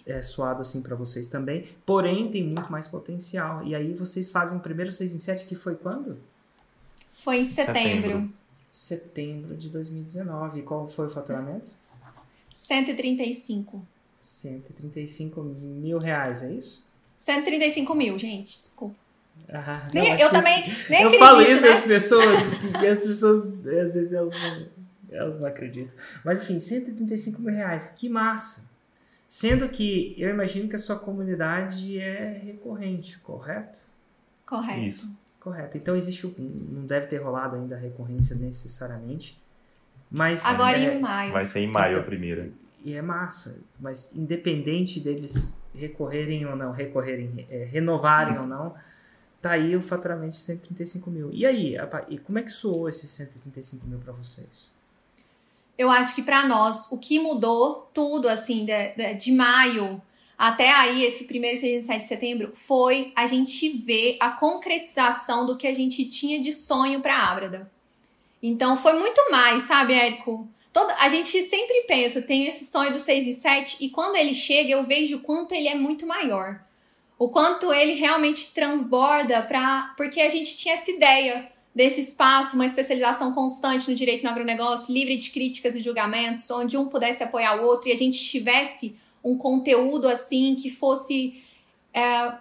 é, 0.06 0.22
suado 0.22 0.62
assim 0.62 0.80
para 0.80 0.94
vocês 0.94 1.26
também, 1.26 1.66
porém 1.84 2.30
tem 2.30 2.44
muito 2.44 2.70
mais 2.70 2.86
potencial. 2.86 3.66
E 3.66 3.74
aí 3.74 3.92
vocês 3.92 4.30
fazem 4.30 4.56
o 4.56 4.60
primeiro 4.60 4.92
6 4.92 5.12
em 5.12 5.18
7, 5.18 5.44
que 5.44 5.56
foi 5.56 5.74
quando? 5.74 6.20
Foi 7.12 7.38
em 7.38 7.44
setembro. 7.44 8.32
Setembro 8.70 9.56
de 9.56 9.68
2019. 9.68 10.60
E 10.60 10.62
qual 10.62 10.86
foi 10.86 11.08
o 11.08 11.10
faturamento? 11.10 11.66
135. 12.54 13.84
135 14.20 15.42
mil 15.42 15.98
reais, 15.98 16.44
é 16.44 16.52
isso? 16.52 16.86
135 17.16 17.92
mil, 17.92 18.16
gente, 18.16 18.46
desculpa. 18.46 18.94
Ah, 19.48 19.88
nem, 19.92 20.04
não, 20.04 20.16
é 20.16 20.22
eu 20.22 20.30
também 20.30 20.72
nem 20.88 21.02
eu 21.02 21.08
acredito, 21.08 21.18
falo 21.18 21.42
isso 21.42 21.62
né? 21.62 21.72
às 21.72 21.82
pessoas, 21.82 22.24
e 22.82 22.86
as 22.86 23.06
pessoas, 23.06 23.46
às 23.46 23.94
vezes, 23.94 24.12
elas 24.12 24.34
não, 24.42 24.66
elas 25.10 25.40
não 25.40 25.46
acreditam. 25.46 25.94
Mas, 26.24 26.42
enfim, 26.42 26.58
135 26.58 27.40
mil 27.42 27.54
reais, 27.54 27.94
que 27.96 28.08
massa. 28.08 28.68
Sendo 29.26 29.68
que 29.68 30.14
eu 30.18 30.28
imagino 30.28 30.68
que 30.68 30.76
a 30.76 30.78
sua 30.78 30.98
comunidade 30.98 31.98
é 31.98 32.40
recorrente, 32.44 33.18
correto? 33.18 33.78
Correto. 34.44 34.80
Isso. 34.80 35.20
Correto. 35.38 35.78
Então 35.78 35.96
existe 35.96 36.26
não 36.38 36.84
deve 36.84 37.06
ter 37.06 37.16
rolado 37.16 37.56
ainda 37.56 37.74
a 37.76 37.78
recorrência 37.78 38.36
necessariamente, 38.36 39.40
mas 40.10 40.44
agora 40.44 40.76
é, 40.76 40.96
em 40.96 41.00
maio. 41.00 41.32
Vai 41.32 41.44
ser 41.44 41.60
em 41.60 41.66
maio 41.66 41.92
então, 41.92 42.02
a 42.02 42.04
primeira. 42.04 42.50
E 42.84 42.94
é 42.94 43.00
massa, 43.00 43.58
mas 43.78 44.14
independente 44.14 45.00
deles 45.00 45.56
recorrerem 45.74 46.44
ou 46.46 46.56
não, 46.56 46.72
recorrerem, 46.72 47.46
é, 47.48 47.64
renovarem 47.64 48.38
ou 48.38 48.46
não, 48.46 48.74
tá 49.40 49.52
aí 49.52 49.74
o 49.76 49.82
faturamento 49.82 50.32
de 50.32 50.42
135 50.42 51.10
mil. 51.10 51.30
E 51.32 51.46
aí, 51.46 51.76
e 52.08 52.18
como 52.18 52.38
é 52.38 52.42
que 52.42 52.50
soou 52.50 52.88
esses 52.88 53.10
135 53.10 53.86
mil 53.86 53.98
para 53.98 54.12
vocês? 54.12 54.70
eu 55.80 55.90
acho 55.90 56.14
que 56.14 56.20
para 56.20 56.46
nós, 56.46 56.86
o 56.90 56.98
que 56.98 57.18
mudou 57.18 57.88
tudo, 57.94 58.28
assim, 58.28 58.66
de, 58.66 58.88
de, 58.90 59.14
de, 59.14 59.32
maio 59.32 60.00
até 60.36 60.70
aí, 60.70 61.02
esse 61.06 61.24
primeiro 61.24 61.56
6 61.56 61.84
e 61.84 61.86
7 61.86 62.00
de 62.00 62.06
setembro, 62.06 62.50
foi 62.54 63.10
a 63.16 63.24
gente 63.24 63.66
ver 63.70 64.14
a 64.20 64.30
concretização 64.30 65.46
do 65.46 65.56
que 65.56 65.66
a 65.66 65.72
gente 65.72 66.04
tinha 66.04 66.38
de 66.38 66.52
sonho 66.52 67.00
para 67.00 67.16
Ábrada. 67.16 67.72
Então 68.42 68.76
foi 68.76 68.92
muito 68.92 69.30
mais, 69.30 69.62
sabe, 69.62 69.94
Érico? 69.94 70.46
Todo, 70.70 70.90
a 70.98 71.08
gente 71.08 71.42
sempre 71.44 71.84
pensa, 71.88 72.20
tem 72.20 72.46
esse 72.46 72.66
sonho 72.66 72.92
do 72.92 72.98
6 72.98 73.26
e 73.26 73.32
7, 73.32 73.76
e 73.80 73.88
quando 73.88 74.16
ele 74.16 74.34
chega, 74.34 74.70
eu 74.70 74.82
vejo 74.82 75.16
o 75.16 75.20
quanto 75.20 75.54
ele 75.54 75.68
é 75.68 75.74
muito 75.74 76.06
maior. 76.06 76.60
O 77.20 77.28
quanto 77.28 77.70
ele 77.70 77.92
realmente 77.92 78.54
transborda 78.54 79.42
para. 79.42 79.92
Porque 79.94 80.22
a 80.22 80.30
gente 80.30 80.56
tinha 80.56 80.72
essa 80.72 80.90
ideia 80.90 81.52
desse 81.74 82.00
espaço, 82.00 82.54
uma 82.54 82.64
especialização 82.64 83.34
constante 83.34 83.90
no 83.90 83.94
direito 83.94 84.24
no 84.24 84.30
agronegócio, 84.30 84.92
livre 84.92 85.18
de 85.18 85.30
críticas 85.30 85.74
e 85.74 85.82
julgamentos, 85.82 86.50
onde 86.50 86.78
um 86.78 86.86
pudesse 86.86 87.22
apoiar 87.22 87.60
o 87.60 87.66
outro 87.66 87.90
e 87.90 87.92
a 87.92 87.96
gente 87.96 88.18
tivesse 88.18 88.96
um 89.22 89.36
conteúdo 89.36 90.08
assim 90.08 90.54
que 90.54 90.70
fosse 90.70 91.44
é, 91.92 92.32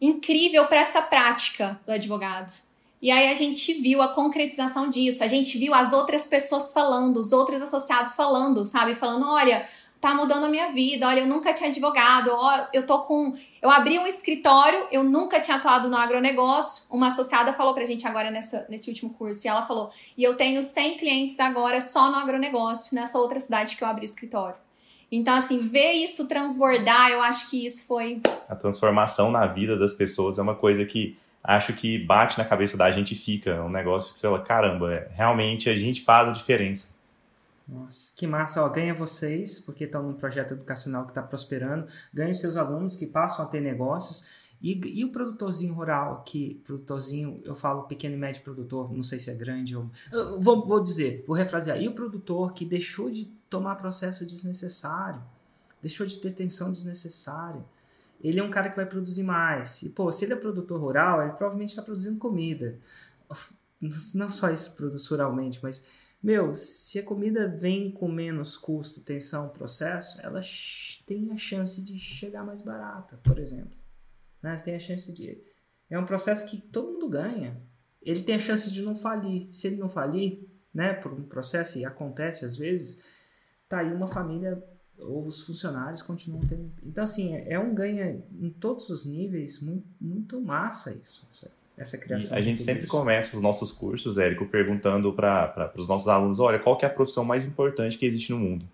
incrível 0.00 0.66
para 0.66 0.78
essa 0.78 1.02
prática 1.02 1.78
do 1.84 1.90
advogado. 1.90 2.52
E 3.02 3.10
aí 3.10 3.30
a 3.30 3.34
gente 3.34 3.72
viu 3.74 4.00
a 4.00 4.08
concretização 4.08 4.88
disso, 4.88 5.24
a 5.24 5.26
gente 5.26 5.58
viu 5.58 5.74
as 5.74 5.92
outras 5.92 6.28
pessoas 6.28 6.72
falando, 6.72 7.18
os 7.18 7.32
outros 7.32 7.60
associados 7.60 8.14
falando, 8.14 8.64
sabe? 8.64 8.94
Falando, 8.94 9.28
olha, 9.28 9.68
tá 10.00 10.14
mudando 10.14 10.44
a 10.44 10.48
minha 10.48 10.70
vida, 10.70 11.06
olha, 11.06 11.20
eu 11.20 11.26
nunca 11.26 11.52
tinha 11.52 11.68
advogado, 11.68 12.30
ó, 12.32 12.66
eu 12.72 12.86
tô 12.86 13.00
com. 13.00 13.32
Eu 13.60 13.70
abri 13.70 13.98
um 13.98 14.06
escritório, 14.06 14.86
eu 14.92 15.02
nunca 15.02 15.40
tinha 15.40 15.56
atuado 15.56 15.88
no 15.88 15.96
agronegócio. 15.96 16.84
Uma 16.90 17.08
associada 17.08 17.52
falou 17.52 17.74
pra 17.74 17.84
gente 17.84 18.06
agora 18.06 18.30
nessa, 18.30 18.66
nesse 18.68 18.88
último 18.88 19.12
curso, 19.14 19.46
e 19.46 19.48
ela 19.48 19.62
falou: 19.62 19.90
e 20.16 20.22
eu 20.22 20.36
tenho 20.36 20.62
100 20.62 20.96
clientes 20.96 21.40
agora 21.40 21.80
só 21.80 22.10
no 22.10 22.16
agronegócio, 22.16 22.94
nessa 22.94 23.18
outra 23.18 23.40
cidade 23.40 23.76
que 23.76 23.82
eu 23.82 23.88
abri 23.88 24.02
o 24.02 24.04
escritório. 24.04 24.56
Então, 25.10 25.34
assim, 25.34 25.58
ver 25.60 25.92
isso 25.92 26.28
transbordar, 26.28 27.10
eu 27.10 27.22
acho 27.22 27.48
que 27.48 27.64
isso 27.64 27.86
foi. 27.86 28.20
A 28.48 28.54
transformação 28.54 29.30
na 29.30 29.46
vida 29.46 29.76
das 29.76 29.94
pessoas 29.94 30.38
é 30.38 30.42
uma 30.42 30.54
coisa 30.54 30.84
que 30.84 31.16
acho 31.42 31.72
que 31.72 31.98
bate 31.98 32.36
na 32.36 32.44
cabeça 32.44 32.76
da 32.76 32.90
gente 32.90 33.12
e 33.12 33.16
fica. 33.16 33.50
É 33.50 33.60
um 33.60 33.70
negócio 33.70 34.12
que 34.12 34.18
você 34.18 34.26
fala, 34.26 34.42
caramba, 34.42 34.92
é, 34.92 35.08
realmente 35.14 35.70
a 35.70 35.74
gente 35.74 36.02
faz 36.02 36.28
a 36.28 36.32
diferença. 36.32 36.88
Nossa, 37.68 38.10
que 38.16 38.26
massa, 38.26 38.64
ó, 38.64 38.68
ganha 38.68 38.94
vocês, 38.94 39.58
porque 39.60 39.84
estão 39.84 40.02
num 40.02 40.14
projeto 40.14 40.52
educacional 40.52 41.04
que 41.04 41.10
está 41.10 41.22
prosperando, 41.22 41.86
ganha 42.14 42.32
seus 42.32 42.56
alunos 42.56 42.96
que 42.96 43.06
passam 43.06 43.44
a 43.44 43.48
ter 43.48 43.60
negócios, 43.60 44.48
e, 44.60 44.80
e, 45.00 45.04
o 45.04 45.12
produtorzinho 45.12 45.72
rural, 45.72 46.24
que 46.24 46.60
produtorzinho, 46.64 47.40
eu 47.44 47.54
falo 47.54 47.84
pequeno 47.84 48.16
e 48.16 48.18
médio 48.18 48.42
produtor, 48.42 48.92
não 48.92 49.04
sei 49.04 49.18
se 49.20 49.30
é 49.30 49.34
grande 49.34 49.76
ou. 49.76 49.88
Vou, 50.40 50.66
vou 50.66 50.82
dizer, 50.82 51.24
vou 51.28 51.36
refrasear. 51.36 51.80
E 51.80 51.86
o 51.86 51.94
produtor 51.94 52.52
que 52.52 52.64
deixou 52.64 53.08
de 53.08 53.26
tomar 53.48 53.76
processo 53.76 54.26
desnecessário, 54.26 55.22
deixou 55.80 56.04
de 56.04 56.18
ter 56.18 56.32
tensão 56.32 56.72
desnecessária. 56.72 57.64
Ele 58.20 58.40
é 58.40 58.42
um 58.42 58.50
cara 58.50 58.68
que 58.68 58.74
vai 58.74 58.86
produzir 58.86 59.22
mais. 59.22 59.80
E, 59.82 59.90
pô, 59.90 60.10
se 60.10 60.24
ele 60.24 60.32
é 60.32 60.36
produtor 60.36 60.80
rural, 60.80 61.22
ele 61.22 61.32
provavelmente 61.32 61.70
está 61.70 61.82
produzindo 61.82 62.18
comida. 62.18 62.76
Não 64.12 64.28
só 64.28 64.50
isso 64.50 64.74
produz 64.74 65.06
ruralmente, 65.06 65.60
mas, 65.62 65.84
meu, 66.22 66.54
se 66.54 66.98
a 66.98 67.02
comida 67.04 67.48
vem 67.48 67.92
com 67.92 68.08
menos 68.08 68.56
custo, 68.56 69.00
tensão, 69.00 69.50
processo, 69.50 70.20
ela 70.20 70.40
tem 71.06 71.30
a 71.30 71.36
chance 71.36 71.80
de 71.80 71.98
chegar 71.98 72.44
mais 72.44 72.60
barata, 72.60 73.18
por 73.22 73.38
exemplo. 73.38 73.76
Né? 74.42 74.56
Você 74.56 74.64
tem 74.64 74.74
a 74.74 74.80
chance 74.80 75.12
de. 75.12 75.40
É 75.88 75.98
um 75.98 76.06
processo 76.06 76.46
que 76.46 76.60
todo 76.60 76.92
mundo 76.92 77.08
ganha. 77.08 77.60
Ele 78.02 78.22
tem 78.22 78.34
a 78.34 78.40
chance 78.40 78.70
de 78.70 78.82
não 78.82 78.94
falir. 78.94 79.48
Se 79.52 79.68
ele 79.68 79.76
não 79.76 79.88
falir, 79.88 80.48
né, 80.74 80.92
por 80.92 81.12
um 81.12 81.22
processo, 81.22 81.78
e 81.78 81.84
acontece 81.84 82.44
às 82.44 82.56
vezes, 82.56 83.04
tá 83.68 83.80
aí 83.80 83.92
uma 83.92 84.06
família 84.06 84.62
ou 84.98 85.26
os 85.26 85.42
funcionários 85.42 86.02
continuam 86.02 86.40
tendo. 86.40 86.72
Então, 86.82 87.04
assim, 87.04 87.34
é, 87.36 87.52
é 87.52 87.58
um 87.58 87.74
ganho 87.74 88.24
em 88.32 88.50
todos 88.50 88.90
os 88.90 89.04
níveis, 89.04 89.60
muito, 89.60 89.86
muito 90.00 90.40
massa 90.40 90.92
isso, 90.92 91.26
essa, 91.30 91.50
essa 91.78 91.96
criação. 91.96 92.36
E 92.36 92.38
a 92.38 92.42
gente 92.42 92.60
sempre 92.60 92.82
isso. 92.82 92.90
começa 92.90 93.36
os 93.36 93.42
nossos 93.42 93.70
cursos, 93.72 94.18
Érico, 94.18 94.46
perguntando 94.46 95.12
para 95.12 95.72
os 95.76 95.86
nossos 95.88 96.08
alunos: 96.08 96.40
olha, 96.40 96.58
qual 96.58 96.78
é 96.82 96.86
a 96.86 96.90
profissão 96.90 97.24
mais 97.24 97.44
importante 97.44 97.96
que 97.96 98.04
existe 98.04 98.32
no 98.32 98.38
mundo? 98.38 98.66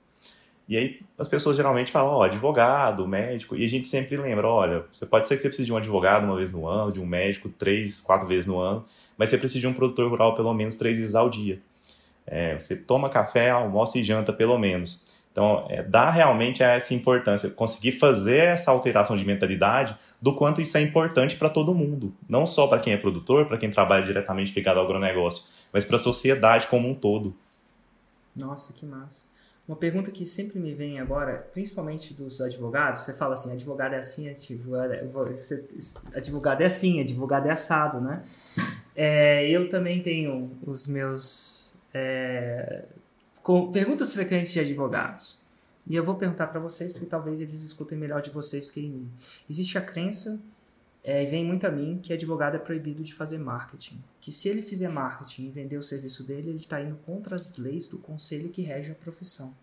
E 0.66 0.76
aí 0.76 1.00
as 1.18 1.28
pessoas 1.28 1.56
geralmente 1.56 1.92
falam, 1.92 2.14
ó, 2.14 2.18
oh, 2.20 2.22
advogado, 2.22 3.06
médico, 3.06 3.54
e 3.54 3.64
a 3.64 3.68
gente 3.68 3.86
sempre 3.86 4.16
lembra, 4.16 4.48
olha, 4.48 4.84
você 4.90 5.04
pode 5.04 5.28
ser 5.28 5.36
que 5.36 5.42
você 5.42 5.48
precise 5.48 5.66
de 5.66 5.72
um 5.72 5.76
advogado 5.76 6.24
uma 6.24 6.36
vez 6.36 6.50
no 6.50 6.66
ano, 6.66 6.90
de 6.90 7.00
um 7.00 7.06
médico 7.06 7.50
três, 7.50 8.00
quatro 8.00 8.26
vezes 8.26 8.46
no 8.46 8.58
ano, 8.58 8.84
mas 9.16 9.28
você 9.28 9.36
precisa 9.36 9.60
de 9.60 9.66
um 9.66 9.74
produtor 9.74 10.08
rural 10.08 10.34
pelo 10.34 10.54
menos 10.54 10.76
três 10.76 10.98
vezes 10.98 11.14
ao 11.14 11.28
dia. 11.28 11.60
É, 12.26 12.58
você 12.58 12.74
toma 12.74 13.10
café, 13.10 13.50
almoça 13.50 13.98
e 13.98 14.02
janta 14.02 14.32
pelo 14.32 14.58
menos. 14.58 15.02
Então, 15.34 15.66
é, 15.68 15.82
dá 15.82 16.12
realmente 16.12 16.62
essa 16.62 16.94
importância, 16.94 17.50
conseguir 17.50 17.90
fazer 17.90 18.36
essa 18.36 18.70
alteração 18.70 19.16
de 19.16 19.24
mentalidade 19.24 19.98
do 20.22 20.36
quanto 20.36 20.62
isso 20.62 20.78
é 20.78 20.80
importante 20.80 21.34
para 21.34 21.50
todo 21.50 21.74
mundo. 21.74 22.14
Não 22.28 22.46
só 22.46 22.68
para 22.68 22.78
quem 22.78 22.92
é 22.92 22.96
produtor, 22.96 23.44
para 23.44 23.58
quem 23.58 23.68
trabalha 23.68 24.04
diretamente 24.04 24.54
ligado 24.54 24.78
ao 24.78 24.84
agronegócio, 24.84 25.46
mas 25.72 25.84
para 25.84 25.96
a 25.96 25.98
sociedade 25.98 26.68
como 26.68 26.88
um 26.88 26.94
todo. 26.94 27.34
Nossa, 28.36 28.72
que 28.72 28.86
massa. 28.86 29.26
Uma 29.66 29.76
pergunta 29.76 30.12
que 30.12 30.24
sempre 30.24 30.60
me 30.60 30.72
vem 30.72 31.00
agora, 31.00 31.48
principalmente 31.52 32.14
dos 32.14 32.40
advogados, 32.40 33.00
você 33.00 33.12
fala 33.12 33.34
assim, 33.34 33.52
advogado 33.52 33.94
é 33.94 33.98
assim, 33.98 34.28
advogado 34.28 34.92
é, 34.92 35.02
é 36.62 36.64
assim, 36.64 37.00
advogado 37.00 37.48
é 37.48 37.50
assado, 37.50 38.00
né? 38.00 38.22
É, 38.94 39.42
eu 39.48 39.68
também 39.68 40.00
tenho 40.00 40.52
os 40.64 40.86
meus 40.86 41.72
é, 41.92 42.84
com, 43.44 43.70
perguntas 43.70 44.12
frequentes 44.12 44.52
de 44.52 44.58
advogados. 44.58 45.38
E 45.88 45.94
eu 45.94 46.02
vou 46.02 46.14
perguntar 46.14 46.46
para 46.46 46.58
vocês, 46.58 46.90
porque 46.90 47.06
talvez 47.06 47.40
eles 47.40 47.62
escutem 47.62 47.96
melhor 47.96 48.22
de 48.22 48.30
vocês 48.30 48.70
que 48.70 48.80
em 48.80 48.88
mim. 48.88 49.10
Existe 49.48 49.76
a 49.76 49.82
crença 49.82 50.40
é, 51.04 51.22
e 51.22 51.26
vem 51.26 51.44
muito 51.44 51.66
a 51.66 51.70
mim 51.70 52.00
que 52.02 52.14
advogado 52.14 52.54
é 52.54 52.58
proibido 52.58 53.02
de 53.02 53.12
fazer 53.12 53.36
marketing. 53.36 54.02
Que 54.18 54.32
se 54.32 54.48
ele 54.48 54.62
fizer 54.62 54.88
marketing 54.88 55.46
e 55.46 55.50
vender 55.50 55.76
o 55.76 55.82
serviço 55.82 56.24
dele, 56.24 56.48
ele 56.48 56.56
está 56.56 56.80
indo 56.80 56.96
contra 57.04 57.36
as 57.36 57.58
leis 57.58 57.86
do 57.86 57.98
conselho 57.98 58.48
que 58.48 58.62
rege 58.62 58.90
a 58.90 58.94
profissão. 58.94 59.54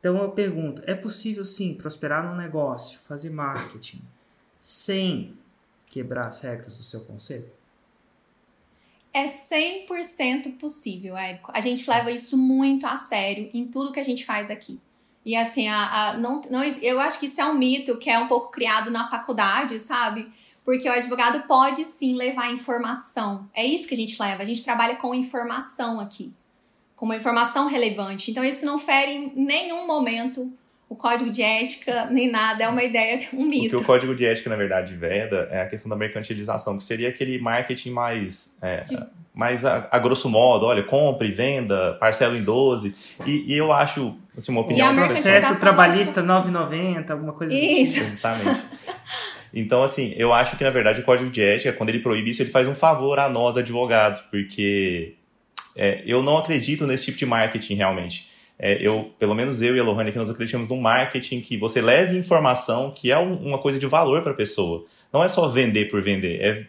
Então 0.00 0.20
eu 0.20 0.32
pergunto: 0.32 0.82
é 0.84 0.94
possível 0.94 1.44
sim 1.44 1.74
prosperar 1.74 2.28
no 2.28 2.36
negócio, 2.36 2.98
fazer 2.98 3.30
marketing, 3.30 4.02
sem 4.58 5.38
quebrar 5.86 6.26
as 6.26 6.40
regras 6.40 6.76
do 6.76 6.82
seu 6.82 7.02
conselho? 7.02 7.55
É 9.16 9.24
100% 9.24 10.58
possível, 10.58 11.16
Érico. 11.16 11.50
A 11.54 11.60
gente 11.62 11.88
leva 11.88 12.10
isso 12.10 12.36
muito 12.36 12.86
a 12.86 12.96
sério 12.96 13.48
em 13.54 13.66
tudo 13.66 13.90
que 13.90 13.98
a 13.98 14.02
gente 14.02 14.26
faz 14.26 14.50
aqui. 14.50 14.78
E 15.24 15.34
assim, 15.34 15.68
a, 15.68 16.10
a, 16.10 16.16
não, 16.18 16.42
não, 16.50 16.62
eu 16.62 17.00
acho 17.00 17.18
que 17.18 17.24
isso 17.24 17.40
é 17.40 17.46
um 17.46 17.54
mito 17.54 17.96
que 17.96 18.10
é 18.10 18.18
um 18.18 18.26
pouco 18.26 18.50
criado 18.50 18.90
na 18.90 19.08
faculdade, 19.08 19.80
sabe? 19.80 20.30
Porque 20.62 20.86
o 20.86 20.92
advogado 20.92 21.46
pode 21.46 21.82
sim 21.86 22.14
levar 22.14 22.52
informação. 22.52 23.48
É 23.54 23.64
isso 23.64 23.88
que 23.88 23.94
a 23.94 23.96
gente 23.96 24.20
leva. 24.20 24.42
A 24.42 24.44
gente 24.44 24.62
trabalha 24.62 24.96
com 24.96 25.14
informação 25.14 25.98
aqui, 25.98 26.30
com 26.94 27.06
uma 27.06 27.16
informação 27.16 27.68
relevante. 27.68 28.30
Então, 28.30 28.44
isso 28.44 28.66
não 28.66 28.78
fere 28.78 29.12
em 29.12 29.32
nenhum 29.34 29.86
momento 29.86 30.52
o 30.88 30.94
código 30.94 31.30
de 31.30 31.42
ética, 31.42 32.06
nem 32.06 32.30
nada. 32.30 32.62
É 32.62 32.68
uma 32.68 32.82
ideia, 32.82 33.18
um 33.32 33.44
mito. 33.44 33.74
O 33.74 33.78
que 33.78 33.84
o 33.84 33.86
código 33.86 34.14
de 34.14 34.24
ética, 34.24 34.48
na 34.48 34.56
verdade, 34.56 34.94
veda 34.94 35.48
é 35.50 35.60
a 35.60 35.66
questão 35.66 35.90
da 35.90 35.96
mercantilização, 35.96 36.78
que 36.78 36.84
seria 36.84 37.08
aquele 37.08 37.38
marketing 37.38 37.90
mais. 37.90 38.56
É, 38.62 38.82
de... 38.82 38.98
mais 39.34 39.64
a, 39.64 39.88
a, 39.90 39.98
grosso 39.98 40.28
modo, 40.28 40.64
olha, 40.64 40.84
compre, 40.84 41.32
venda, 41.32 41.94
parcela 41.94 42.36
em 42.36 42.42
12. 42.42 42.94
E, 43.26 43.52
e 43.52 43.56
eu 43.56 43.72
acho, 43.72 44.16
assim, 44.36 44.52
uma 44.52 44.60
opinião. 44.60 44.94
E 44.94 44.98
a 44.98 45.06
processo 45.06 45.58
trabalhista 45.58 46.22
9,90, 46.22 47.10
alguma 47.10 47.32
coisa 47.32 47.52
Isso. 47.52 48.00
Assim. 48.00 48.12
Exatamente. 48.12 48.62
Então, 49.52 49.82
assim, 49.82 50.12
eu 50.16 50.32
acho 50.32 50.56
que, 50.56 50.62
na 50.62 50.70
verdade, 50.70 51.00
o 51.00 51.04
código 51.04 51.30
de 51.30 51.42
ética, 51.42 51.72
quando 51.72 51.88
ele 51.88 52.00
proíbe 52.00 52.30
isso, 52.30 52.42
ele 52.42 52.50
faz 52.50 52.68
um 52.68 52.74
favor 52.74 53.18
a 53.18 53.28
nós, 53.28 53.56
advogados, 53.56 54.20
porque 54.20 55.14
é, 55.74 56.02
eu 56.06 56.22
não 56.22 56.36
acredito 56.36 56.86
nesse 56.86 57.06
tipo 57.06 57.18
de 57.18 57.24
marketing, 57.24 57.74
realmente. 57.74 58.35
É, 58.58 58.84
eu, 58.84 59.12
pelo 59.18 59.34
menos 59.34 59.60
eu 59.60 59.76
e 59.76 59.80
a 59.80 59.84
Lohane 59.84 60.08
aqui, 60.08 60.18
nós 60.18 60.30
acreditamos 60.30 60.68
no 60.68 60.76
marketing 60.76 61.40
que 61.40 61.58
você 61.58 61.80
leve 61.80 62.16
informação 62.16 62.90
que 62.90 63.10
é 63.10 63.18
um, 63.18 63.34
uma 63.36 63.58
coisa 63.58 63.78
de 63.78 63.86
valor 63.86 64.22
para 64.22 64.32
a 64.32 64.36
pessoa. 64.36 64.84
Não 65.12 65.22
é 65.22 65.28
só 65.28 65.46
vender 65.48 65.86
por 65.90 66.00
vender, 66.00 66.40
é 66.40 66.66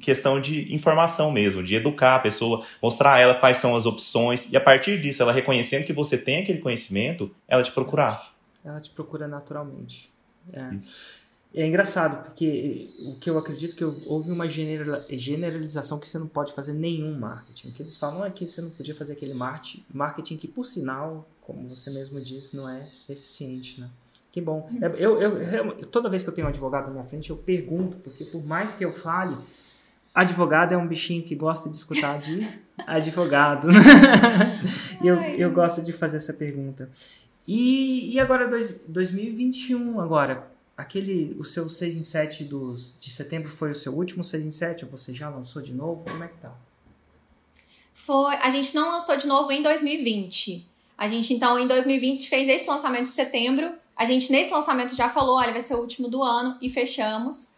questão 0.00 0.40
de 0.40 0.74
informação 0.74 1.30
mesmo, 1.30 1.62
de 1.62 1.76
educar 1.76 2.16
a 2.16 2.18
pessoa, 2.18 2.64
mostrar 2.82 3.14
a 3.14 3.18
ela 3.20 3.34
quais 3.34 3.58
são 3.58 3.76
as 3.76 3.86
opções 3.86 4.50
e 4.50 4.56
a 4.56 4.60
partir 4.60 5.00
disso, 5.00 5.22
ela 5.22 5.32
reconhecendo 5.32 5.84
que 5.84 5.92
você 5.92 6.18
tem 6.18 6.42
aquele 6.42 6.58
conhecimento, 6.58 7.30
ela 7.46 7.62
te 7.62 7.70
procurar. 7.70 8.34
Ela 8.64 8.80
te 8.80 8.90
procura 8.90 9.28
naturalmente. 9.28 10.12
É. 10.52 10.74
Isso. 10.74 11.23
É 11.54 11.64
engraçado, 11.64 12.24
porque 12.24 12.88
o 13.06 13.14
que 13.14 13.30
eu 13.30 13.38
acredito 13.38 13.76
que 13.76 13.84
houve 13.84 14.32
uma 14.32 14.48
generalização 14.48 16.00
que 16.00 16.08
você 16.08 16.18
não 16.18 16.26
pode 16.26 16.52
fazer 16.52 16.72
nenhum 16.72 17.16
marketing. 17.16 17.68
O 17.68 17.72
que 17.72 17.82
eles 17.82 17.96
falam 17.96 18.24
é 18.24 18.30
que 18.30 18.44
você 18.44 18.60
não 18.60 18.70
podia 18.70 18.94
fazer 18.94 19.12
aquele 19.12 19.34
marketing 19.34 20.36
que, 20.36 20.48
por 20.48 20.64
sinal, 20.64 21.28
como 21.42 21.68
você 21.68 21.90
mesmo 21.90 22.20
disse, 22.20 22.56
não 22.56 22.68
é 22.68 22.84
eficiente, 23.08 23.80
né? 23.80 23.88
Que 24.32 24.40
bom. 24.40 24.68
É, 24.82 24.86
eu, 24.98 25.22
eu, 25.22 25.38
eu, 25.38 25.86
toda 25.86 26.10
vez 26.10 26.24
que 26.24 26.28
eu 26.28 26.34
tenho 26.34 26.48
um 26.48 26.50
advogado 26.50 26.86
na 26.86 26.90
minha 26.90 27.04
frente, 27.04 27.30
eu 27.30 27.36
pergunto, 27.36 27.98
porque 27.98 28.24
por 28.24 28.44
mais 28.44 28.74
que 28.74 28.84
eu 28.84 28.92
fale, 28.92 29.36
advogado 30.12 30.72
é 30.72 30.76
um 30.76 30.88
bichinho 30.88 31.22
que 31.22 31.36
gosta 31.36 31.70
de 31.70 31.76
escutar 31.76 32.18
de 32.18 32.40
advogado. 32.84 33.68
eu, 35.04 35.14
eu 35.14 35.52
gosto 35.52 35.82
de 35.82 35.92
fazer 35.92 36.16
essa 36.16 36.32
pergunta. 36.32 36.90
E, 37.46 38.12
e 38.12 38.18
agora, 38.18 38.48
dois, 38.48 38.74
2021, 38.88 40.00
agora, 40.00 40.52
aquele, 40.76 41.36
o 41.38 41.44
seu 41.44 41.68
6 41.68 41.96
em 41.96 42.02
7 42.02 42.44
dos, 42.44 42.94
de 43.00 43.10
setembro 43.10 43.50
foi 43.50 43.70
o 43.70 43.74
seu 43.74 43.94
último 43.94 44.24
6 44.24 44.44
em 44.44 44.50
7? 44.50 44.84
Ou 44.84 44.90
você 44.90 45.12
já 45.12 45.28
lançou 45.28 45.62
de 45.62 45.72
novo? 45.72 46.04
Como 46.04 46.22
é 46.22 46.28
que 46.28 46.38
tá? 46.38 46.54
Foi, 47.92 48.34
a 48.36 48.50
gente 48.50 48.74
não 48.74 48.90
lançou 48.90 49.16
de 49.16 49.26
novo 49.26 49.50
em 49.52 49.62
2020. 49.62 50.68
A 50.96 51.08
gente, 51.08 51.32
então, 51.32 51.58
em 51.58 51.66
2020 51.66 52.28
fez 52.28 52.48
esse 52.48 52.68
lançamento 52.68 53.04
em 53.04 53.12
setembro. 53.12 53.72
A 53.96 54.04
gente, 54.04 54.30
nesse 54.30 54.52
lançamento, 54.52 54.94
já 54.94 55.08
falou: 55.08 55.36
olha, 55.36 55.52
vai 55.52 55.60
ser 55.60 55.74
o 55.74 55.80
último 55.80 56.08
do 56.08 56.22
ano, 56.22 56.56
e 56.60 56.68
fechamos. 56.68 57.52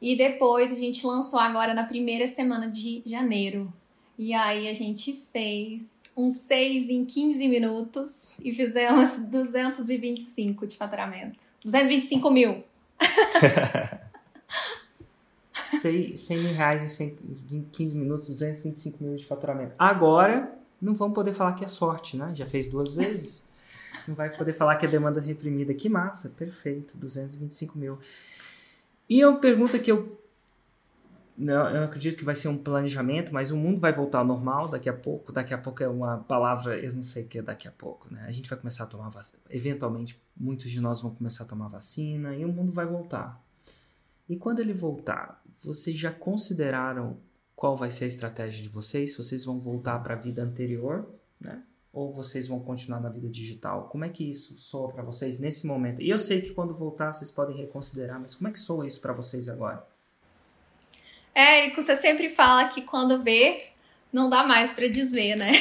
E 0.00 0.16
depois 0.16 0.72
a 0.72 0.74
gente 0.74 1.06
lançou 1.06 1.38
agora 1.38 1.72
na 1.74 1.84
primeira 1.84 2.26
semana 2.26 2.68
de 2.68 3.02
janeiro. 3.06 3.72
E 4.18 4.34
aí 4.34 4.68
a 4.68 4.72
gente 4.72 5.12
fez 5.32 6.01
um 6.16 6.30
6 6.30 6.90
em 6.90 7.04
15 7.04 7.48
minutos 7.48 8.38
e 8.40 8.52
fizemos 8.52 9.18
225 9.30 10.66
de 10.66 10.76
faturamento. 10.76 11.44
225 11.64 12.30
mil. 12.30 12.64
100, 15.80 16.16
100 16.16 16.38
mil 16.38 16.52
reais 16.52 17.00
em 17.00 17.66
15 17.72 17.96
minutos, 17.96 18.28
225 18.28 19.02
mil 19.02 19.16
de 19.16 19.24
faturamento. 19.24 19.74
Agora, 19.78 20.52
não 20.80 20.94
vamos 20.94 21.14
poder 21.14 21.32
falar 21.32 21.54
que 21.54 21.64
é 21.64 21.68
sorte, 21.68 22.16
né? 22.16 22.32
Já 22.34 22.46
fez 22.46 22.68
duas 22.68 22.92
vezes. 22.92 23.50
Não 24.08 24.14
vai 24.16 24.34
poder 24.34 24.52
falar 24.54 24.76
que 24.76 24.86
é 24.86 24.88
demanda 24.88 25.20
reprimida. 25.20 25.72
Que 25.74 25.88
massa, 25.88 26.30
perfeito, 26.30 26.96
225 26.96 27.78
mil. 27.78 27.98
E 29.08 29.24
uma 29.24 29.38
pergunta 29.38 29.78
que 29.78 29.92
eu 29.92 30.18
não, 31.36 31.68
eu 31.70 31.84
acredito 31.84 32.16
que 32.16 32.24
vai 32.24 32.34
ser 32.34 32.48
um 32.48 32.58
planejamento, 32.58 33.32
mas 33.32 33.50
o 33.50 33.56
mundo 33.56 33.80
vai 33.80 33.92
voltar 33.92 34.18
ao 34.18 34.24
normal 34.24 34.68
daqui 34.68 34.88
a 34.88 34.92
pouco. 34.92 35.32
Daqui 35.32 35.54
a 35.54 35.58
pouco 35.58 35.82
é 35.82 35.88
uma 35.88 36.18
palavra, 36.18 36.78
eu 36.78 36.92
não 36.92 37.02
sei 37.02 37.24
o 37.24 37.28
que 37.28 37.38
é 37.38 37.42
daqui 37.42 37.66
a 37.66 37.72
pouco, 37.72 38.12
né? 38.12 38.24
A 38.26 38.32
gente 38.32 38.48
vai 38.48 38.58
começar 38.58 38.84
a 38.84 38.86
tomar 38.86 39.08
vacina. 39.08 39.42
Eventualmente, 39.48 40.22
muitos 40.36 40.70
de 40.70 40.80
nós 40.80 41.00
vão 41.00 41.14
começar 41.14 41.44
a 41.44 41.46
tomar 41.46 41.68
vacina 41.68 42.36
e 42.36 42.44
o 42.44 42.48
mundo 42.48 42.72
vai 42.72 42.86
voltar. 42.86 43.42
E 44.28 44.36
quando 44.36 44.60
ele 44.60 44.72
voltar, 44.72 45.42
vocês 45.62 45.98
já 45.98 46.10
consideraram 46.10 47.18
qual 47.54 47.76
vai 47.76 47.90
ser 47.90 48.04
a 48.04 48.08
estratégia 48.08 48.62
de 48.62 48.68
vocês? 48.68 49.16
Vocês 49.16 49.44
vão 49.44 49.60
voltar 49.60 49.98
para 50.00 50.14
a 50.14 50.18
vida 50.18 50.42
anterior, 50.42 51.08
né? 51.40 51.62
Ou 51.92 52.10
vocês 52.10 52.48
vão 52.48 52.58
continuar 52.60 53.00
na 53.00 53.08
vida 53.08 53.28
digital? 53.28 53.88
Como 53.88 54.04
é 54.04 54.08
que 54.08 54.28
isso 54.28 54.58
soa 54.58 54.90
para 54.90 55.02
vocês 55.02 55.38
nesse 55.38 55.66
momento? 55.66 56.00
E 56.00 56.08
eu 56.08 56.18
sei 56.18 56.40
que 56.40 56.52
quando 56.52 56.74
voltar 56.74 57.12
vocês 57.12 57.30
podem 57.30 57.56
reconsiderar, 57.56 58.18
mas 58.18 58.34
como 58.34 58.48
é 58.48 58.52
que 58.52 58.58
soa 58.58 58.86
isso 58.86 59.00
para 59.00 59.12
vocês 59.12 59.48
agora? 59.48 59.86
Érico, 61.34 61.80
você 61.80 61.96
sempre 61.96 62.28
fala 62.28 62.68
que 62.68 62.82
quando 62.82 63.22
vê, 63.22 63.62
não 64.12 64.28
dá 64.28 64.44
mais 64.44 64.70
para 64.70 64.88
desver, 64.88 65.36
né? 65.36 65.52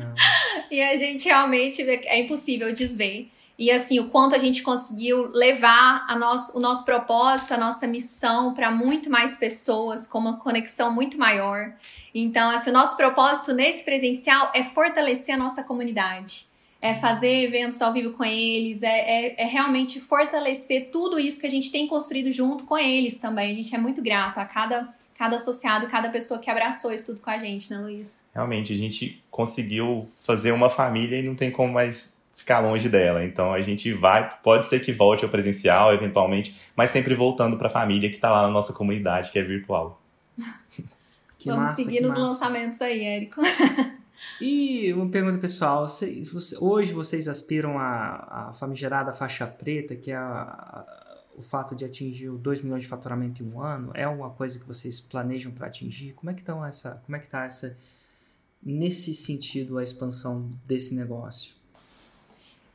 e 0.70 0.80
a 0.80 0.96
gente 0.96 1.26
realmente 1.26 1.82
é 1.82 2.18
impossível 2.18 2.72
desver. 2.72 3.30
E 3.58 3.70
assim, 3.70 4.00
o 4.00 4.08
quanto 4.08 4.34
a 4.34 4.38
gente 4.38 4.62
conseguiu 4.62 5.30
levar 5.30 6.06
a 6.08 6.16
nosso, 6.16 6.56
o 6.56 6.60
nosso 6.60 6.84
propósito, 6.84 7.52
a 7.52 7.58
nossa 7.58 7.86
missão 7.86 8.54
para 8.54 8.70
muito 8.70 9.10
mais 9.10 9.36
pessoas, 9.36 10.06
com 10.06 10.18
uma 10.18 10.38
conexão 10.38 10.90
muito 10.90 11.18
maior. 11.18 11.74
Então, 12.14 12.50
assim, 12.50 12.70
o 12.70 12.72
nosso 12.72 12.96
propósito 12.96 13.52
nesse 13.52 13.84
presencial 13.84 14.50
é 14.54 14.64
fortalecer 14.64 15.34
a 15.34 15.38
nossa 15.38 15.62
comunidade 15.62 16.51
é 16.82 16.94
fazer 16.94 17.44
eventos 17.44 17.80
ao 17.80 17.92
vivo 17.92 18.10
com 18.10 18.24
eles, 18.24 18.82
é, 18.82 18.88
é, 18.88 19.42
é, 19.42 19.46
realmente 19.46 20.00
fortalecer 20.00 20.88
tudo 20.90 21.16
isso 21.16 21.38
que 21.38 21.46
a 21.46 21.50
gente 21.50 21.70
tem 21.70 21.86
construído 21.86 22.32
junto 22.32 22.64
com 22.64 22.76
eles 22.76 23.20
também. 23.20 23.52
A 23.52 23.54
gente 23.54 23.72
é 23.72 23.78
muito 23.78 24.02
grato 24.02 24.38
a 24.38 24.44
cada, 24.44 24.88
cada 25.16 25.36
associado, 25.36 25.86
cada 25.86 26.10
pessoa 26.10 26.40
que 26.40 26.50
abraçou 26.50 26.92
isso 26.92 27.06
tudo 27.06 27.20
com 27.20 27.30
a 27.30 27.38
gente, 27.38 27.70
né, 27.70 27.78
Luiz? 27.78 28.24
Realmente, 28.34 28.72
a 28.72 28.76
gente 28.76 29.22
conseguiu 29.30 30.08
fazer 30.24 30.50
uma 30.50 30.68
família 30.68 31.20
e 31.20 31.22
não 31.22 31.36
tem 31.36 31.52
como 31.52 31.72
mais 31.72 32.16
ficar 32.34 32.58
longe 32.58 32.88
dela. 32.88 33.24
Então 33.24 33.54
a 33.54 33.62
gente 33.62 33.92
vai, 33.92 34.28
pode 34.42 34.66
ser 34.66 34.80
que 34.80 34.92
volte 34.92 35.24
ao 35.24 35.30
presencial 35.30 35.94
eventualmente, 35.94 36.56
mas 36.74 36.90
sempre 36.90 37.14
voltando 37.14 37.56
para 37.56 37.68
a 37.68 37.70
família 37.70 38.10
que 38.10 38.16
está 38.16 38.28
lá 38.28 38.42
na 38.42 38.50
nossa 38.50 38.72
comunidade, 38.72 39.30
que 39.30 39.38
é 39.38 39.42
virtual. 39.42 40.02
Vamos 41.46 41.68
massa, 41.68 41.74
seguir 41.76 42.00
nos 42.00 42.10
massa. 42.10 42.22
lançamentos 42.22 42.82
aí, 42.82 43.04
Érico. 43.04 43.40
E 44.40 44.92
uma 44.92 45.08
pergunta 45.08 45.38
pessoal: 45.38 45.86
hoje 46.60 46.92
vocês 46.92 47.28
aspiram 47.28 47.78
à, 47.78 48.48
à 48.48 48.52
famigerada 48.52 49.12
faixa 49.12 49.46
preta, 49.46 49.94
que 49.94 50.10
é 50.10 50.16
a, 50.16 50.22
a, 50.22 51.18
o 51.36 51.42
fato 51.42 51.74
de 51.74 51.84
atingir 51.84 52.30
2 52.30 52.60
milhões 52.60 52.82
de 52.82 52.88
faturamento 52.88 53.42
em 53.42 53.50
um 53.50 53.60
ano? 53.60 53.90
É 53.94 54.06
uma 54.06 54.30
coisa 54.30 54.58
que 54.58 54.66
vocês 54.66 55.00
planejam 55.00 55.52
para 55.52 55.66
atingir? 55.66 56.12
Como 56.12 56.30
é 56.30 56.34
que 56.34 56.40
estão 56.40 56.64
essa, 56.64 57.02
como 57.04 57.16
é 57.16 57.18
que 57.18 57.26
está 57.26 57.44
essa 57.44 57.76
nesse 58.62 59.14
sentido 59.14 59.78
a 59.78 59.82
expansão 59.82 60.50
desse 60.66 60.94
negócio? 60.94 61.54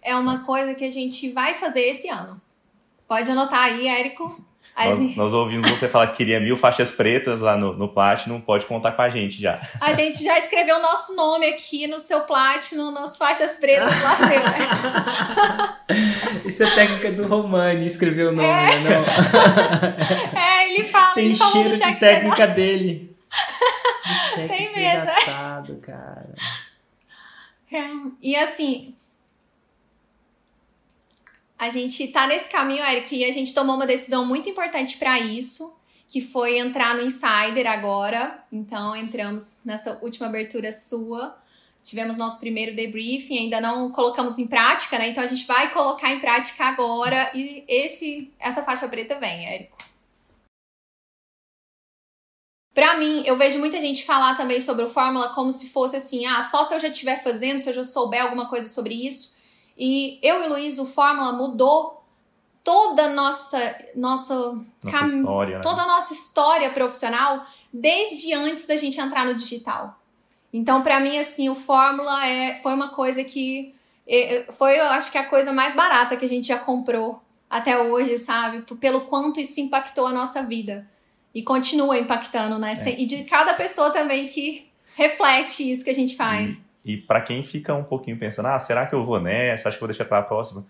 É 0.02 0.16
uma 0.16 0.44
coisa 0.46 0.74
que 0.74 0.86
a 0.86 0.92
gente 0.92 1.32
vai 1.32 1.54
fazer 1.54 1.82
esse 1.82 2.08
ano. 2.10 2.42
Pode 3.08 3.30
anotar 3.30 3.64
aí, 3.64 3.88
Érico. 3.88 4.47
Nós, 4.78 5.00
gente... 5.00 5.18
nós, 5.18 5.34
ouvimos 5.34 5.70
você 5.72 5.90
falar 5.90 6.08
que 6.08 6.18
queria 6.18 6.40
mil 6.40 6.56
faixas 6.56 6.92
pretas 6.92 7.42
lá 7.42 7.58
no, 7.58 7.74
no 7.74 7.90
Platinum, 7.90 8.40
pode 8.40 8.68
contar 8.68 8.92
com 8.92 9.02
a 9.02 9.10
gente 9.10 9.42
já. 9.42 9.60
A 9.82 9.92
gente 9.92 10.24
já 10.24 10.38
escreveu 10.38 10.78
o 10.78 10.82
nosso 10.82 11.16
nome 11.16 11.48
aqui 11.48 11.88
no 11.88 12.00
seu 12.00 12.22
Platinum, 12.22 12.92
nas 12.92 13.18
faixas 13.18 13.58
pretas 13.58 13.92
lá 14.04 14.16
seu, 14.16 14.40
né? 14.40 14.68
Isso 16.46 16.62
é 16.62 16.70
técnica 16.70 17.12
do 17.12 17.28
Romani, 17.28 17.86
escrever 17.86 18.28
o 18.28 18.32
nome, 18.32 18.48
é. 18.48 18.52
né? 18.52 18.90
Não. 18.90 20.38
É, 20.40 20.70
ele 20.70 20.84
fala, 20.84 21.14
Tem 21.16 21.26
ele 21.26 21.38
cheiro 21.38 21.72
de 21.72 21.96
técnica 21.96 22.48
dele. 22.48 23.16
De 24.36 24.48
Tem 24.48 24.76
mesmo. 24.76 25.06
Datado, 25.06 25.76
cara. 25.78 26.36
É. 27.72 27.84
E 28.22 28.36
assim, 28.36 28.96
a 31.58 31.70
gente 31.70 32.08
tá 32.10 32.28
nesse 32.28 32.48
caminho, 32.48 32.84
Érico, 32.84 33.14
e 33.14 33.26
a 33.26 33.32
gente 33.32 33.54
tomou 33.54 33.76
uma 33.76 33.88
decisão 33.88 34.26
muito 34.26 34.48
importante 34.48 34.98
para 34.98 35.20
isso, 35.20 35.74
que 36.08 36.22
foi 36.22 36.58
entrar 36.60 36.96
no 36.96 37.02
Insider 37.02 37.66
agora. 37.68 38.44
Então, 38.52 38.96
entramos 38.96 39.64
nessa 39.66 39.98
última 40.02 40.28
abertura 40.28 40.72
sua. 40.72 41.36
Tivemos 41.82 42.18
nosso 42.18 42.40
primeiro 42.40 42.76
debriefing, 42.76 43.40
ainda 43.40 43.62
não 43.62 43.92
colocamos 43.92 44.38
em 44.38 44.46
prática, 44.46 45.00
né? 45.00 45.08
Então 45.08 45.24
a 45.24 45.28
gente 45.28 45.48
vai 45.48 45.72
colocar 45.72 46.12
em 46.12 46.20
prática 46.20 46.66
agora 46.66 47.32
e 47.34 47.64
esse 47.66 48.34
essa 48.40 48.62
faixa 48.62 48.90
preta 48.90 49.18
vem, 49.18 49.46
Érico. 49.46 49.78
Para 52.74 52.98
mim, 52.98 53.24
eu 53.26 53.38
vejo 53.38 53.58
muita 53.58 53.80
gente 53.80 54.04
falar 54.04 54.36
também 54.36 54.60
sobre 54.60 54.84
o 54.84 54.90
Fórmula 54.90 55.30
como 55.30 55.52
se 55.54 55.70
fosse 55.70 55.96
assim: 55.96 56.26
ah, 56.26 56.42
só 56.42 56.64
se 56.66 56.76
eu 56.76 56.80
já 56.80 56.90
estiver 56.90 57.24
fazendo, 57.24 57.60
se 57.60 57.70
eu 57.70 57.74
já 57.74 57.84
souber 57.84 58.22
alguma 58.22 58.50
coisa 58.50 58.68
sobre 58.68 58.94
isso. 58.94 59.37
E 59.78 60.20
eu 60.24 60.44
e 60.44 60.48
Luiz, 60.48 60.80
o 60.80 60.86
Fórmula 60.86 61.32
mudou 61.34 62.04
toda 62.64 63.04
a 63.04 63.10
nossa, 63.10 63.58
nossa, 63.96 64.36
nossa 64.84 65.00
cam... 65.00 65.06
história, 65.06 65.56
né? 65.58 65.62
toda 65.62 65.84
a 65.84 65.88
nossa 65.88 66.14
história 66.14 66.70
profissional 66.72 67.46
desde 67.72 68.34
antes 68.34 68.66
da 68.66 68.76
gente 68.76 69.00
entrar 69.00 69.26
no 69.26 69.36
digital. 69.36 70.00
Então, 70.52 70.82
para 70.82 71.00
mim, 71.00 71.18
assim, 71.18 71.50
o 71.50 71.56
Fórmula 71.56 72.28
é, 72.28 72.56
foi 72.56 72.74
uma 72.74 72.90
coisa 72.90 73.24
que 73.24 73.74
foi, 74.54 74.80
eu 74.80 74.86
acho 74.86 75.12
que 75.12 75.18
a 75.18 75.26
coisa 75.26 75.52
mais 75.52 75.76
barata 75.76 76.16
que 76.16 76.26
a 76.26 76.28
gente 76.28 76.48
já 76.48 76.58
comprou 76.58 77.22
até 77.50 77.78
hoje, 77.78 78.18
sabe? 78.18 78.64
Pelo 78.80 79.02
quanto 79.02 79.40
isso 79.40 79.60
impactou 79.60 80.06
a 80.06 80.14
nossa 80.14 80.42
vida. 80.44 80.88
E 81.34 81.44
continua 81.44 81.98
impactando, 81.98 82.58
né? 82.58 82.74
É. 82.86 83.02
E 83.02 83.06
de 83.06 83.24
cada 83.26 83.54
pessoa 83.54 83.92
também 83.92 84.26
que 84.26 84.68
reflete 84.96 85.70
isso 85.70 85.84
que 85.84 85.90
a 85.90 85.96
gente 85.96 86.16
faz. 86.16 86.66
E 86.88 86.96
para 86.96 87.20
quem 87.20 87.44
fica 87.44 87.76
um 87.76 87.84
pouquinho 87.84 88.18
pensando, 88.18 88.46
ah, 88.48 88.58
será 88.58 88.86
que 88.86 88.96
eu 88.96 89.04
vou 89.04 89.20
nessa? 89.20 89.68
Acho 89.68 89.76
que 89.76 89.82
vou 89.82 89.90
deixar 89.90 90.06
para 90.06 90.20
a 90.20 90.24
próxima. 90.24 90.66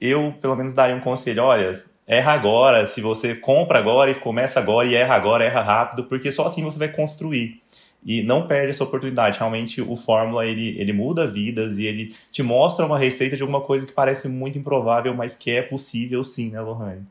Eu, 0.00 0.34
pelo 0.40 0.56
menos, 0.56 0.74
daria 0.74 0.96
um 0.96 1.00
conselho: 1.00 1.44
olha, 1.44 1.70
erra 2.04 2.32
agora. 2.32 2.84
Se 2.84 3.00
você 3.00 3.36
compra 3.36 3.78
agora 3.78 4.10
e 4.10 4.16
começa 4.16 4.58
agora 4.58 4.88
e 4.88 4.96
erra 4.96 5.14
agora, 5.14 5.44
erra 5.44 5.62
rápido, 5.62 6.02
porque 6.04 6.32
só 6.32 6.46
assim 6.46 6.64
você 6.64 6.80
vai 6.80 6.88
construir. 6.88 7.62
E 8.04 8.24
não 8.24 8.48
perde 8.48 8.70
essa 8.70 8.82
oportunidade. 8.82 9.38
Realmente, 9.38 9.80
o 9.80 9.94
Fórmula 9.94 10.44
ele, 10.44 10.76
ele 10.80 10.92
muda 10.92 11.28
vidas 11.28 11.78
e 11.78 11.86
ele 11.86 12.16
te 12.32 12.42
mostra 12.42 12.84
uma 12.84 12.98
receita 12.98 13.36
de 13.36 13.42
alguma 13.42 13.60
coisa 13.60 13.86
que 13.86 13.92
parece 13.92 14.26
muito 14.28 14.58
improvável, 14.58 15.14
mas 15.14 15.36
que 15.36 15.52
é 15.52 15.62
possível 15.62 16.24
sim, 16.24 16.50
né, 16.50 16.60
Lohane? 16.60 17.06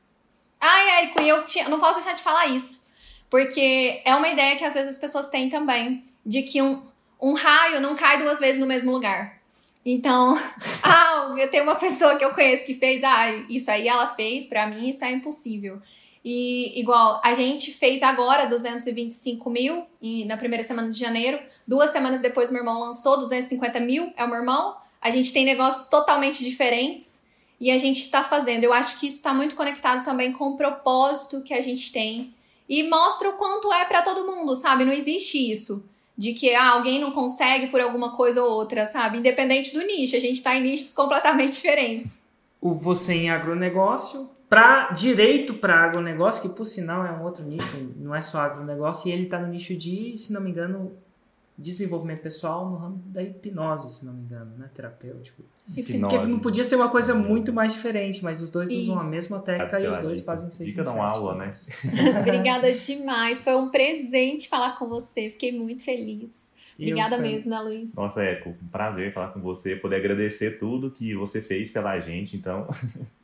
Ai, 0.59 1.03
Érico, 1.03 1.21
eu 1.21 1.45
te, 1.45 1.63
não 1.69 1.79
posso 1.79 1.99
deixar 1.99 2.13
de 2.13 2.21
falar 2.21 2.47
isso. 2.47 2.85
Porque 3.29 4.01
é 4.03 4.13
uma 4.13 4.27
ideia 4.27 4.57
que 4.57 4.65
às 4.65 4.73
vezes 4.73 4.89
as 4.89 4.97
pessoas 4.97 5.29
têm 5.29 5.47
também, 5.47 6.03
de 6.25 6.41
que 6.41 6.61
um, 6.61 6.83
um 7.21 7.33
raio 7.33 7.79
não 7.79 7.95
cai 7.95 8.17
duas 8.17 8.39
vezes 8.39 8.59
no 8.59 8.65
mesmo 8.65 8.91
lugar. 8.91 9.39
Então, 9.85 10.37
ah, 10.81 11.35
eu 11.37 11.49
tenho 11.49 11.63
uma 11.63 11.75
pessoa 11.75 12.15
que 12.15 12.25
eu 12.25 12.33
conheço 12.33 12.65
que 12.65 12.73
fez, 12.73 13.03
ah, 13.03 13.29
isso 13.49 13.69
aí 13.69 13.87
ela 13.87 14.07
fez, 14.07 14.45
para 14.45 14.67
mim 14.67 14.89
isso 14.89 15.05
é 15.05 15.11
impossível. 15.11 15.79
E 16.23 16.79
igual, 16.79 17.19
a 17.23 17.33
gente 17.33 17.71
fez 17.71 18.03
agora 18.03 18.45
225 18.45 19.49
mil 19.49 19.85
e, 19.99 20.23
na 20.25 20.37
primeira 20.37 20.63
semana 20.63 20.89
de 20.89 20.97
janeiro. 20.97 21.39
Duas 21.67 21.89
semanas 21.89 22.21
depois, 22.21 22.51
meu 22.51 22.61
irmão 22.61 22.79
lançou 22.79 23.17
250 23.17 23.79
mil, 23.79 24.13
é 24.15 24.23
o 24.23 24.27
meu 24.27 24.37
irmão. 24.37 24.77
A 25.01 25.09
gente 25.09 25.33
tem 25.33 25.43
negócios 25.43 25.87
totalmente 25.87 26.43
diferentes 26.43 27.25
e 27.59 27.71
a 27.71 27.77
gente 27.77 28.01
está 28.01 28.23
fazendo. 28.23 28.63
Eu 28.63 28.71
acho 28.71 28.99
que 28.99 29.07
isso 29.07 29.17
está 29.17 29.33
muito 29.33 29.55
conectado 29.55 30.03
também 30.03 30.31
com 30.31 30.49
o 30.49 30.55
propósito 30.55 31.41
que 31.41 31.55
a 31.55 31.61
gente 31.61 31.91
tem 31.91 32.35
e 32.69 32.83
mostra 32.83 33.29
o 33.29 33.33
quanto 33.33 33.73
é 33.73 33.83
para 33.85 34.03
todo 34.03 34.25
mundo, 34.25 34.55
sabe? 34.55 34.85
Não 34.85 34.93
existe 34.93 35.51
isso 35.51 35.83
de 36.17 36.33
que 36.33 36.53
ah, 36.53 36.71
alguém 36.71 36.99
não 36.99 37.11
consegue 37.11 37.67
por 37.67 37.81
alguma 37.81 38.15
coisa 38.15 38.43
ou 38.43 38.51
outra, 38.51 38.85
sabe? 38.85 39.17
Independente 39.17 39.73
do 39.73 39.81
nicho, 39.85 40.15
a 40.15 40.19
gente 40.19 40.35
está 40.35 40.55
em 40.55 40.61
nichos 40.61 40.91
completamente 40.91 41.53
diferentes. 41.61 42.23
O 42.59 42.73
você 42.73 43.13
em 43.13 43.29
agronegócio, 43.29 44.29
para 44.47 44.91
direito 44.91 45.53
para 45.53 45.85
agronegócio, 45.85 46.41
que 46.41 46.55
por 46.55 46.65
sinal 46.65 47.05
é 47.05 47.11
um 47.11 47.23
outro 47.23 47.43
nicho, 47.43 47.77
não 47.97 48.13
é 48.13 48.21
só 48.21 48.39
agronegócio, 48.41 49.09
e 49.09 49.13
ele 49.13 49.23
está 49.23 49.39
no 49.39 49.47
nicho 49.47 49.75
de, 49.75 50.17
se 50.17 50.31
não 50.33 50.41
me 50.41 50.51
engano, 50.51 50.91
desenvolvimento 51.61 52.21
pessoal 52.21 52.69
no 52.69 52.75
ramo 52.77 53.01
da 53.05 53.21
hipnose, 53.23 53.89
se 53.91 54.05
não 54.05 54.13
me 54.13 54.21
engano, 54.23 54.57
né? 54.57 54.69
Terapêutico. 54.73 55.43
Hipnose. 55.77 55.99
Porque 56.15 56.17
não 56.31 56.39
podia 56.39 56.63
ser 56.63 56.75
uma 56.75 56.89
coisa 56.89 57.13
muito 57.13 57.53
mais 57.53 57.71
diferente, 57.73 58.23
mas 58.23 58.41
os 58.41 58.49
dois 58.49 58.69
usam 58.71 58.95
a 58.97 59.01
Isso. 59.03 59.11
mesma 59.11 59.39
técnica 59.39 59.79
e 59.79 59.87
os 59.87 59.97
dois 59.99 60.19
dica. 60.19 60.31
fazem 60.31 60.49
seis 60.51 60.69
Dica 60.73 60.89
uma 60.91 61.05
aula, 61.07 61.35
né? 61.35 61.51
Obrigada 62.19 62.73
demais. 62.73 63.39
Foi 63.41 63.55
um 63.55 63.69
presente 63.69 64.49
falar 64.49 64.77
com 64.77 64.89
você. 64.89 65.29
Fiquei 65.29 65.51
muito 65.57 65.83
feliz. 65.85 66.53
Eu 66.79 66.87
Obrigada 66.87 67.15
fui- 67.17 67.27
mesmo, 67.27 67.51
né, 67.51 67.59
Luiz? 67.59 67.93
Nossa, 67.93 68.23
é 68.23 68.41
um 68.45 68.67
prazer 68.69 69.13
falar 69.13 69.27
com 69.29 69.39
você, 69.39 69.75
poder 69.75 69.97
agradecer 69.97 70.57
tudo 70.57 70.89
que 70.89 71.13
você 71.15 71.39
fez 71.39 71.69
pela 71.69 71.99
gente. 71.99 72.35
Então, 72.35 72.67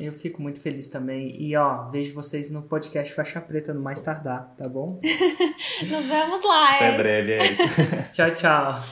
Eu 0.00 0.12
fico 0.12 0.40
muito 0.40 0.60
feliz 0.60 0.88
também. 0.88 1.40
E 1.40 1.54
ó, 1.56 1.88
vejo 1.90 2.14
vocês 2.14 2.50
no 2.50 2.62
podcast 2.62 3.12
Faixa 3.14 3.40
Preta 3.40 3.74
no 3.74 3.80
mais 3.80 4.00
tardar, 4.00 4.54
tá 4.56 4.68
bom? 4.68 5.00
Nos 5.82 6.08
vemos 6.08 6.42
lá, 6.44 6.76
até 6.76 6.96
breve, 6.96 7.38
tchau, 8.10 8.30
tchau. 8.30 8.82